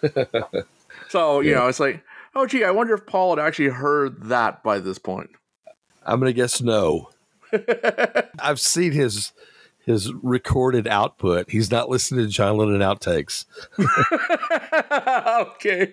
So, 1.09 1.41
you 1.41 1.53
know, 1.53 1.67
it's 1.67 1.79
like, 1.79 2.03
Oh, 2.35 2.47
gee, 2.47 2.63
I 2.63 2.71
wonder 2.71 2.95
if 2.95 3.05
Paul 3.05 3.35
had 3.35 3.45
actually 3.45 3.69
heard 3.69 4.23
that 4.23 4.63
by 4.63 4.79
this 4.79 4.97
point. 4.97 5.29
I'm 6.03 6.19
going 6.19 6.29
to 6.29 6.33
guess 6.33 6.61
no. 6.61 7.09
I've 8.39 8.59
seen 8.59 8.91
his 8.91 9.31
his 9.85 10.13
recorded 10.13 10.87
output. 10.87 11.49
He's 11.49 11.71
not 11.71 11.89
listening 11.89 12.25
to 12.25 12.31
John 12.31 12.57
Lennon 12.57 12.79
outtakes. 12.79 13.45
okay. 15.57 15.91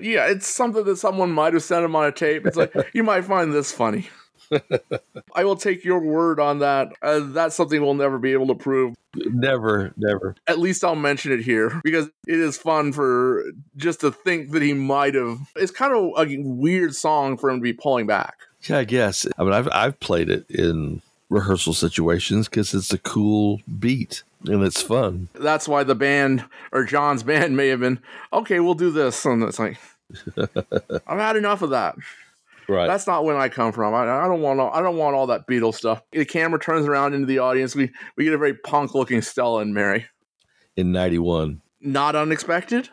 Yeah, 0.00 0.26
it's 0.26 0.46
something 0.46 0.84
that 0.84 0.96
someone 0.96 1.32
might 1.32 1.54
have 1.54 1.62
sent 1.62 1.84
him 1.84 1.96
on 1.96 2.06
a 2.06 2.12
tape. 2.12 2.46
It's 2.46 2.56
like, 2.56 2.74
you 2.92 3.02
might 3.02 3.24
find 3.24 3.52
this 3.52 3.72
funny. 3.72 4.08
I 5.34 5.44
will 5.44 5.56
take 5.56 5.84
your 5.84 6.00
word 6.00 6.38
on 6.38 6.58
that. 6.58 6.92
Uh, 7.00 7.20
that's 7.22 7.54
something 7.54 7.80
we'll 7.80 7.94
never 7.94 8.18
be 8.18 8.32
able 8.32 8.48
to 8.48 8.54
prove. 8.54 8.94
Never, 9.14 9.92
never. 9.96 10.34
At 10.46 10.58
least 10.58 10.84
I'll 10.84 10.94
mention 10.94 11.32
it 11.32 11.40
here 11.40 11.80
because 11.84 12.08
it 12.26 12.38
is 12.38 12.58
fun 12.58 12.92
for 12.92 13.44
just 13.76 14.00
to 14.00 14.10
think 14.10 14.50
that 14.50 14.62
he 14.62 14.72
might 14.72 15.14
have. 15.14 15.38
It's 15.56 15.72
kind 15.72 15.94
of 15.94 16.12
a 16.16 16.36
weird 16.38 16.94
song 16.94 17.36
for 17.36 17.50
him 17.50 17.58
to 17.58 17.62
be 17.62 17.72
pulling 17.72 18.06
back. 18.06 18.36
Yeah, 18.62 18.78
I 18.78 18.84
guess. 18.84 19.26
I 19.38 19.42
mean, 19.42 19.52
I've 19.52 19.68
I've 19.72 20.00
played 20.00 20.30
it 20.30 20.48
in 20.48 21.02
rehearsal 21.32 21.72
situations 21.72 22.48
because 22.48 22.74
it's 22.74 22.92
a 22.92 22.98
cool 22.98 23.60
beat 23.78 24.22
and 24.44 24.62
it's 24.62 24.82
fun. 24.82 25.28
That's 25.34 25.66
why 25.66 25.82
the 25.82 25.94
band 25.94 26.44
or 26.70 26.84
John's 26.84 27.22
band 27.24 27.56
may 27.56 27.68
have 27.68 27.80
been 27.80 28.00
okay. 28.32 28.60
We'll 28.60 28.74
do 28.74 28.90
this, 28.90 29.24
and 29.24 29.42
it's 29.42 29.58
like 29.58 29.78
I've 30.36 31.18
had 31.18 31.36
enough 31.36 31.62
of 31.62 31.70
that. 31.70 31.96
Right. 32.68 32.86
That's 32.86 33.06
not 33.06 33.24
when 33.24 33.36
I 33.36 33.48
come 33.48 33.72
from. 33.72 33.92
I, 33.92 34.02
I 34.02 34.28
don't 34.28 34.40
want 34.40 34.60
all, 34.60 34.70
I 34.72 34.80
don't 34.80 34.96
want 34.96 35.16
all 35.16 35.26
that 35.26 35.48
Beatles 35.48 35.74
stuff. 35.74 36.02
The 36.12 36.24
camera 36.24 36.60
turns 36.60 36.86
around 36.86 37.14
into 37.14 37.26
the 37.26 37.38
audience. 37.38 37.74
We 37.74 37.90
we 38.16 38.24
get 38.24 38.34
a 38.34 38.38
very 38.38 38.54
punk 38.54 38.94
looking 38.94 39.22
Stella 39.22 39.60
and 39.60 39.74
Mary. 39.74 40.06
In 40.76 40.92
'91. 40.92 41.60
Not 41.80 42.14
unexpected. 42.14 42.88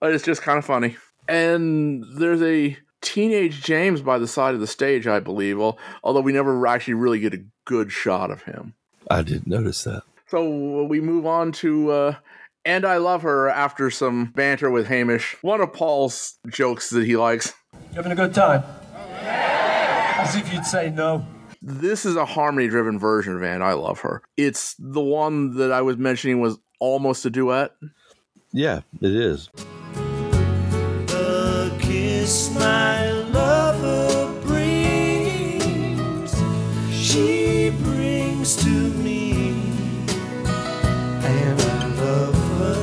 But 0.00 0.14
it's 0.14 0.24
just 0.24 0.42
kind 0.42 0.58
of 0.58 0.64
funny. 0.64 0.96
And 1.28 2.04
there's 2.14 2.40
a 2.40 2.78
teenage 3.00 3.62
James 3.62 4.02
by 4.02 4.18
the 4.18 4.28
side 4.28 4.54
of 4.54 4.60
the 4.60 4.66
stage, 4.66 5.06
I 5.06 5.20
believe. 5.20 5.58
Although 5.60 6.20
we 6.20 6.32
never 6.32 6.66
actually 6.66 6.94
really 6.94 7.20
get 7.20 7.34
a 7.34 7.44
good 7.64 7.92
shot 7.92 8.30
of 8.30 8.42
him. 8.42 8.74
I 9.10 9.22
didn't 9.22 9.46
notice 9.46 9.84
that. 9.84 10.02
So 10.26 10.84
we 10.84 11.00
move 11.00 11.24
on 11.24 11.52
to 11.52 11.90
uh, 11.90 12.14
and 12.64 12.84
I 12.84 12.98
love 12.98 13.22
her 13.22 13.48
after 13.48 13.90
some 13.90 14.26
banter 14.26 14.70
with 14.70 14.88
Hamish. 14.88 15.36
One 15.42 15.62
of 15.62 15.72
Paul's 15.72 16.38
jokes 16.48 16.90
that 16.90 17.06
he 17.06 17.16
likes. 17.16 17.54
You 17.72 17.96
having 17.96 18.12
a 18.12 18.14
good 18.14 18.34
time? 18.34 18.62
As 19.22 20.36
if 20.36 20.52
you'd 20.52 20.66
say 20.66 20.90
no. 20.90 21.26
This 21.62 22.04
is 22.04 22.14
a 22.16 22.26
harmony 22.26 22.68
driven 22.68 22.98
version 22.98 23.34
of 23.36 23.42
And 23.42 23.64
I 23.64 23.72
Love 23.72 24.00
Her. 24.00 24.22
It's 24.36 24.74
the 24.78 25.00
one 25.00 25.56
that 25.56 25.72
I 25.72 25.80
was 25.80 25.96
mentioning 25.96 26.40
was 26.40 26.58
almost 26.78 27.24
a 27.24 27.30
duet. 27.30 27.72
Yeah, 28.52 28.80
it 29.00 29.12
is. 29.12 29.48
My 32.28 33.10
lover 33.10 34.30
brings, 34.42 36.30
she 36.92 37.70
brings 37.82 38.54
to 38.64 38.68
me, 38.68 39.54
I 41.22 41.54
love 42.02 42.38
her. 42.58 42.80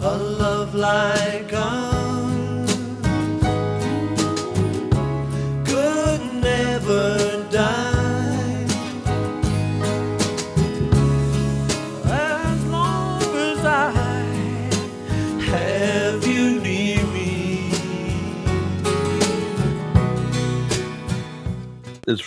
A 0.00 0.16
love 0.16 0.72
like 0.76 1.27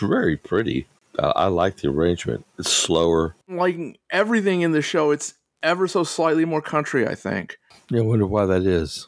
very 0.02 0.38
pretty. 0.38 0.88
Uh, 1.18 1.34
I 1.36 1.48
like 1.48 1.78
the 1.78 1.90
arrangement. 1.90 2.46
It's 2.58 2.72
slower. 2.72 3.36
Like 3.48 3.78
everything 4.10 4.62
in 4.62 4.72
the 4.72 4.82
show, 4.82 5.12
it's 5.12 5.34
ever 5.64 5.88
so 5.88 6.04
slightly 6.04 6.46
more 6.46 6.62
country, 6.62 7.08
I 7.08 7.16
think. 7.16 7.58
Yeah, 7.90 8.00
I 8.00 8.04
wonder 8.04 8.26
why 8.26 8.46
that 8.46 8.64
is. 8.64 9.08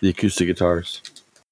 The 0.00 0.10
acoustic 0.10 0.46
guitars. 0.48 1.02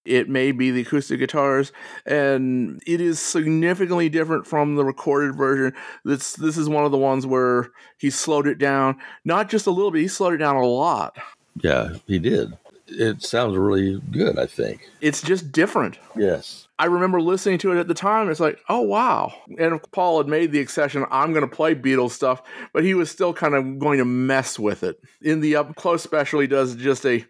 It 0.05 0.29
may 0.29 0.53
be 0.53 0.71
the 0.71 0.83
acoustic 0.83 1.19
guitars, 1.19 1.73
and 2.05 2.81
it 2.87 3.01
is 3.01 3.19
significantly 3.19 4.09
different 4.09 4.47
from 4.47 4.77
the 4.77 4.85
recorded 4.85 5.35
version. 5.35 5.75
This 6.05 6.35
this 6.35 6.57
is 6.57 6.69
one 6.69 6.85
of 6.85 6.93
the 6.93 6.99
ones 6.99 7.27
where 7.27 7.71
he 7.99 8.11
slowed 8.11 8.47
it 8.47 8.59
down, 8.59 8.99
not 9.25 9.49
just 9.49 9.67
a 9.67 9.73
little 9.73 9.91
bit, 9.91 10.03
he 10.03 10.09
slowed 10.09 10.35
it 10.35 10.39
down 10.39 10.55
a 10.55 10.65
lot. 10.65 11.17
Yeah, 11.61 11.97
he 12.07 12.21
did. 12.21 12.57
It 12.87 13.23
sounds 13.23 13.57
really 13.57 14.01
good, 14.13 14.39
I 14.39 14.47
think. 14.47 14.89
It's 15.01 15.23
just 15.23 15.51
different. 15.51 15.99
Yes. 16.15 16.66
I 16.79 16.87
remember 16.87 17.23
listening 17.23 17.59
to 17.59 17.73
it 17.73 17.79
at 17.79 17.89
the 17.89 17.95
time. 17.95 18.29
It's 18.29 18.41
like, 18.41 18.59
oh 18.69 18.83
wow! 18.83 19.33
And 19.59 19.81
Paul 19.93 20.19
had 20.19 20.29
made 20.29 20.53
the 20.53 20.61
accession, 20.61 21.07
I'm 21.11 21.33
going 21.33 21.49
to 21.49 21.55
play 21.57 21.75
Beatles 21.75 22.11
stuff, 22.11 22.43
but 22.73 22.85
he 22.85 22.93
was 22.95 23.11
still 23.11 23.33
kind 23.33 23.55
of 23.55 23.79
going 23.79 23.99
to 23.99 24.05
mess 24.05 24.59
with 24.59 24.83
it. 24.83 25.01
In 25.23 25.41
the 25.41 25.57
up 25.57 25.75
close 25.77 26.03
special, 26.03 26.41
he 26.41 26.47
does 26.47 26.75
just 26.77 27.07
a 27.07 27.25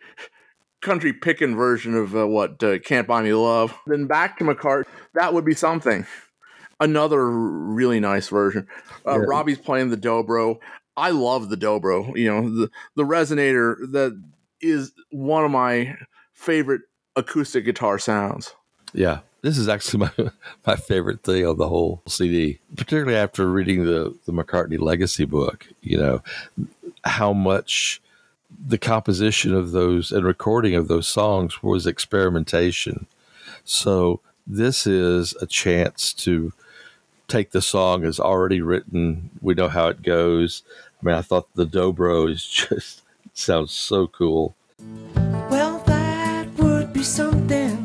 country 0.82 1.12
picking 1.12 1.54
version 1.54 1.94
of 1.94 2.16
uh, 2.16 2.26
what 2.26 2.62
uh, 2.62 2.78
"Can't 2.80 3.06
Buy 3.06 3.22
Me 3.22 3.32
Love." 3.34 3.72
Then 3.86 4.06
back 4.06 4.38
to 4.38 4.44
McCart, 4.44 4.84
that 5.14 5.32
would 5.32 5.44
be 5.44 5.54
something. 5.54 6.06
Another 6.80 7.30
really 7.30 8.00
nice 8.00 8.28
version. 8.28 8.66
Uh, 9.06 9.12
Yeah. 9.20 9.24
Robbie's 9.28 9.58
playing 9.58 9.90
the 9.90 9.96
dobro. 9.96 10.58
I 10.96 11.10
love 11.10 11.50
the 11.50 11.56
dobro. 11.56 12.16
You 12.16 12.28
know, 12.28 12.50
the 12.50 12.70
the 12.96 13.04
resonator 13.04 13.76
that 13.92 14.20
is 14.60 14.92
one 15.10 15.44
of 15.44 15.50
my 15.52 15.96
favorite 16.34 16.82
acoustic 17.14 17.64
guitar 17.64 17.98
sounds. 17.98 18.54
Yeah. 18.92 19.20
This 19.46 19.58
is 19.58 19.68
actually 19.68 20.00
my 20.00 20.30
my 20.66 20.74
favorite 20.74 21.22
thing 21.22 21.46
on 21.46 21.56
the 21.56 21.68
whole 21.68 22.02
CD, 22.08 22.58
particularly 22.74 23.14
after 23.14 23.48
reading 23.48 23.84
the 23.84 24.12
the 24.24 24.32
McCartney 24.32 24.80
Legacy 24.80 25.24
book. 25.24 25.68
You 25.82 25.98
know 25.98 26.22
how 27.04 27.32
much 27.32 28.02
the 28.66 28.76
composition 28.76 29.54
of 29.54 29.70
those 29.70 30.10
and 30.10 30.24
recording 30.24 30.74
of 30.74 30.88
those 30.88 31.06
songs 31.06 31.62
was 31.62 31.86
experimentation. 31.86 33.06
So 33.62 34.18
this 34.48 34.84
is 34.84 35.36
a 35.40 35.46
chance 35.46 36.12
to 36.24 36.52
take 37.28 37.52
the 37.52 37.62
song 37.62 38.04
as 38.04 38.18
already 38.18 38.60
written. 38.60 39.30
We 39.40 39.54
know 39.54 39.68
how 39.68 39.86
it 39.86 40.02
goes. 40.02 40.64
I 41.00 41.06
mean, 41.06 41.14
I 41.14 41.22
thought 41.22 41.54
the 41.54 41.66
dobro 41.66 42.28
is 42.28 42.44
just 42.68 43.02
sounds 43.32 43.70
so 43.70 44.08
cool. 44.08 44.56
Well, 45.48 45.78
that 45.86 46.48
would 46.58 46.92
be 46.92 47.04
something. 47.04 47.75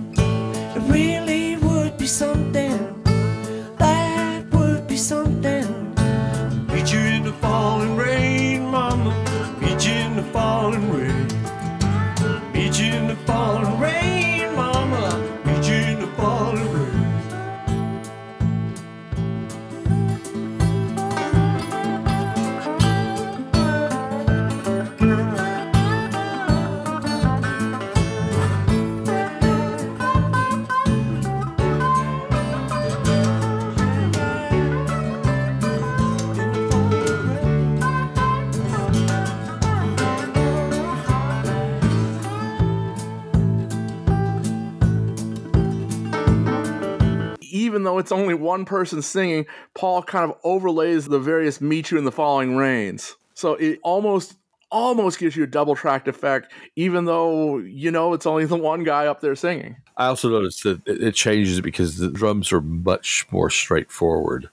Even 47.72 47.84
though 47.84 48.00
it's 48.00 48.12
only 48.12 48.34
one 48.34 48.66
person 48.66 49.02
singing, 49.02 49.46
Paul 49.76 50.04
kind 50.04 50.30
of 50.30 50.38
overlays 50.44 51.06
the 51.06 51.20
various 51.20 51.62
meet 51.62 51.90
you 51.90 51.98
in 51.98 52.04
the 52.04 52.12
following 52.12 52.58
rains. 52.58 53.16
So 53.34 53.54
it 53.54 53.80
almost 53.82 54.36
almost 54.72 55.20
gives 55.20 55.36
you 55.36 55.44
a 55.44 55.48
double 55.48 55.76
tracked 55.76 56.08
effect, 56.10 56.52
even 56.76 57.06
though 57.06 57.60
you 57.60 57.90
know 57.90 58.12
it's 58.14 58.26
only 58.26 58.46
the 58.46 58.58
one 58.58 58.84
guy 58.84 59.08
up 59.08 59.22
there 59.22 59.36
singing. 59.36 59.78
I 59.96 60.08
also 60.08 60.30
noticed 60.30 60.64
that 60.64 60.86
it 60.86 61.02
it 61.02 61.16
changes 61.16 61.62
because 61.62 61.98
the 61.98 62.10
drums 62.10 62.52
are 62.52 62.62
much 62.62 63.26
more 63.32 63.50
straightforward 63.50 64.50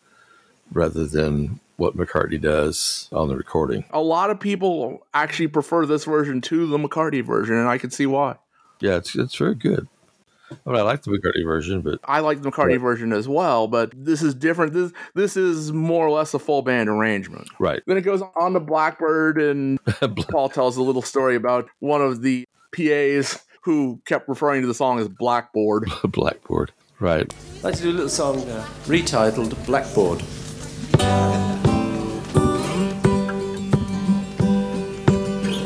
rather 0.72 1.04
than 1.04 1.58
what 1.76 1.96
McCartney 1.96 2.40
does 2.40 3.08
on 3.12 3.28
the 3.28 3.36
recording. 3.36 3.84
A 3.90 4.00
lot 4.00 4.30
of 4.30 4.38
people 4.38 5.06
actually 5.12 5.48
prefer 5.48 5.86
this 5.86 6.04
version 6.04 6.40
to 6.42 6.66
the 6.68 6.78
McCartney 6.78 7.24
version, 7.24 7.56
and 7.56 7.68
I 7.68 7.78
can 7.78 7.90
see 7.90 8.06
why. 8.06 8.36
Yeah, 8.80 8.96
it's 8.96 9.16
it's 9.16 9.34
very 9.34 9.56
good. 9.56 9.88
I 10.50 10.70
mean, 10.70 10.78
I 10.78 10.82
like 10.82 11.02
the 11.02 11.10
McCartney 11.10 11.44
version, 11.44 11.82
but 11.82 12.00
I 12.04 12.20
like 12.20 12.42
the 12.42 12.50
McCartney 12.50 12.80
version 12.80 13.12
as 13.12 13.28
well, 13.28 13.68
but 13.68 13.92
this 13.94 14.22
is 14.22 14.34
different. 14.34 14.72
This 14.72 14.92
this 15.14 15.36
is 15.36 15.72
more 15.72 16.06
or 16.06 16.10
less 16.10 16.32
a 16.34 16.38
full 16.38 16.62
band 16.62 16.88
arrangement. 16.88 17.48
right. 17.58 17.82
Then 17.86 17.96
it 17.96 18.02
goes 18.02 18.22
on 18.36 18.54
to 18.54 18.60
Blackbird, 18.60 19.40
and 19.40 19.78
Paul 20.30 20.48
tells 20.48 20.76
a 20.76 20.82
little 20.82 21.02
story 21.02 21.36
about 21.36 21.68
one 21.80 22.00
of 22.00 22.22
the 22.22 22.46
PAs 22.74 23.44
who 23.62 24.00
kept 24.06 24.28
referring 24.28 24.62
to 24.62 24.66
the 24.66 24.74
song 24.74 24.98
as 24.98 25.08
Blackboard. 25.08 25.90
Blackboard. 26.04 26.72
Right. 27.00 27.32
I'd 27.58 27.64
like 27.64 27.74
to 27.76 27.82
do 27.82 27.90
a 27.90 27.92
little 27.92 28.08
song 28.08 28.38
uh, 28.48 28.66
retitled 28.86 29.54
Blackboard. 29.66 30.22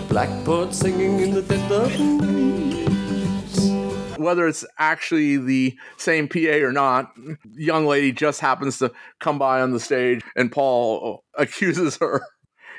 Blackboard 0.08 0.74
singing 0.74 1.20
in 1.20 1.30
the 1.32 1.42
dead 1.42 1.72
of 1.72 2.91
Whether 4.22 4.46
it's 4.46 4.64
actually 4.78 5.36
the 5.36 5.76
same 5.96 6.28
PA 6.28 6.62
or 6.62 6.72
not, 6.72 7.12
young 7.54 7.86
lady 7.86 8.12
just 8.12 8.40
happens 8.40 8.78
to 8.78 8.92
come 9.18 9.38
by 9.38 9.60
on 9.60 9.72
the 9.72 9.80
stage, 9.80 10.22
and 10.36 10.50
Paul 10.50 11.24
accuses 11.34 11.96
her. 11.98 12.22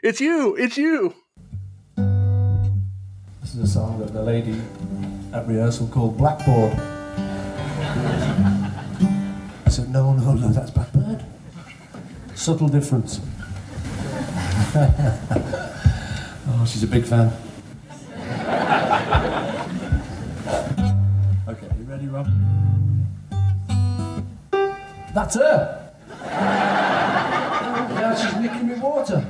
It's 0.01 0.21
you! 0.21 0.55
It's 0.55 0.77
you! 0.77 1.13
This 3.41 3.55
is 3.55 3.59
a 3.59 3.67
song 3.67 3.99
that 3.99 4.13
the 4.13 4.23
lady 4.23 4.59
at 5.33 5.47
rehearsal 5.47 5.87
called 5.87 6.17
Blackboard. 6.17 6.73
I 9.65 9.69
said, 9.69 9.89
no, 9.89 10.13
no, 10.13 10.33
no, 10.33 10.49
that's 10.49 10.71
Blackbird. 10.71 11.25
Subtle 12.35 12.69
difference. 12.69 13.19
oh, 16.47 16.65
she's 16.67 16.83
a 16.83 16.87
big 16.87 17.03
fan. 17.05 17.31
Rob? 22.13 22.29
That's 25.15 25.35
her! 25.35 25.91
now 27.89 28.13
she's 28.13 28.35
nicking 28.35 28.67
me 28.67 28.75
water. 28.75 29.25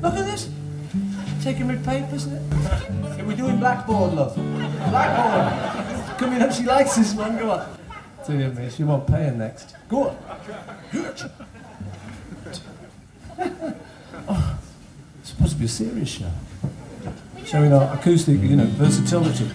Look 0.00 0.14
at 0.14 0.24
this. 0.24 0.50
Taking 1.42 1.66
me 1.66 1.76
papers, 1.78 2.26
isn't 2.26 2.34
it? 2.34 2.42
Yeah, 2.52 3.24
we're 3.24 3.36
doing 3.36 3.58
blackboard, 3.58 4.14
love. 4.14 4.36
Blackboard. 4.36 6.18
Come 6.18 6.34
in, 6.34 6.52
she 6.52 6.62
likes 6.62 6.94
this 6.94 7.12
one. 7.12 7.36
Go 7.36 7.50
on. 7.50 7.76
Dear 8.24 8.50
me, 8.50 8.70
she 8.70 8.84
won't 8.84 9.04
pay 9.08 9.24
her 9.24 9.32
next. 9.32 9.74
Go 9.88 10.10
on. 10.10 10.16
oh, 14.28 14.58
it's 15.18 15.30
supposed 15.30 15.54
to 15.54 15.58
be 15.58 15.64
a 15.64 15.68
serious 15.68 16.08
show. 16.08 16.30
Showing 17.44 17.72
our 17.72 17.94
acoustic, 17.94 18.40
you 18.40 18.56
know, 18.56 18.64
versatility. 18.64 19.50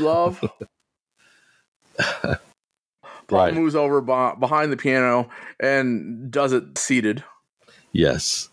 Blackboard, 0.00 0.50
love. 1.98 2.38
Paul 3.28 3.38
Right. 3.38 3.54
moves 3.54 3.74
over 3.74 4.00
be- 4.00 4.38
behind 4.40 4.72
the 4.72 4.76
piano 4.76 5.28
and 5.60 6.30
does 6.30 6.52
it 6.52 6.76
seated. 6.76 7.24
Yes. 7.92 8.48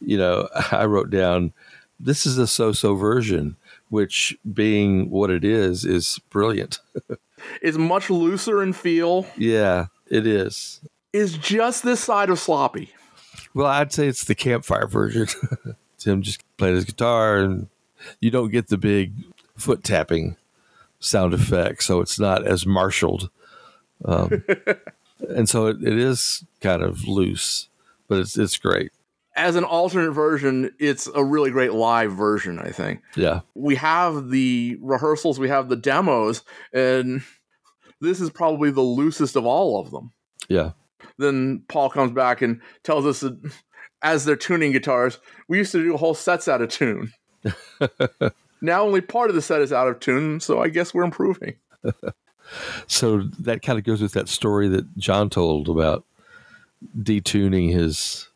You 0.00 0.16
know, 0.16 0.48
I 0.72 0.84
wrote 0.86 1.10
down 1.10 1.52
this 2.00 2.24
is 2.26 2.38
a 2.38 2.46
so 2.46 2.72
so 2.72 2.94
version, 2.94 3.56
which 3.90 4.36
being 4.52 5.10
what 5.10 5.30
it 5.30 5.44
is, 5.44 5.84
is 5.84 6.18
brilliant. 6.30 6.78
Is 7.60 7.76
much 7.76 8.08
looser 8.08 8.62
in 8.62 8.72
feel. 8.72 9.26
yeah, 9.36 9.86
it 10.08 10.28
is. 10.28 10.80
Is 11.12 11.36
just 11.36 11.82
this 11.82 11.98
side 11.98 12.30
of 12.30 12.38
sloppy. 12.38 12.92
Well, 13.52 13.66
I'd 13.66 13.92
say 13.92 14.06
it's 14.06 14.22
the 14.24 14.36
campfire 14.36 14.86
version. 14.86 15.26
Tim 15.98 16.22
just 16.22 16.40
playing 16.56 16.76
his 16.76 16.84
guitar, 16.84 17.38
and 17.38 17.66
you 18.20 18.30
don't 18.30 18.52
get 18.52 18.68
the 18.68 18.78
big 18.78 19.12
foot 19.56 19.82
tapping 19.82 20.36
sound 21.02 21.34
effect, 21.34 21.82
so 21.82 22.00
it's 22.00 22.18
not 22.18 22.46
as 22.46 22.64
marshaled. 22.66 23.30
Um, 24.04 24.44
and 25.28 25.48
so 25.48 25.66
it, 25.66 25.82
it 25.82 25.98
is 25.98 26.44
kind 26.60 26.82
of 26.82 27.06
loose, 27.06 27.68
but 28.08 28.18
it's 28.18 28.38
it's 28.38 28.56
great. 28.56 28.92
As 29.34 29.56
an 29.56 29.64
alternate 29.64 30.12
version, 30.12 30.70
it's 30.78 31.08
a 31.14 31.24
really 31.24 31.50
great 31.50 31.72
live 31.72 32.12
version, 32.12 32.58
I 32.58 32.70
think. 32.70 33.00
Yeah, 33.16 33.40
We 33.54 33.76
have 33.76 34.28
the 34.28 34.76
rehearsals, 34.82 35.38
we 35.38 35.48
have 35.48 35.70
the 35.70 35.76
demos, 35.76 36.42
and 36.72 37.22
this 38.00 38.20
is 38.20 38.28
probably 38.28 38.70
the 38.70 38.82
loosest 38.82 39.36
of 39.36 39.46
all 39.46 39.80
of 39.80 39.90
them. 39.90 40.12
yeah, 40.48 40.72
Then 41.16 41.62
Paul 41.68 41.88
comes 41.88 42.12
back 42.12 42.42
and 42.42 42.60
tells 42.82 43.06
us 43.06 43.20
that 43.20 43.38
as 44.02 44.26
they're 44.26 44.36
tuning 44.36 44.72
guitars, 44.72 45.18
we 45.48 45.56
used 45.58 45.72
to 45.72 45.82
do 45.82 45.96
whole 45.96 46.14
sets 46.14 46.46
out 46.46 46.60
of 46.60 46.68
tune. 46.68 47.12
now 48.62 48.82
only 48.82 49.00
part 49.00 49.28
of 49.28 49.36
the 49.36 49.42
set 49.42 49.60
is 49.60 49.72
out 49.72 49.88
of 49.88 50.00
tune, 50.00 50.40
so 50.40 50.62
I 50.62 50.68
guess 50.68 50.94
we're 50.94 51.04
improving. 51.04 51.56
so 52.86 53.22
that 53.40 53.62
kind 53.62 53.78
of 53.78 53.84
goes 53.84 54.00
with 54.00 54.12
that 54.12 54.28
story 54.28 54.68
that 54.68 54.96
John 54.96 55.28
told 55.28 55.68
about 55.68 56.04
detuning 56.98 57.72
his 57.72 58.28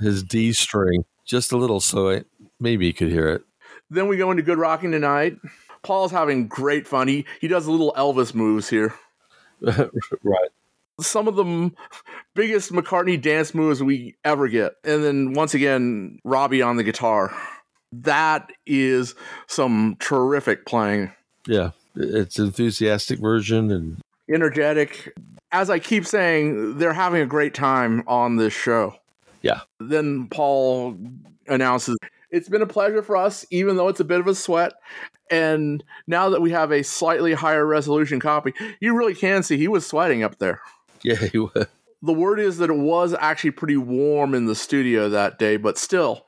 his 0.00 0.22
D 0.22 0.52
string 0.52 1.04
just 1.24 1.52
a 1.52 1.56
little, 1.56 1.80
so 1.80 2.08
it, 2.08 2.26
maybe 2.60 2.86
he 2.86 2.92
could 2.92 3.10
hear 3.10 3.28
it. 3.28 3.42
Then 3.90 4.08
we 4.08 4.16
go 4.16 4.30
into 4.30 4.42
Good 4.42 4.58
Rocking 4.58 4.92
Tonight. 4.92 5.36
Paul's 5.82 6.10
having 6.10 6.48
great 6.48 6.86
fun. 6.86 7.08
He, 7.08 7.24
he 7.40 7.48
does 7.48 7.66
a 7.66 7.70
little 7.70 7.92
Elvis 7.96 8.34
moves 8.34 8.68
here. 8.68 8.94
right. 9.60 10.50
Some 11.00 11.28
of 11.28 11.36
the 11.36 11.44
m- 11.44 11.76
biggest 12.34 12.72
McCartney 12.72 13.20
dance 13.20 13.54
moves 13.54 13.82
we 13.82 14.16
ever 14.24 14.48
get. 14.48 14.74
And 14.84 15.04
then 15.04 15.32
once 15.34 15.54
again, 15.54 16.18
Robbie 16.24 16.62
on 16.62 16.76
the 16.76 16.82
guitar. 16.82 17.36
That 17.92 18.50
is 18.66 19.14
some 19.46 19.96
terrific 20.00 20.66
playing. 20.66 21.12
Yeah, 21.46 21.70
it's 21.94 22.38
enthusiastic 22.38 23.18
version, 23.20 23.70
and 23.70 23.98
Energetic. 24.28 25.12
As 25.52 25.70
I 25.70 25.78
keep 25.78 26.04
saying, 26.04 26.78
they're 26.78 26.92
having 26.92 27.22
a 27.22 27.26
great 27.26 27.54
time 27.54 28.02
on 28.06 28.36
this 28.36 28.52
show. 28.52 28.96
yeah, 29.42 29.60
Then 29.78 30.26
Paul 30.28 30.98
announces, 31.46 31.96
It's 32.30 32.48
been 32.48 32.62
a 32.62 32.66
pleasure 32.66 33.02
for 33.02 33.16
us, 33.16 33.46
even 33.50 33.76
though 33.76 33.88
it's 33.88 34.00
a 34.00 34.04
bit 34.04 34.18
of 34.18 34.26
a 34.26 34.34
sweat. 34.34 34.72
And 35.30 35.82
now 36.06 36.28
that 36.30 36.42
we 36.42 36.50
have 36.50 36.72
a 36.72 36.82
slightly 36.82 37.32
higher 37.34 37.64
resolution 37.64 38.18
copy, 38.20 38.52
you 38.80 38.96
really 38.96 39.14
can 39.14 39.42
see 39.44 39.56
he 39.56 39.68
was 39.68 39.86
sweating 39.86 40.22
up 40.24 40.38
there. 40.38 40.60
yeah, 41.02 41.14
he 41.16 41.38
was. 41.38 41.66
The 42.02 42.12
word 42.12 42.38
is 42.40 42.58
that 42.58 42.70
it 42.70 42.76
was 42.76 43.14
actually 43.14 43.52
pretty 43.52 43.76
warm 43.76 44.34
in 44.34 44.46
the 44.46 44.54
studio 44.54 45.08
that 45.08 45.38
day, 45.38 45.56
but 45.56 45.78
still, 45.78 46.25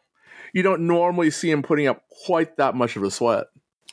you 0.52 0.62
don't 0.62 0.86
normally 0.86 1.30
see 1.30 1.50
him 1.50 1.62
putting 1.62 1.86
up 1.86 2.02
quite 2.26 2.56
that 2.56 2.74
much 2.74 2.96
of 2.96 3.02
a 3.02 3.10
sweat. 3.10 3.46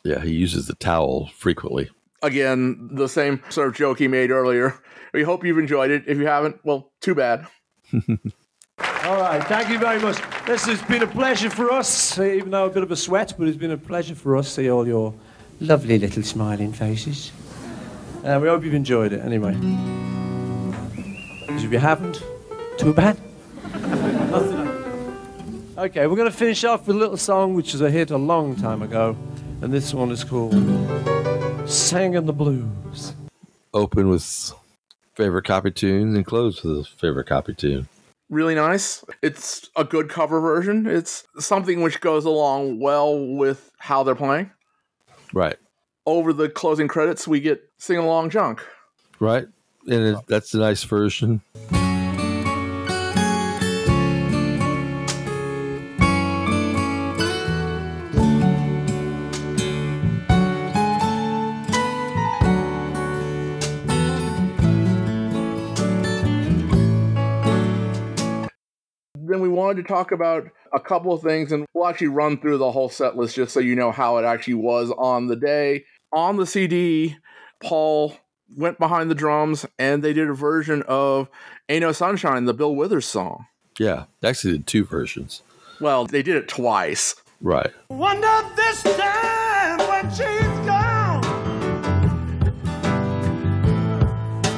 Yeah, 0.03 0.21
he 0.21 0.31
uses 0.31 0.67
the 0.67 0.75
towel 0.75 1.29
frequently. 1.35 1.89
Again, 2.21 2.89
the 2.91 3.07
same 3.07 3.41
sort 3.49 3.67
of 3.67 3.75
joke 3.75 3.99
he 3.99 4.07
made 4.07 4.31
earlier. 4.31 4.79
We 5.13 5.23
hope 5.23 5.43
you've 5.45 5.57
enjoyed 5.57 5.91
it. 5.91 6.03
If 6.07 6.17
you 6.17 6.27
haven't, 6.27 6.59
well, 6.63 6.91
too 7.01 7.15
bad. 7.15 7.45
All 8.79 9.17
right, 9.21 9.43
thank 9.47 9.69
you 9.69 9.77
very 9.79 9.99
much. 10.01 10.17
This 10.45 10.65
has 10.65 10.81
been 10.83 11.03
a 11.03 11.07
pleasure 11.07 11.49
for 11.49 11.71
us, 11.71 12.17
even 12.19 12.49
though 12.51 12.65
a 12.65 12.69
bit 12.69 12.83
of 12.83 12.91
a 12.91 12.95
sweat, 12.95 13.33
but 13.37 13.47
it's 13.47 13.57
been 13.57 13.71
a 13.71 13.77
pleasure 13.77 14.15
for 14.15 14.35
us 14.35 14.47
to 14.47 14.51
see 14.63 14.69
all 14.69 14.85
your 14.87 15.13
lovely 15.61 15.97
little 15.99 16.23
smiling 16.23 16.73
faces. 16.73 17.31
Uh, 18.23 18.39
we 18.41 18.47
hope 18.47 18.63
you've 18.63 18.73
enjoyed 18.73 19.13
it 19.13 19.21
anyway. 19.21 19.53
'Cause 21.47 21.63
if 21.63 21.71
you 21.71 21.79
haven't, 21.79 22.21
too 22.77 22.93
bad. 22.93 23.17
okay, 25.77 26.07
we're 26.07 26.15
going 26.15 26.29
to 26.31 26.35
finish 26.37 26.63
off 26.63 26.87
with 26.87 26.95
a 26.95 26.99
little 26.99 27.17
song 27.17 27.53
which 27.53 27.73
was 27.73 27.81
a 27.81 27.89
hit 27.91 28.11
a 28.11 28.17
long 28.17 28.55
time 28.55 28.81
ago, 28.81 29.15
and 29.61 29.73
this 29.73 29.93
one 29.93 30.11
is 30.11 30.23
called 30.23 30.53
Singing 31.69 32.25
the 32.25 32.33
Blues. 32.33 33.13
Open 33.73 34.09
with 34.09 34.53
favorite 35.15 35.45
copy 35.45 35.71
tune 35.71 36.15
and 36.15 36.25
close 36.25 36.63
with 36.63 36.79
a 36.79 36.83
favorite 36.83 37.27
copy 37.27 37.53
tune. 37.53 37.87
Really 38.29 38.55
nice. 38.55 39.03
It's 39.21 39.69
a 39.75 39.83
good 39.83 40.09
cover 40.09 40.39
version. 40.39 40.87
It's 40.87 41.25
something 41.37 41.81
which 41.81 42.01
goes 42.01 42.25
along 42.25 42.79
well 42.79 43.17
with 43.35 43.71
how 43.77 44.03
they're 44.03 44.15
playing. 44.15 44.51
Right, 45.33 45.57
Over 46.05 46.31
the 46.31 46.47
closing 46.47 46.87
credits, 46.87 47.27
we 47.27 47.41
get 47.41 47.61
Singalong 47.77 48.29
Junk. 48.29 48.65
right, 49.19 49.45
and 49.87 50.15
it, 50.15 50.17
that's 50.27 50.53
a 50.53 50.59
nice 50.59 50.83
version. 50.83 51.41
Wanted 69.65 69.81
to 69.81 69.87
talk 69.87 70.11
about 70.11 70.47
a 70.73 70.79
couple 70.79 71.11
of 71.13 71.21
things, 71.21 71.51
and 71.51 71.65
we'll 71.73 71.87
actually 71.87 72.07
run 72.07 72.37
through 72.39 72.57
the 72.57 72.71
whole 72.71 72.89
set 72.89 73.17
list 73.17 73.35
just 73.35 73.53
so 73.53 73.59
you 73.59 73.75
know 73.75 73.91
how 73.91 74.17
it 74.17 74.25
actually 74.25 74.53
was 74.55 74.91
on 74.91 75.27
the 75.27 75.35
day. 75.35 75.85
On 76.13 76.37
the 76.37 76.45
CD, 76.45 77.17
Paul 77.61 78.15
went 78.55 78.77
behind 78.77 79.09
the 79.09 79.15
drums 79.15 79.65
and 79.79 80.03
they 80.03 80.13
did 80.13 80.29
a 80.29 80.33
version 80.33 80.83
of 80.87 81.29
Ain't 81.67 81.81
No 81.81 81.91
Sunshine, 81.91 82.45
the 82.45 82.53
Bill 82.53 82.75
Withers 82.75 83.05
song. 83.05 83.47
Yeah, 83.79 84.05
they 84.21 84.29
actually 84.29 84.53
did 84.53 84.67
two 84.67 84.85
versions. 84.85 85.41
Well, 85.81 86.05
they 86.05 86.21
did 86.21 86.35
it 86.35 86.47
twice. 86.47 87.15
Right. 87.41 87.71
Wonder 87.89 88.27
this 88.55 88.83
time 88.83 89.79
when 89.79 90.09
she's 90.11 90.65
gone. 90.65 91.23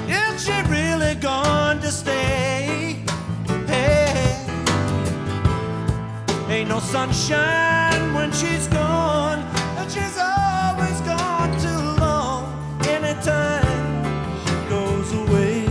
Is 0.09 0.45
she 0.45 0.61
really 0.69 1.15
going 1.15 1.79
to 1.79 1.91
stay? 1.91 2.46
No 6.77 6.83
sunshine 6.83 8.13
when 8.13 8.31
she's 8.31 8.67
gone, 8.67 9.39
and 9.77 9.91
she's 9.91 10.17
always 10.17 11.01
gone 11.01 11.51
too 11.59 11.83
long. 11.99 12.43
Anytime 12.87 13.61
she 14.45 14.55
goes 14.69 15.13
away, 15.13 15.65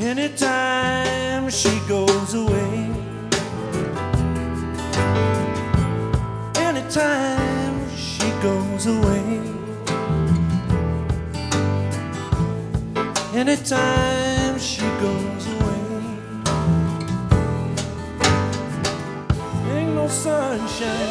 anytime 0.00 1.50
she 1.50 1.78
goes 1.88 2.34
away. 2.34 2.90
anytime 6.56 7.96
she 7.96 8.30
goes 8.40 8.86
away. 8.86 9.40
Anytime 13.34 14.25
sunshine. 20.26 21.06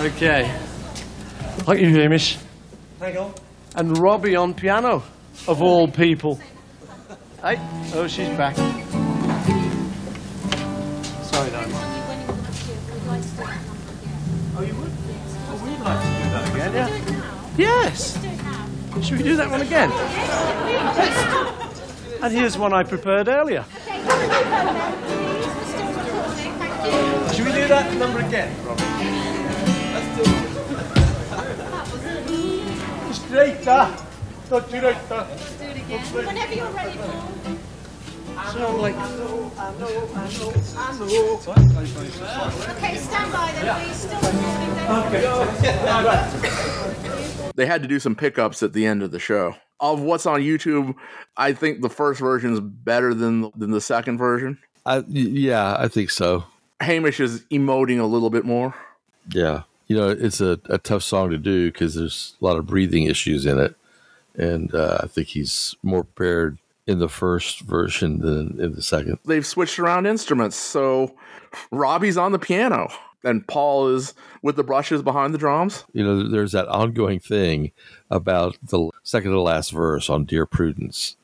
Okay. 0.00 0.50
Thank 1.64 1.80
you, 1.80 1.94
Hamish. 1.94 2.47
Hang 3.08 3.16
on. 3.16 3.32
And 3.74 3.96
Robbie 3.96 4.36
on 4.36 4.52
piano, 4.52 5.02
of 5.46 5.62
all 5.62 5.88
people. 5.88 6.38
Hey, 7.40 7.58
oh, 7.94 8.06
she's 8.06 8.28
back. 8.36 8.54
Sorry, 8.54 8.70
no. 11.50 11.62
Oh, 14.54 14.62
you 14.62 14.74
would? 14.74 14.92
Oh, 15.48 15.56
we'd 15.64 15.80
like 15.80 16.02
to 16.02 16.08
do 16.12 16.28
that 16.34 16.44
again, 16.52 16.72
yeah? 16.74 16.90
Yes. 17.56 18.18
Should 19.02 19.16
we 19.16 19.24
do 19.24 19.36
that 19.36 19.50
one 19.50 19.62
again? 19.62 19.90
And 22.22 22.30
here's 22.30 22.58
one 22.58 22.74
I 22.74 22.82
prepared 22.82 23.28
earlier. 23.28 23.64
Should 27.32 27.46
we 27.46 27.52
do 27.52 27.68
that 27.68 27.96
number 27.98 28.20
again, 28.20 28.54
Robbie? 28.66 28.87
Straighter. 33.28 33.94
Not 34.50 34.66
straighter. 34.68 34.94
Whenever 34.94 36.54
you're 36.54 36.70
ready, 36.70 36.98
Paul. 36.98 37.32
So 38.52 38.76
like. 38.76 38.94
Okay, 42.70 42.96
stand 42.96 43.32
by 43.32 43.52
then, 43.52 43.84
please. 43.84 43.96
Still 43.96 44.20
recording 47.04 47.52
They 47.56 47.66
had 47.66 47.82
to 47.82 47.88
do 47.88 47.98
some 48.00 48.14
pickups 48.14 48.62
at 48.62 48.72
the 48.72 48.86
end 48.86 49.02
of 49.02 49.10
the 49.10 49.18
show. 49.18 49.54
Of 49.80 50.00
what's 50.00 50.24
on 50.24 50.40
YouTube, 50.40 50.94
I 51.36 51.52
think 51.52 51.82
the 51.82 51.90
first 51.90 52.20
version 52.20 52.54
is 52.54 52.60
better 52.60 53.12
than 53.12 53.50
than 53.56 53.70
the 53.72 53.80
second 53.82 54.16
version. 54.16 54.58
I, 54.86 55.00
y- 55.00 55.04
yeah, 55.08 55.76
I 55.78 55.88
think 55.88 56.10
so. 56.10 56.44
Hamish 56.80 57.20
is 57.20 57.42
emoting 57.52 58.00
a 58.00 58.06
little 58.06 58.30
bit 58.30 58.44
more. 58.46 58.74
Yeah. 59.30 59.62
You 59.88 59.96
know, 59.96 60.08
it's 60.10 60.40
a, 60.40 60.60
a 60.66 60.78
tough 60.78 61.02
song 61.02 61.30
to 61.30 61.38
do 61.38 61.72
because 61.72 61.94
there's 61.94 62.36
a 62.40 62.44
lot 62.44 62.56
of 62.56 62.66
breathing 62.66 63.04
issues 63.04 63.46
in 63.46 63.58
it. 63.58 63.74
And 64.34 64.74
uh, 64.74 65.00
I 65.02 65.06
think 65.06 65.28
he's 65.28 65.74
more 65.82 66.04
prepared 66.04 66.58
in 66.86 67.00
the 67.00 67.08
first 67.08 67.60
version 67.60 68.20
than 68.20 68.60
in 68.60 68.74
the 68.74 68.82
second. 68.82 69.18
They've 69.24 69.44
switched 69.44 69.78
around 69.78 70.06
instruments, 70.06 70.56
so 70.56 71.14
Robbie's 71.70 72.16
on 72.16 72.32
the 72.32 72.38
piano 72.38 72.88
and 73.24 73.46
Paul 73.46 73.88
is 73.88 74.14
with 74.42 74.56
the 74.56 74.64
brushes 74.64 75.02
behind 75.02 75.34
the 75.34 75.38
drums. 75.38 75.84
You 75.92 76.04
know, 76.04 76.28
there's 76.28 76.52
that 76.52 76.68
ongoing 76.68 77.20
thing 77.20 77.72
about 78.10 78.56
the 78.62 78.90
second 79.02 79.32
to 79.32 79.40
last 79.40 79.70
verse 79.70 80.08
on 80.08 80.24
Dear 80.24 80.46
Prudence 80.46 81.16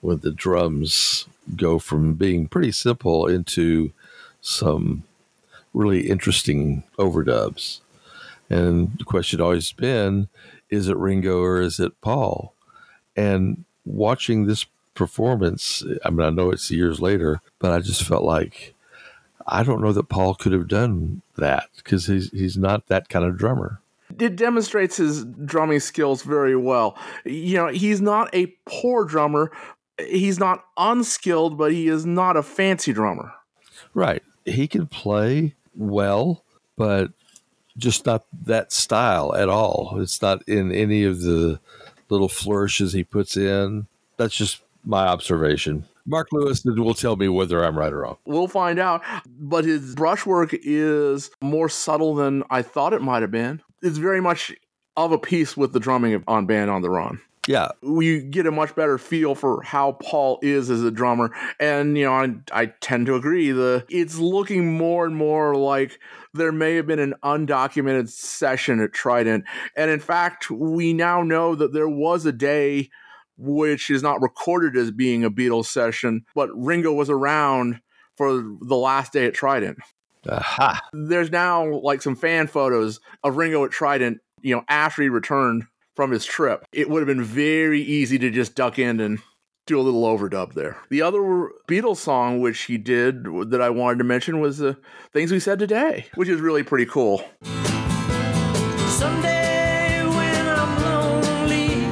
when 0.00 0.18
the 0.20 0.30
drums 0.30 1.26
go 1.56 1.78
from 1.78 2.14
being 2.14 2.46
pretty 2.46 2.72
simple 2.72 3.26
into 3.26 3.92
some 4.40 5.04
really 5.74 6.08
interesting 6.08 6.82
overdubs. 6.98 7.80
And 8.50 8.98
the 8.98 9.04
question 9.04 9.40
always 9.40 9.72
been 9.72 10.28
is 10.68 10.88
it 10.88 10.96
Ringo 10.96 11.40
or 11.40 11.60
is 11.60 11.80
it 11.80 12.00
Paul? 12.00 12.52
And 13.16 13.64
watching 13.84 14.46
this 14.46 14.66
performance, 14.94 15.84
I 16.04 16.10
mean, 16.10 16.26
I 16.26 16.30
know 16.30 16.50
it's 16.50 16.70
years 16.70 17.00
later, 17.00 17.40
but 17.58 17.72
I 17.72 17.80
just 17.80 18.02
felt 18.02 18.22
like 18.24 18.74
I 19.46 19.62
don't 19.62 19.80
know 19.80 19.92
that 19.92 20.08
Paul 20.08 20.34
could 20.34 20.52
have 20.52 20.68
done 20.68 21.22
that 21.36 21.68
because 21.76 22.06
he's, 22.06 22.30
he's 22.30 22.56
not 22.56 22.86
that 22.88 23.08
kind 23.08 23.24
of 23.24 23.36
drummer. 23.36 23.80
It 24.18 24.36
demonstrates 24.36 24.96
his 24.96 25.24
drumming 25.24 25.80
skills 25.80 26.22
very 26.22 26.56
well. 26.56 26.98
You 27.24 27.56
know, 27.56 27.66
he's 27.68 28.00
not 28.00 28.32
a 28.34 28.46
poor 28.66 29.04
drummer. 29.04 29.52
He's 29.98 30.38
not 30.38 30.64
unskilled, 30.76 31.56
but 31.56 31.72
he 31.72 31.88
is 31.88 32.04
not 32.04 32.36
a 32.36 32.42
fancy 32.42 32.92
drummer. 32.92 33.32
Right. 33.94 34.22
He 34.44 34.66
can 34.66 34.86
play 34.86 35.54
well, 35.74 36.44
but 36.76 37.12
just 37.80 38.06
not 38.06 38.24
that 38.44 38.72
style 38.72 39.34
at 39.34 39.48
all. 39.48 39.98
It's 40.00 40.22
not 40.22 40.46
in 40.48 40.70
any 40.70 41.02
of 41.04 41.22
the 41.22 41.58
little 42.08 42.28
flourishes 42.28 42.92
he 42.92 43.02
puts 43.02 43.36
in. 43.36 43.86
That's 44.16 44.36
just 44.36 44.60
my 44.84 45.06
observation. 45.06 45.86
Mark 46.06 46.28
Lewisohn 46.30 46.78
will 46.78 46.94
tell 46.94 47.16
me 47.16 47.28
whether 47.28 47.64
I'm 47.64 47.78
right 47.78 47.92
or 47.92 48.00
wrong. 48.00 48.16
We'll 48.24 48.48
find 48.48 48.78
out. 48.78 49.02
But 49.26 49.64
his 49.64 49.94
brushwork 49.94 50.50
is 50.52 51.30
more 51.40 51.68
subtle 51.68 52.14
than 52.14 52.42
I 52.50 52.62
thought 52.62 52.92
it 52.92 53.02
might 53.02 53.22
have 53.22 53.30
been. 53.30 53.62
It's 53.82 53.98
very 53.98 54.20
much 54.20 54.52
of 54.96 55.12
a 55.12 55.18
piece 55.18 55.56
with 55.56 55.72
the 55.72 55.80
drumming 55.80 56.22
on 56.26 56.46
Band 56.46 56.70
on 56.70 56.82
the 56.82 56.90
Run. 56.90 57.20
Yeah. 57.46 57.68
You 57.82 58.20
get 58.20 58.46
a 58.46 58.50
much 58.50 58.74
better 58.74 58.98
feel 58.98 59.34
for 59.34 59.62
how 59.62 59.92
Paul 59.92 60.38
is 60.42 60.68
as 60.68 60.82
a 60.82 60.90
drummer. 60.90 61.30
And, 61.58 61.96
you 61.96 62.04
know, 62.04 62.12
I, 62.12 62.34
I 62.52 62.66
tend 62.66 63.06
to 63.06 63.14
agree. 63.14 63.50
The 63.50 63.84
It's 63.88 64.18
looking 64.18 64.76
more 64.76 65.06
and 65.06 65.16
more 65.16 65.54
like 65.54 65.98
there 66.34 66.52
may 66.52 66.76
have 66.76 66.86
been 66.86 66.98
an 66.98 67.14
undocumented 67.24 68.08
session 68.08 68.80
at 68.80 68.92
Trident. 68.92 69.44
And 69.76 69.90
in 69.90 70.00
fact, 70.00 70.50
we 70.50 70.92
now 70.92 71.22
know 71.22 71.54
that 71.54 71.72
there 71.72 71.88
was 71.88 72.26
a 72.26 72.32
day 72.32 72.90
which 73.36 73.90
is 73.90 74.02
not 74.02 74.20
recorded 74.20 74.76
as 74.76 74.90
being 74.90 75.24
a 75.24 75.30
Beatles 75.30 75.66
session, 75.66 76.24
but 76.34 76.50
Ringo 76.54 76.92
was 76.92 77.08
around 77.08 77.80
for 78.16 78.42
the 78.60 78.76
last 78.76 79.12
day 79.12 79.26
at 79.26 79.34
Trident. 79.34 79.78
Aha. 80.28 80.80
There's 80.92 81.30
now 81.30 81.80
like 81.80 82.02
some 82.02 82.16
fan 82.16 82.46
photos 82.46 83.00
of 83.24 83.36
Ringo 83.36 83.64
at 83.64 83.70
Trident, 83.70 84.18
you 84.42 84.54
know, 84.54 84.62
after 84.68 85.02
he 85.02 85.08
returned 85.08 85.64
from 85.96 86.10
his 86.10 86.26
trip. 86.26 86.64
It 86.72 86.90
would 86.90 87.00
have 87.00 87.06
been 87.06 87.24
very 87.24 87.80
easy 87.80 88.18
to 88.18 88.30
just 88.30 88.54
duck 88.54 88.78
in 88.78 89.00
and 89.00 89.20
do 89.70 89.78
a 89.78 89.82
little 89.82 90.02
overdub 90.02 90.54
there. 90.54 90.76
The 90.88 91.00
other 91.02 91.20
Beatles 91.68 91.98
song 91.98 92.40
which 92.40 92.62
he 92.62 92.76
did 92.76 93.24
that 93.50 93.60
I 93.62 93.70
wanted 93.70 93.98
to 93.98 94.04
mention 94.04 94.40
was 94.40 94.58
the 94.58 94.76
Things 95.12 95.30
We 95.30 95.38
Said 95.38 95.60
Today, 95.60 96.06
which 96.16 96.28
is 96.28 96.40
really 96.40 96.64
pretty 96.64 96.86
cool. 96.86 97.24
Someday 98.88 100.02
when 100.08 100.48
I'm 100.48 100.82
lonely, 100.82 101.86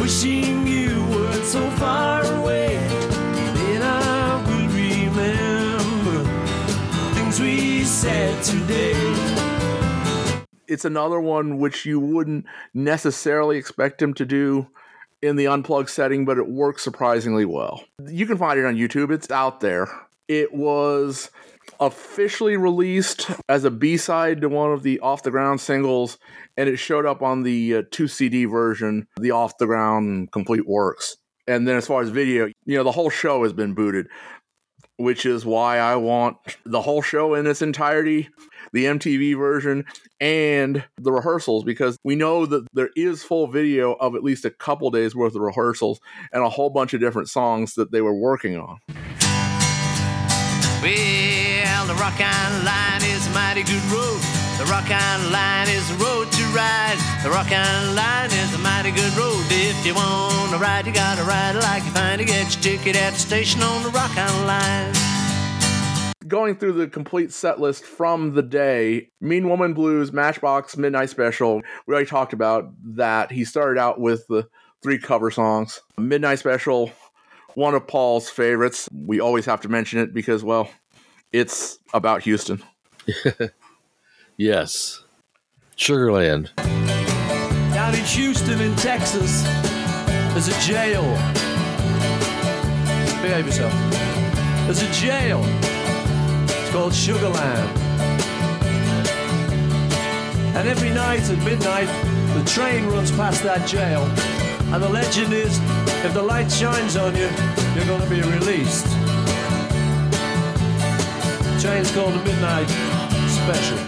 wishing 0.00 0.68
you 0.68 1.04
weren't 1.10 1.44
so 1.44 1.68
far 1.70 2.24
away, 2.36 2.76
then 2.76 3.82
I 3.82 4.36
will 4.46 4.68
remember 4.68 6.24
things 7.14 7.40
we 7.40 7.82
said 7.82 8.44
today. 8.44 8.94
It's 10.68 10.84
another 10.84 11.18
one 11.18 11.58
which 11.58 11.84
you 11.84 11.98
wouldn't 11.98 12.46
necessarily 12.72 13.58
expect 13.58 14.00
him 14.00 14.14
to 14.14 14.24
do 14.24 14.68
in 15.22 15.36
the 15.36 15.46
unplugged 15.46 15.90
setting, 15.90 16.24
but 16.24 16.38
it 16.38 16.48
works 16.48 16.82
surprisingly 16.82 17.44
well. 17.44 17.84
You 18.06 18.26
can 18.26 18.38
find 18.38 18.58
it 18.58 18.64
on 18.64 18.76
YouTube, 18.76 19.10
it's 19.10 19.30
out 19.30 19.60
there. 19.60 19.88
It 20.28 20.54
was 20.54 21.30
officially 21.78 22.56
released 22.56 23.30
as 23.48 23.64
a 23.64 23.70
B-side 23.70 24.40
to 24.40 24.48
one 24.48 24.72
of 24.72 24.82
the 24.82 25.00
Off 25.00 25.22
the 25.22 25.30
Ground 25.30 25.60
singles, 25.60 26.18
and 26.56 26.68
it 26.68 26.76
showed 26.76 27.06
up 27.06 27.22
on 27.22 27.42
the 27.42 27.76
uh, 27.76 27.82
two 27.90 28.08
CD 28.08 28.44
version, 28.44 29.06
the 29.18 29.30
Off 29.30 29.58
the 29.58 29.66
Ground 29.66 30.32
Complete 30.32 30.66
Works. 30.66 31.16
And 31.46 31.66
then 31.66 31.76
as 31.76 31.86
far 31.86 32.02
as 32.02 32.10
video, 32.10 32.46
you 32.64 32.76
know, 32.76 32.84
the 32.84 32.92
whole 32.92 33.10
show 33.10 33.42
has 33.42 33.52
been 33.52 33.74
booted, 33.74 34.06
which 34.98 35.26
is 35.26 35.44
why 35.44 35.78
I 35.78 35.96
want 35.96 36.36
the 36.64 36.82
whole 36.82 37.02
show 37.02 37.34
in 37.34 37.46
its 37.46 37.62
entirety, 37.62 38.28
the 38.72 38.84
MTV 38.84 39.36
version, 39.36 39.84
and 40.20 40.84
the 40.96 41.12
rehearsals, 41.12 41.64
because 41.64 41.98
we 42.04 42.14
know 42.14 42.46
that 42.46 42.66
there 42.72 42.90
is 42.96 43.22
full 43.22 43.46
video 43.46 43.92
of 43.94 44.14
at 44.14 44.22
least 44.22 44.44
a 44.44 44.50
couple 44.50 44.90
days 44.90 45.14
worth 45.14 45.34
of 45.34 45.42
rehearsals 45.42 46.00
and 46.32 46.42
a 46.42 46.48
whole 46.48 46.70
bunch 46.70 46.94
of 46.94 47.00
different 47.00 47.28
songs 47.28 47.74
that 47.74 47.90
they 47.92 48.00
were 48.00 48.14
working 48.14 48.56
on. 48.56 48.78
Well, 50.82 51.86
the 51.86 51.94
Rock 51.94 52.18
Island 52.18 52.64
Line 52.64 53.02
is 53.02 53.26
a 53.26 53.30
mighty 53.30 53.62
good 53.62 53.84
road. 53.92 54.20
The 54.58 54.66
Rock 54.66 54.90
Island 54.90 55.32
Line 55.32 55.68
is 55.68 55.90
a 55.90 55.94
road 55.94 56.30
to 56.32 56.44
ride. 56.54 56.98
The 57.22 57.30
Rock 57.30 57.50
Island 57.50 57.96
Line 57.96 58.30
is 58.30 58.54
a 58.54 58.58
mighty 58.58 58.90
good 58.90 59.16
road. 59.16 59.44
If 59.48 59.86
you 59.86 59.94
want 59.94 60.52
to 60.52 60.58
ride, 60.58 60.86
you 60.86 60.92
gotta 60.92 61.22
ride 61.24 61.56
it 61.56 61.62
like 61.62 61.84
you 61.84 61.90
find 61.90 62.20
it. 62.20 62.26
Get 62.26 62.54
your 62.54 62.62
ticket 62.62 62.96
at 62.96 63.14
the 63.14 63.18
station 63.18 63.62
on 63.62 63.82
the 63.82 63.90
Rock 63.90 64.16
Island 64.16 64.46
Line. 64.46 65.19
Going 66.30 66.54
through 66.54 66.74
the 66.74 66.86
complete 66.86 67.32
set 67.32 67.58
list 67.58 67.84
from 67.84 68.34
the 68.34 68.42
day, 68.42 69.10
Mean 69.20 69.48
Woman 69.48 69.74
Blues, 69.74 70.12
Matchbox, 70.12 70.76
Midnight 70.76 71.10
Special. 71.10 71.60
We 71.86 71.92
already 71.92 72.08
talked 72.08 72.32
about 72.32 72.72
that. 72.94 73.32
He 73.32 73.44
started 73.44 73.80
out 73.80 73.98
with 73.98 74.28
the 74.28 74.48
three 74.80 74.98
cover 74.98 75.32
songs. 75.32 75.80
Midnight 75.98 76.38
Special, 76.38 76.92
one 77.54 77.74
of 77.74 77.84
Paul's 77.88 78.30
favorites. 78.30 78.88
We 78.92 79.18
always 79.18 79.44
have 79.46 79.60
to 79.62 79.68
mention 79.68 79.98
it 79.98 80.14
because, 80.14 80.44
well, 80.44 80.70
it's 81.32 81.78
about 81.92 82.22
Houston. 82.22 82.62
Yes. 84.36 85.04
Sugarland. 85.76 86.48
Down 86.56 87.94
in 87.94 88.04
Houston, 88.06 88.58
in 88.58 88.74
Texas, 88.76 89.42
there's 90.32 90.48
a 90.48 90.58
jail. 90.62 91.02
Behave 93.20 93.44
yourself. 93.44 93.74
There's 94.64 94.80
a 94.80 94.90
jail. 94.92 95.79
Called 96.72 96.92
Sugarland. 96.92 97.76
And 100.54 100.68
every 100.68 100.90
night 100.90 101.28
at 101.28 101.38
midnight, 101.44 101.88
the 102.34 102.44
train 102.48 102.86
runs 102.86 103.10
past 103.10 103.42
that 103.42 103.66
jail. 103.66 104.02
And 104.72 104.80
the 104.80 104.88
legend 104.88 105.32
is 105.32 105.58
if 106.04 106.14
the 106.14 106.22
light 106.22 106.50
shines 106.50 106.96
on 106.96 107.16
you, 107.16 107.28
you're 107.74 107.86
going 107.86 108.02
to 108.02 108.08
be 108.08 108.22
released. 108.22 108.86
Train's 111.60 111.90
called 111.90 112.14
the 112.14 112.22
Midnight 112.24 112.68
Special. 113.28 113.78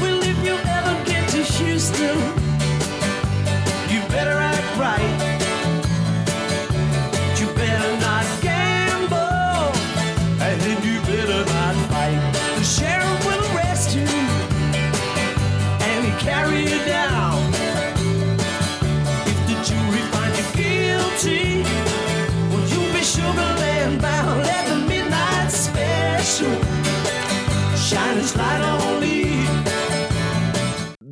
Well, 0.00 0.22
if 0.22 0.38
you 0.42 0.54
ever 0.54 1.04
get 1.04 1.28
to 1.30 1.42
Houston, 1.42 2.16
you 3.92 4.00
better 4.08 4.38
act 4.38 4.78
right. 4.78 5.19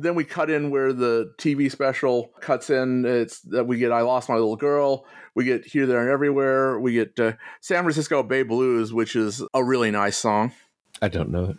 Then 0.01 0.15
we 0.15 0.23
cut 0.23 0.49
in 0.49 0.69
where 0.69 0.93
the 0.93 1.33
TV 1.37 1.71
special 1.71 2.31
cuts 2.41 2.69
in. 2.69 3.05
It's 3.05 3.41
that 3.41 3.65
we 3.65 3.77
get 3.77 3.91
"I 3.91 4.01
Lost 4.01 4.29
My 4.29 4.35
Little 4.35 4.55
Girl." 4.55 5.05
We 5.35 5.45
get 5.45 5.65
"Here, 5.65 5.85
There, 5.85 6.01
and 6.01 6.09
Everywhere." 6.09 6.79
We 6.79 6.93
get 6.93 7.19
uh, 7.19 7.33
"San 7.61 7.83
Francisco 7.83 8.23
Bay 8.23 8.43
Blues," 8.43 8.93
which 8.93 9.15
is 9.15 9.43
a 9.53 9.63
really 9.63 9.91
nice 9.91 10.17
song. 10.17 10.53
I 11.01 11.07
don't 11.07 11.29
know 11.29 11.45
it. 11.45 11.57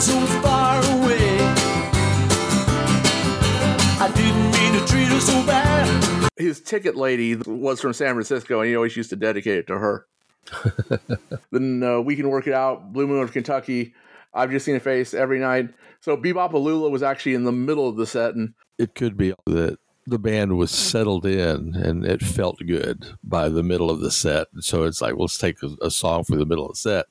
So 0.00 0.14
far 0.42 0.78
away. 0.78 1.38
I 4.00 4.12
didn't 4.14 4.50
mean 4.52 4.80
to 4.80 4.86
treat 4.86 5.08
her 5.08 5.18
so 5.18 5.44
bad. 5.44 6.28
His 6.36 6.60
ticket 6.60 6.94
lady 6.94 7.34
was 7.34 7.80
from 7.80 7.92
San 7.92 8.14
Francisco, 8.14 8.60
and 8.60 8.68
he 8.68 8.76
always 8.76 8.96
used 8.96 9.10
to 9.10 9.16
dedicate 9.16 9.58
it 9.58 9.66
to 9.66 9.76
her. 9.76 10.06
then 11.50 11.82
uh, 11.82 12.00
we 12.00 12.14
can 12.14 12.28
work 12.28 12.46
it 12.46 12.54
out. 12.54 12.92
Blue 12.92 13.08
Moon 13.08 13.24
of 13.24 13.32
Kentucky. 13.32 13.92
I've 14.32 14.52
just 14.52 14.64
seen 14.64 14.76
a 14.76 14.80
face 14.80 15.14
every 15.14 15.40
night. 15.40 15.70
So 16.00 16.16
Be-Bop-A-Lula 16.16 16.90
was 16.90 17.02
actually 17.02 17.34
in 17.34 17.42
the 17.42 17.50
middle 17.50 17.88
of 17.88 17.96
the 17.96 18.06
set, 18.06 18.36
and 18.36 18.54
It 18.78 18.94
could 18.94 19.16
be 19.16 19.34
that 19.46 19.80
the 20.06 20.20
band 20.20 20.56
was 20.56 20.70
settled 20.70 21.26
in 21.26 21.74
and 21.74 22.04
it 22.04 22.22
felt 22.22 22.60
good 22.64 23.16
by 23.24 23.48
the 23.48 23.64
middle 23.64 23.90
of 23.90 23.98
the 23.98 24.12
set. 24.12 24.46
So 24.60 24.84
it's 24.84 25.02
like, 25.02 25.14
well, 25.14 25.22
let's 25.22 25.38
take 25.38 25.60
a, 25.64 25.70
a 25.82 25.90
song 25.90 26.22
for 26.22 26.36
the 26.36 26.46
middle 26.46 26.66
of 26.66 26.74
the 26.74 26.76
set 26.76 27.06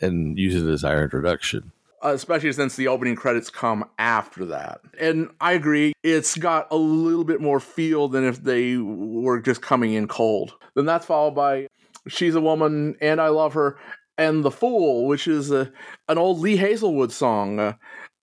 and 0.00 0.38
use 0.38 0.54
it 0.54 0.70
as 0.70 0.84
our 0.84 1.02
introduction. 1.02 1.72
Uh, 2.02 2.12
especially 2.14 2.50
since 2.50 2.76
the 2.76 2.88
opening 2.88 3.14
credits 3.14 3.50
come 3.50 3.84
after 3.98 4.46
that. 4.46 4.80
And 4.98 5.28
I 5.38 5.52
agree, 5.52 5.92
it's 6.02 6.34
got 6.34 6.66
a 6.70 6.76
little 6.76 7.24
bit 7.24 7.42
more 7.42 7.60
feel 7.60 8.08
than 8.08 8.24
if 8.24 8.42
they 8.42 8.78
were 8.78 9.38
just 9.38 9.60
coming 9.60 9.92
in 9.92 10.08
cold. 10.08 10.54
Then 10.74 10.86
that's 10.86 11.04
followed 11.04 11.34
by 11.34 11.66
She's 12.08 12.34
a 12.34 12.40
Woman 12.40 12.96
and 13.00 13.20
I 13.20 13.28
Love 13.28 13.52
Her 13.52 13.78
and 14.16 14.42
The 14.44 14.50
Fool, 14.50 15.06
which 15.06 15.28
is 15.28 15.50
a, 15.50 15.70
an 16.08 16.18
old 16.18 16.40
Lee 16.40 16.56
Hazlewood 16.56 17.12
song. 17.12 17.60
Uh, 17.60 17.74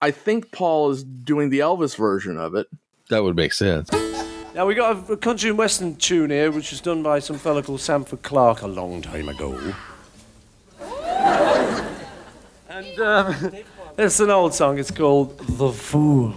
I 0.01 0.11
think 0.11 0.51
Paul 0.51 0.91
is 0.91 1.03
doing 1.03 1.49
the 1.49 1.59
Elvis 1.59 1.95
version 1.95 2.37
of 2.37 2.55
it. 2.55 2.67
That 3.09 3.23
would 3.23 3.35
make 3.35 3.53
sense. 3.53 3.91
Now 4.53 4.65
we 4.65 4.73
got 4.75 5.09
a, 5.09 5.13
a 5.13 5.17
country 5.17 5.49
and 5.49 5.57
western 5.57 5.95
tune 5.95 6.31
here, 6.31 6.51
which 6.51 6.71
was 6.71 6.81
done 6.81 7.03
by 7.03 7.19
some 7.19 7.37
fellow 7.37 7.61
called 7.61 7.81
Sanford 7.81 8.23
Clark 8.23 8.61
a 8.63 8.67
long 8.67 9.01
time 9.01 9.29
ago. 9.29 9.73
and 12.69 12.99
um, 12.99 13.35
it's 13.97 14.19
an 14.19 14.29
old 14.29 14.53
song. 14.53 14.77
It's 14.77 14.91
called 14.91 15.37
"The 15.39 15.71
Fool." 15.71 16.33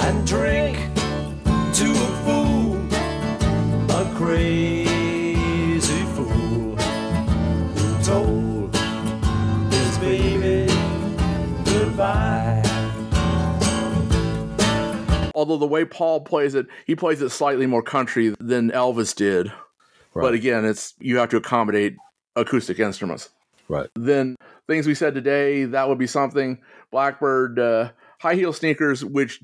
And 0.00 0.26
drink 0.26 0.76
to 1.74 1.90
a 1.90 2.10
fool, 2.24 2.76
a 3.90 4.14
crazy 4.14 6.04
fool 6.14 6.76
who 6.76 8.04
told 8.04 8.76
his 9.72 9.98
baby 9.98 10.72
goodbye. 11.64 12.62
Although 15.34 15.58
the 15.58 15.66
way 15.66 15.84
Paul 15.84 16.20
plays 16.20 16.54
it, 16.54 16.66
he 16.86 16.94
plays 16.96 17.20
it 17.20 17.30
slightly 17.30 17.66
more 17.66 17.82
country 17.82 18.34
than 18.40 18.70
Elvis 18.70 19.14
did. 19.14 19.52
Right. 20.14 20.22
But 20.22 20.34
again, 20.34 20.64
it's 20.64 20.94
you 20.98 21.18
have 21.18 21.28
to 21.30 21.36
accommodate 21.36 21.96
acoustic 22.36 22.78
instruments. 22.78 23.28
Right. 23.68 23.88
Then 23.94 24.36
things 24.66 24.86
we 24.86 24.94
said 24.94 25.14
today, 25.14 25.64
that 25.64 25.88
would 25.88 25.98
be 25.98 26.06
something. 26.06 26.58
Blackbird 26.90 27.58
uh, 27.58 27.90
high 28.18 28.34
heel 28.34 28.52
sneakers, 28.52 29.04
which 29.04 29.40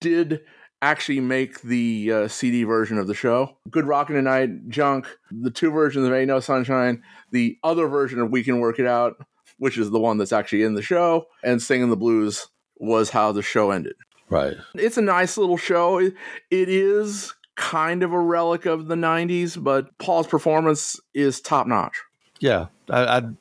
did 0.00 0.40
actually 0.82 1.20
make 1.20 1.60
the 1.62 2.12
uh, 2.12 2.28
CD 2.28 2.64
version 2.64 2.98
of 2.98 3.06
the 3.06 3.14
show. 3.14 3.56
Good 3.70 3.86
Rockin' 3.86 4.16
Tonight, 4.16 4.68
Junk, 4.68 5.06
the 5.30 5.50
two 5.50 5.70
versions 5.70 6.06
of 6.06 6.12
Ain't 6.12 6.28
No 6.28 6.40
Sunshine, 6.40 7.02
the 7.30 7.58
other 7.62 7.86
version 7.86 8.18
of 8.18 8.30
We 8.30 8.42
Can 8.42 8.60
Work 8.60 8.78
It 8.78 8.86
Out, 8.86 9.16
which 9.58 9.76
is 9.76 9.90
the 9.90 10.00
one 10.00 10.18
that's 10.18 10.32
actually 10.32 10.62
in 10.62 10.74
the 10.74 10.82
show, 10.82 11.26
and 11.44 11.60
Singing 11.60 11.90
the 11.90 11.96
Blues 11.96 12.46
was 12.76 13.10
how 13.10 13.32
the 13.32 13.42
show 13.42 13.70
ended. 13.70 13.94
Right. 14.30 14.56
It's 14.74 14.96
a 14.96 15.02
nice 15.02 15.36
little 15.36 15.58
show. 15.58 15.98
It, 15.98 16.14
it 16.50 16.68
is 16.68 17.34
kind 17.56 18.02
of 18.02 18.12
a 18.12 18.20
relic 18.20 18.64
of 18.64 18.86
the 18.86 18.94
90s, 18.94 19.62
but 19.62 19.96
Paul's 19.98 20.28
performance 20.28 20.98
is 21.12 21.40
top 21.40 21.66
notch. 21.66 22.00
Yeah. 22.38 22.66
I, 22.88 23.18
I'd 23.18 23.36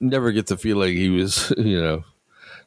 never 0.00 0.32
get 0.32 0.46
the 0.46 0.56
feeling 0.56 0.96
he 0.96 1.08
was, 1.10 1.52
you 1.58 1.80
know, 1.80 2.04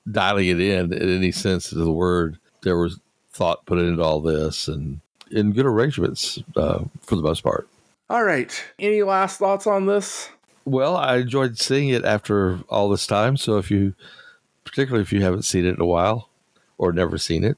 dialing 0.09 0.47
it 0.47 0.59
in 0.59 0.93
in 0.93 1.15
any 1.17 1.31
sense 1.31 1.71
of 1.71 1.79
the 1.79 1.91
word. 1.91 2.37
There 2.63 2.77
was 2.77 2.99
thought 3.31 3.65
put 3.65 3.79
into 3.79 4.03
all 4.03 4.21
this 4.21 4.67
and 4.67 4.99
in 5.31 5.53
good 5.53 5.65
arrangements 5.65 6.39
uh, 6.55 6.83
for 7.01 7.15
the 7.15 7.21
most 7.21 7.41
part. 7.41 7.67
All 8.09 8.23
right. 8.23 8.63
Any 8.77 9.03
last 9.03 9.39
thoughts 9.39 9.65
on 9.65 9.85
this? 9.85 10.29
Well, 10.65 10.97
I 10.97 11.17
enjoyed 11.17 11.57
seeing 11.57 11.89
it 11.89 12.03
after 12.03 12.59
all 12.69 12.89
this 12.89 13.07
time. 13.07 13.37
So 13.37 13.57
if 13.57 13.71
you, 13.71 13.95
particularly 14.65 15.01
if 15.01 15.13
you 15.13 15.21
haven't 15.21 15.43
seen 15.43 15.65
it 15.65 15.75
in 15.75 15.81
a 15.81 15.85
while 15.85 16.29
or 16.77 16.91
never 16.91 17.17
seen 17.17 17.43
it, 17.43 17.57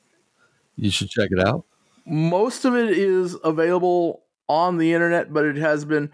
you 0.76 0.92
should 0.92 1.10
check 1.10 1.30
it 1.32 1.40
out. 1.40 1.66
Most 2.06 2.66
of 2.66 2.76
it 2.76 2.92
is 2.92 3.36
available 3.44 4.24
on 4.48 4.78
the 4.78 4.94
internet, 4.94 5.34
but 5.34 5.46
it 5.46 5.56
has 5.56 5.86
been 5.86 6.12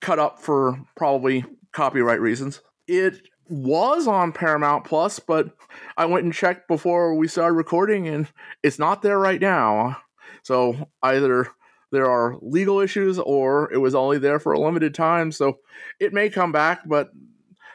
cut 0.00 0.18
up 0.18 0.40
for 0.40 0.80
probably 0.96 1.44
copyright 1.72 2.20
reasons. 2.20 2.60
It 2.92 3.22
was 3.48 4.06
on 4.06 4.32
Paramount 4.32 4.84
Plus, 4.84 5.18
but 5.18 5.56
I 5.96 6.04
went 6.04 6.24
and 6.24 6.34
checked 6.34 6.68
before 6.68 7.14
we 7.14 7.26
started 7.26 7.54
recording, 7.54 8.06
and 8.06 8.28
it's 8.62 8.78
not 8.78 9.00
there 9.00 9.18
right 9.18 9.40
now. 9.40 9.96
So 10.42 10.90
either 11.02 11.48
there 11.90 12.10
are 12.10 12.36
legal 12.42 12.80
issues 12.80 13.18
or 13.18 13.72
it 13.72 13.78
was 13.78 13.94
only 13.94 14.18
there 14.18 14.38
for 14.38 14.52
a 14.52 14.60
limited 14.60 14.94
time. 14.94 15.32
So 15.32 15.60
it 16.00 16.12
may 16.12 16.28
come 16.28 16.52
back, 16.52 16.80
but 16.86 17.08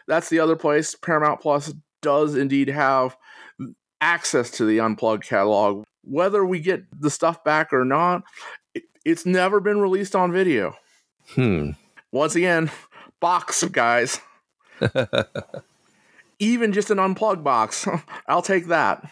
that's 0.08 0.30
the 0.30 0.38
other 0.38 0.56
place. 0.56 0.94
Paramount 0.94 1.42
Plus 1.42 1.74
does 2.04 2.36
indeed 2.36 2.68
have 2.70 3.18
access 4.00 4.52
to 4.52 4.66
the 4.66 4.80
unplugged 4.80 5.24
catalog. 5.24 5.84
Whether 6.04 6.46
we 6.46 6.60
get 6.60 6.84
the 7.02 7.10
stuff 7.10 7.44
back 7.44 7.74
or 7.74 7.84
not, 7.84 8.22
it, 8.76 8.84
it's 9.04 9.26
never 9.26 9.60
been 9.60 9.80
released 9.80 10.16
on 10.16 10.32
video. 10.32 10.76
Hmm. 11.30 11.72
Once 12.12 12.36
again, 12.36 12.70
box, 13.20 13.64
guys. 13.64 14.22
Even 16.40 16.72
just 16.72 16.92
an 16.92 17.00
unplugged 17.00 17.44
box, 17.44 17.88
I'll 18.28 18.42
take 18.42 18.68
that. 18.68 19.10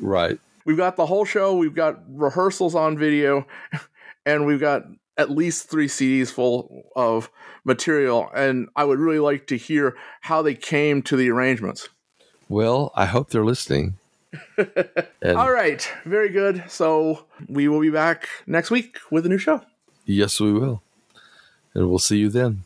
Right. 0.00 0.38
We've 0.64 0.76
got 0.76 0.96
the 0.96 1.06
whole 1.06 1.24
show, 1.24 1.56
we've 1.56 1.74
got 1.74 2.00
rehearsals 2.08 2.74
on 2.74 2.96
video, 2.96 3.46
and 4.26 4.46
we've 4.46 4.60
got 4.60 4.84
at 5.18 5.30
least 5.30 5.68
three 5.68 5.88
CDs 5.88 6.30
full 6.30 6.84
of 6.96 7.30
material. 7.64 8.30
And 8.34 8.68
I 8.76 8.84
would 8.84 8.98
really 8.98 9.18
like 9.18 9.46
to 9.48 9.56
hear 9.56 9.96
how 10.22 10.40
they 10.40 10.54
came 10.54 11.02
to 11.02 11.16
the 11.16 11.30
arrangements. 11.30 11.88
Well, 12.48 12.92
I 12.94 13.06
hope 13.06 13.30
they're 13.30 13.44
listening. 13.44 13.94
And- 14.56 15.36
All 15.36 15.50
right, 15.52 15.86
very 16.04 16.30
good. 16.30 16.64
So 16.68 17.26
we 17.48 17.68
will 17.68 17.80
be 17.80 17.90
back 17.90 18.28
next 18.46 18.70
week 18.70 18.96
with 19.10 19.26
a 19.26 19.28
new 19.28 19.38
show. 19.38 19.60
Yes, 20.06 20.40
we 20.40 20.52
will. 20.52 20.82
And 21.74 21.88
we'll 21.88 21.98
see 21.98 22.18
you 22.18 22.28
then. 22.30 22.64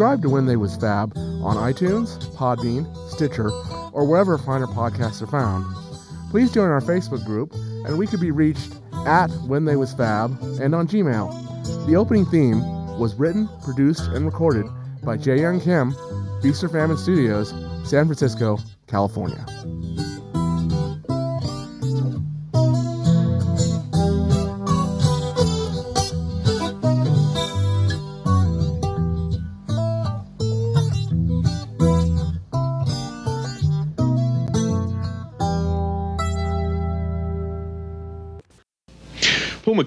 Subscribe 0.00 0.22
to 0.22 0.30
When 0.30 0.46
They 0.46 0.56
Was 0.56 0.76
Fab 0.76 1.14
on 1.14 1.56
iTunes, 1.56 2.16
Podbean, 2.34 2.86
Stitcher, 3.10 3.50
or 3.92 4.08
wherever 4.08 4.38
finer 4.38 4.66
podcasts 4.66 5.20
are 5.20 5.26
found. 5.26 5.66
Please 6.30 6.50
join 6.50 6.70
our 6.70 6.80
Facebook 6.80 7.22
group, 7.26 7.52
and 7.84 7.98
we 7.98 8.06
could 8.06 8.18
be 8.18 8.30
reached 8.30 8.76
at 9.04 9.28
When 9.46 9.66
They 9.66 9.76
Was 9.76 9.92
Fab 9.92 10.42
and 10.58 10.74
on 10.74 10.88
Gmail. 10.88 11.86
The 11.86 11.96
opening 11.96 12.24
theme 12.24 12.62
was 12.98 13.14
written, 13.16 13.46
produced, 13.62 14.08
and 14.12 14.24
recorded 14.24 14.64
by 15.04 15.18
Jae 15.18 15.38
Young 15.38 15.60
Kim, 15.60 15.94
Feast 16.40 16.64
or 16.64 16.70
Famine 16.70 16.96
Studios, 16.96 17.50
San 17.84 18.06
Francisco, 18.06 18.58
California. 18.86 19.44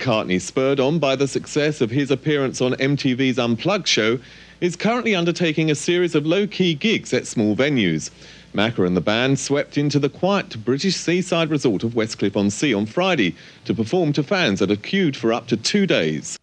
McCartney, 0.03 0.41
spurred 0.41 0.81
on 0.81 0.99
by 0.99 1.15
the 1.15 1.29
success 1.29 1.79
of 1.79 1.89
his 1.89 2.11
appearance 2.11 2.59
on 2.59 2.73
MTV's 2.73 3.39
Unplugged 3.39 3.87
show, 3.87 4.19
is 4.59 4.75
currently 4.75 5.15
undertaking 5.15 5.71
a 5.71 5.75
series 5.75 6.13
of 6.13 6.25
low 6.25 6.45
key 6.45 6.73
gigs 6.73 7.13
at 7.13 7.25
small 7.25 7.55
venues. 7.55 8.11
Macca 8.53 8.85
and 8.85 8.97
the 8.97 9.01
band 9.01 9.39
swept 9.39 9.77
into 9.77 9.99
the 9.99 10.09
quiet 10.09 10.63
British 10.65 10.95
seaside 10.95 11.49
resort 11.49 11.83
of 11.83 11.93
Westcliff 11.93 12.35
on 12.35 12.49
Sea 12.49 12.73
on 12.73 12.85
Friday 12.85 13.35
to 13.63 13.73
perform 13.73 14.11
to 14.13 14.23
fans 14.23 14.59
that 14.59 14.69
had 14.69 14.83
queued 14.83 15.15
for 15.15 15.31
up 15.31 15.47
to 15.47 15.55
two 15.55 15.87
days. 15.87 16.37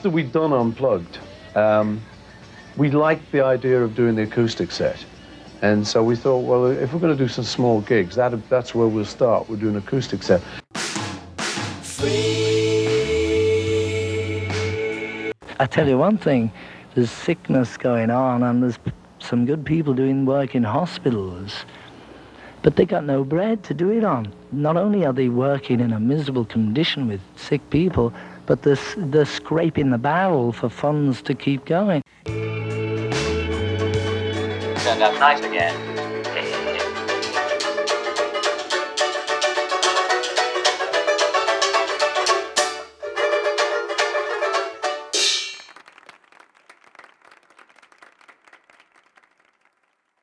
After 0.00 0.08
we'd 0.08 0.32
done 0.32 0.54
Unplugged, 0.54 1.18
um, 1.54 2.00
we 2.78 2.90
liked 2.90 3.30
the 3.32 3.42
idea 3.42 3.84
of 3.84 3.94
doing 3.94 4.14
the 4.14 4.22
acoustic 4.22 4.70
set. 4.70 5.04
And 5.60 5.86
so 5.86 6.02
we 6.02 6.16
thought, 6.16 6.38
well, 6.38 6.64
if 6.64 6.94
we're 6.94 7.00
going 7.00 7.14
to 7.14 7.22
do 7.22 7.28
some 7.28 7.44
small 7.44 7.82
gigs, 7.82 8.16
that, 8.16 8.48
that's 8.48 8.74
where 8.74 8.86
we'll 8.86 9.04
start. 9.04 9.46
We'll 9.46 9.58
do 9.58 9.68
an 9.68 9.76
acoustic 9.76 10.22
set. 10.22 10.40
I 15.58 15.66
tell 15.68 15.86
you 15.86 15.98
one 15.98 16.16
thing, 16.16 16.50
there's 16.94 17.10
sickness 17.10 17.76
going 17.76 18.08
on 18.08 18.42
and 18.42 18.62
there's 18.62 18.78
some 19.18 19.44
good 19.44 19.66
people 19.66 19.92
doing 19.92 20.24
work 20.24 20.54
in 20.54 20.62
hospitals, 20.62 21.66
but 22.62 22.76
they 22.76 22.86
got 22.86 23.04
no 23.04 23.22
bread 23.22 23.62
to 23.64 23.74
do 23.74 23.90
it 23.90 24.02
on. 24.02 24.32
Not 24.50 24.78
only 24.78 25.04
are 25.04 25.12
they 25.12 25.28
working 25.28 25.78
in 25.78 25.92
a 25.92 26.00
miserable 26.00 26.46
condition 26.46 27.06
with 27.06 27.20
sick 27.36 27.68
people, 27.68 28.14
but 28.50 28.62
they're, 28.62 29.24
scraping 29.26 29.90
the 29.90 29.98
barrel 29.98 30.50
for 30.50 30.68
funds 30.68 31.22
to 31.22 31.36
keep 31.36 31.64
going. 31.66 32.02
Turned 32.24 32.34
out 35.04 35.14
nice 35.20 35.38
again. 35.44 36.09